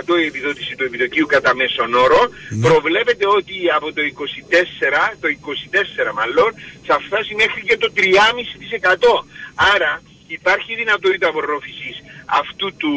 1,5% 0.09 0.19
η 0.23 0.25
επιδότηση 0.25 0.75
του 0.75 0.83
επιτοκίου 0.83 1.25
κατά 1.25 1.55
μέσον 1.55 1.93
όρο. 1.93 2.21
Ναι. 2.49 2.67
Προβλέπεται 2.67 3.25
ότι 3.27 3.55
από 3.77 3.87
το 3.93 4.01
24, 4.01 5.15
το 5.21 5.27
24 6.09 6.13
μάλλον, 6.19 6.49
θα 6.87 6.95
φτάσει 7.05 7.35
μέχρι 7.35 7.61
και 7.67 7.77
το 7.77 7.87
3,5%. 7.95 8.03
Άρα 9.75 10.01
υπάρχει 10.33 10.75
δυνατότητα 10.75 11.27
απορρόφησης 11.27 11.95
αυτού 12.25 12.75
του, 12.75 12.93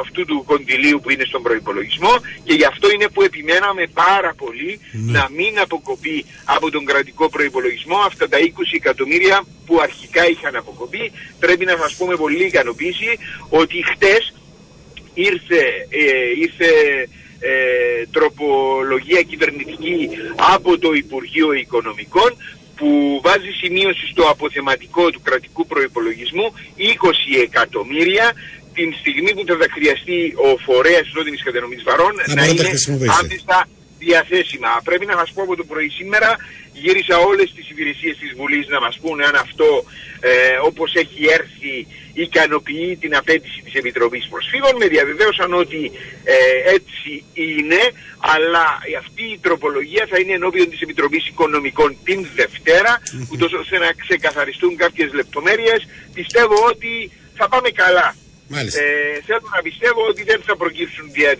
αυτού 0.00 0.24
του 0.24 0.44
κοντιλίου 0.46 1.00
που 1.02 1.10
είναι 1.10 1.24
στον 1.24 1.42
προϋπολογισμό 1.42 2.12
και 2.44 2.54
γι' 2.54 2.64
αυτό 2.64 2.90
είναι 2.90 3.08
που 3.08 3.22
επιμέναμε 3.22 3.86
πάρα 3.94 4.34
πολύ 4.36 4.80
ναι. 4.92 5.12
να 5.18 5.28
μην 5.30 5.58
αποκοπεί 5.58 6.24
από 6.44 6.70
τον 6.70 6.84
κρατικό 6.84 7.28
προϋπολογισμό 7.28 7.96
αυτά 7.96 8.28
τα 8.28 8.38
20 8.38 8.42
εκατομμύρια 8.74 9.44
που 9.66 9.80
αρχικά 9.80 10.28
είχαν 10.28 10.56
αποκοπεί. 10.56 11.12
Πρέπει 11.38 11.64
να 11.64 11.76
σας 11.76 11.94
πούμε 11.94 12.16
πολύ 12.16 12.44
ικανοποίηση 12.44 13.18
ότι 13.48 13.84
χτες 13.92 14.34
ήρθε, 15.14 15.62
ε, 15.88 16.40
ήρθε 16.40 16.68
ε, 17.40 18.06
τροπολογία 18.12 19.22
κυβερνητική 19.22 20.08
από 20.54 20.78
το 20.78 20.92
Υπουργείο 20.92 21.52
Οικονομικών 21.52 22.36
που 22.76 23.20
βάζει 23.22 23.50
σημείωση 23.62 24.06
στο 24.12 24.22
αποθεματικό 24.34 25.10
του 25.10 25.20
κρατικού 25.22 25.66
προϋπολογισμού 25.66 26.46
20 26.76 27.42
εκατομμύρια 27.42 28.32
την 28.74 28.94
στιγμή 29.00 29.30
που 29.34 29.44
θα 29.46 29.68
χρειαστεί 29.76 30.18
ο 30.46 30.48
φορέας 30.66 31.06
της 31.34 31.42
κατανομής 31.42 31.82
βαρών 31.82 32.12
να, 32.26 32.34
να 32.34 32.44
είναι 32.46 32.68
άμεσα 33.20 33.68
διαθέσιμα. 33.98 34.70
Πρέπει 34.84 35.06
να 35.06 35.16
σας 35.20 35.30
πω 35.34 35.42
από 35.42 35.56
το 35.56 35.64
πρωί 35.64 35.88
σήμερα 35.88 36.36
γύρισα 36.72 37.16
όλες 37.18 37.48
τις 37.56 37.66
υπηρεσίες 37.72 38.16
της 38.22 38.30
Βουλής 38.38 38.66
να 38.74 38.80
μας 38.80 38.98
πούνε 39.02 39.24
αν 39.24 39.36
αυτό 39.46 39.70
ε, 40.20 40.32
όπως 40.70 40.94
έχει 40.94 41.20
έρθει 41.38 41.74
ικανοποιεί 42.12 42.96
την 43.00 43.16
απέτηση 43.16 43.62
της 43.64 43.74
Επιτροπής 43.74 44.28
Προσφύγων. 44.30 44.76
Με 44.78 44.86
διαβεβαίωσαν 44.86 45.54
ότι 45.54 45.90
ε, 46.24 46.74
έτσι 46.74 47.24
είναι, 47.32 47.80
αλλά 48.18 48.66
αυτή 48.98 49.22
η 49.22 49.38
τροπολογία 49.42 50.06
θα 50.10 50.18
είναι 50.18 50.32
ενώπιον 50.32 50.70
της 50.70 50.80
Επιτροπής 50.80 51.26
Οικονομικών 51.26 51.96
την 52.04 52.26
Δευτέρα, 52.34 53.00
ούτως 53.32 53.52
ώστε 53.52 53.78
να 53.78 53.92
ξεκαθαριστούν 53.92 54.76
κάποιες 54.76 55.12
λεπτομέρειες. 55.12 55.88
Πιστεύω 56.14 56.54
ότι 56.66 57.10
θα 57.34 57.48
πάμε 57.48 57.70
καλά. 57.70 58.14
Ε, 58.54 59.20
θέλω 59.26 59.48
να 59.56 59.62
πιστεύω 59.62 60.06
ότι 60.08 60.22
δεν 60.22 60.40
θα 60.46 60.56
προκύψουν 60.56 61.10
δια, 61.12 61.30
ε, 61.30 61.36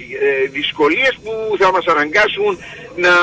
δυσκολίες 0.51 1.19
που 1.23 1.57
θα 1.59 1.73
μας 1.73 1.87
αναγκάσουν 1.87 2.59
να 2.97 3.15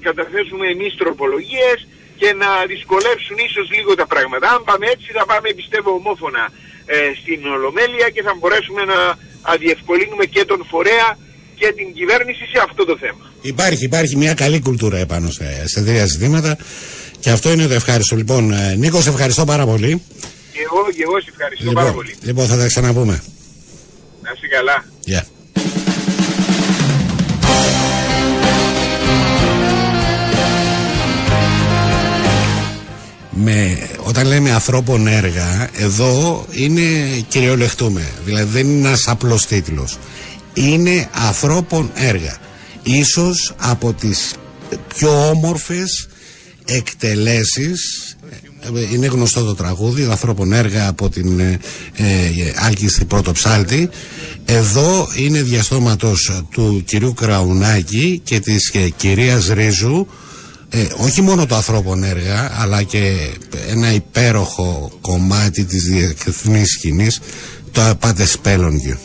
καταθέσουμε 0.00 0.66
εμείς 0.68 0.96
τροπολογίες 0.96 1.88
και 2.16 2.32
να 2.32 2.66
δυσκολεύσουν 2.66 3.36
ίσως 3.48 3.70
λίγο 3.70 3.94
τα 3.94 4.06
πράγματα. 4.06 4.48
Αν 4.50 4.64
πάμε 4.64 4.86
έτσι 4.86 5.12
θα 5.12 5.24
πάμε 5.26 5.52
πιστεύω 5.52 5.90
ομόφωνα 5.90 6.52
ε, 6.94 6.96
στην 7.20 7.40
Ολομέλεια 7.56 8.08
και 8.14 8.22
θα 8.22 8.32
μπορέσουμε 8.38 8.82
να 8.92 8.98
αδιευκολύνουμε 9.52 10.24
και 10.24 10.44
τον 10.50 10.60
φορέα 10.70 11.08
και 11.60 11.72
την 11.78 11.88
κυβέρνηση 11.98 12.44
σε 12.52 12.58
αυτό 12.66 12.84
το 12.84 12.96
θέμα. 13.02 13.24
Υπάρχει, 13.40 13.84
υπάρχει 13.84 14.16
μια 14.16 14.34
καλή 14.34 14.60
κουλτούρα 14.60 14.98
επάνω 14.98 15.30
σε, 15.30 15.68
σε 15.68 15.84
τρία 15.84 16.06
ζητήματα 16.06 16.52
και 17.20 17.30
αυτό 17.30 17.52
είναι 17.52 17.66
το 17.66 17.74
ευχάριστο. 17.74 18.16
Λοιπόν, 18.16 18.52
ε, 18.52 18.74
Νίκος, 18.74 19.02
σε 19.02 19.08
ευχαριστώ 19.08 19.44
πάρα 19.44 19.64
πολύ. 19.66 20.02
Και 20.52 20.60
εγώ, 20.64 20.90
και 20.96 21.02
εγώ 21.02 21.20
σε 21.20 21.30
ευχαριστώ 21.30 21.64
λοιπόν, 21.64 21.82
πάρα 21.82 21.94
πολύ. 21.94 22.14
Λοιπόν, 22.22 22.46
θα 22.46 22.56
τα 22.56 22.66
ξαναπούμε. 22.66 23.22
Να 24.22 24.30
είσαι 24.36 24.46
καλά. 24.46 24.84
Yeah. 25.06 25.26
Με, 33.40 33.88
όταν 34.08 34.26
λέμε 34.26 34.50
ανθρώπων 34.50 35.06
έργα, 35.06 35.68
εδώ 35.72 36.46
είναι 36.50 36.82
κυριολεχτούμε. 37.28 38.08
Δηλαδή 38.24 38.50
δεν 38.52 38.68
είναι 38.70 38.88
ένας 38.88 39.08
απλός 39.08 39.46
τίτλος. 39.46 39.98
Είναι 40.54 41.08
ανθρώπων 41.12 41.90
έργα. 41.94 42.36
Ίσως 42.82 43.54
από 43.58 43.92
τις 43.92 44.34
πιο 44.94 45.28
όμορφες 45.28 46.08
εκτελέσεις 46.64 48.16
είναι 48.92 49.06
γνωστό 49.06 49.44
το 49.44 49.54
τραγούδι 49.54 50.02
ο 50.02 50.10
ανθρώπων 50.10 50.52
έργα 50.52 50.88
από 50.88 51.08
την 51.08 51.40
ε, 51.40 51.58
ε, 51.96 53.04
πρώτο 53.08 53.32
ψάλτη 53.32 53.88
εδώ 54.44 55.08
είναι 55.16 55.42
διαστόματος 55.42 56.42
του 56.50 56.82
κυρίου 56.86 57.14
Κραουνάκη 57.14 58.20
και 58.24 58.40
της 58.40 58.70
ε, 58.74 58.88
κυρίας 58.96 59.48
Ρίζου 59.48 60.06
ε, 60.70 60.86
όχι 60.96 61.22
μόνο 61.22 61.46
το 61.46 61.54
ανθρώπων 61.54 62.04
έργα 62.04 62.52
αλλά 62.60 62.82
και 62.82 63.14
ένα 63.70 63.92
υπέροχο 63.92 64.90
κομμάτι 65.00 65.64
της 65.64 65.82
διεθνής 65.82 66.70
σκηνής 66.70 67.20
το 67.72 67.88
Απάτε 67.88 68.24
Σπέλονγκιο 68.26 68.98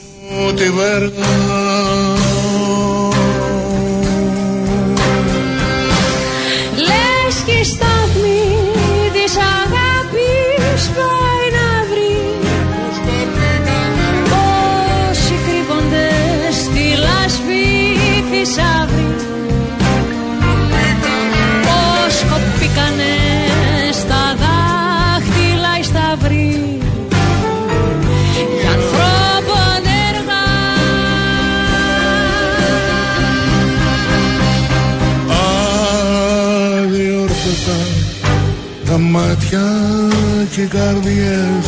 μάτια 39.54 40.48
και 40.56 40.66
καρδιές 40.66 41.66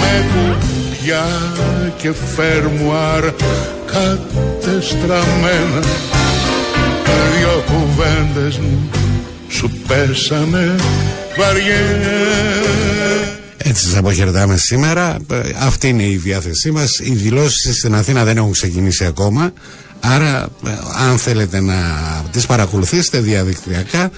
με 0.00 0.24
κουπιά 0.32 1.26
και 1.96 2.12
φέρμουαρ 2.12 3.32
κατεστραμμένα 3.86 5.80
δυο 7.38 7.64
κουβέντες 7.66 8.58
μου 8.58 8.90
σου 9.48 9.70
πέσανε 9.86 10.74
βαριές 11.38 12.60
έτσι 13.64 13.84
σας 13.84 13.96
αποχαιρετάμε 13.96 14.56
σήμερα. 14.56 15.16
Ε, 15.30 15.40
αυτή 15.58 15.88
είναι 15.88 16.02
η 16.02 16.16
διάθεσή 16.16 16.70
μας. 16.70 16.98
Οι 16.98 17.12
δηλώσεις 17.14 17.76
στην 17.76 17.94
Αθήνα 17.94 18.24
δεν 18.24 18.36
έχουν 18.36 18.52
ξεκινήσει 18.52 19.04
ακόμα. 19.04 19.52
Άρα 20.00 20.48
ε, 20.66 20.70
αν 21.08 21.18
θέλετε 21.18 21.60
να 21.60 21.74
τις 22.30 22.46
παρακολουθήσετε 22.46 23.20
διαδικτυακά 23.20 24.10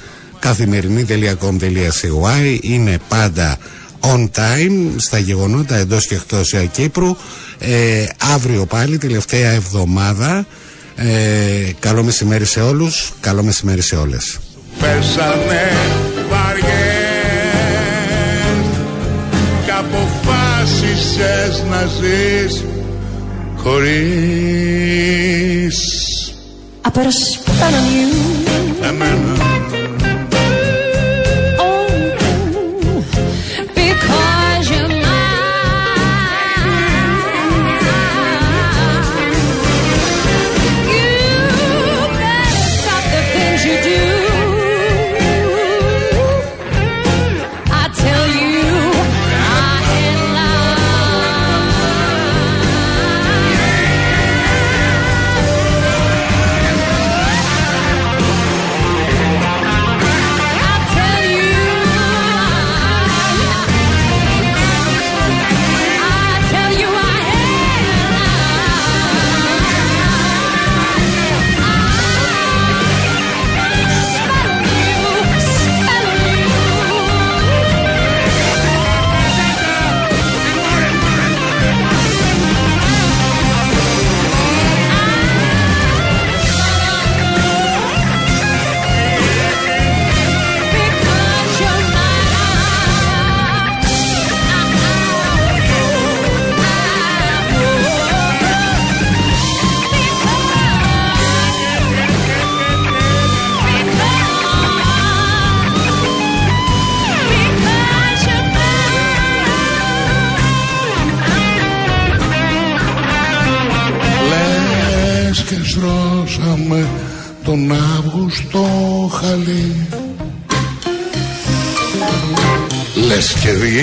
καθημερινή.com.cy 0.45 2.59
είναι 2.61 2.99
πάντα 3.09 3.59
on 4.01 4.29
time 4.37 4.89
στα 4.97 5.19
γεγονότα 5.19 5.77
εντός 5.77 6.07
και 6.07 6.15
εκτός 6.15 6.55
Κύπρου. 6.73 7.17
Ε, 7.59 8.05
αύριο 8.35 8.67
πάλι 8.67 8.99
τελευταία 8.99 9.51
εβδομάδα. 9.51 10.47
Ε, 10.97 11.07
καλό 11.79 12.03
μεσημέρι 12.03 12.45
σε 12.45 12.61
όλους, 12.61 13.13
καλό 13.21 13.43
μεσημέρι 13.43 13.83
σε 13.83 13.97
όλες. 13.97 14.39
Πέσανε 14.81 15.73
αποφάσισες 19.79 21.63
να 21.71 21.87
ζεις 21.87 22.65
χωρίς 23.57 24.75
I 26.87 26.91
put 26.91 27.07
a 27.07 27.13
spell 27.13 27.75
on 27.81 27.87
you 27.95 28.09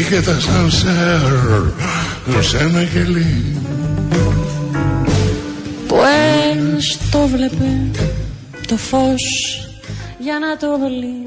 και 0.02 0.08
βγήκε 0.08 0.22
τα 0.26 0.40
σανσέρ 0.40 1.22
σε 2.44 2.58
ένα 2.58 2.84
κελί 2.84 3.56
Που 5.88 5.96
το 7.12 7.28
βλέπε 7.28 7.92
το 8.68 8.78
φως 8.78 9.24
για 10.20 10.40
να 10.40 10.58
το 10.58 10.78
δολεί 10.78 11.21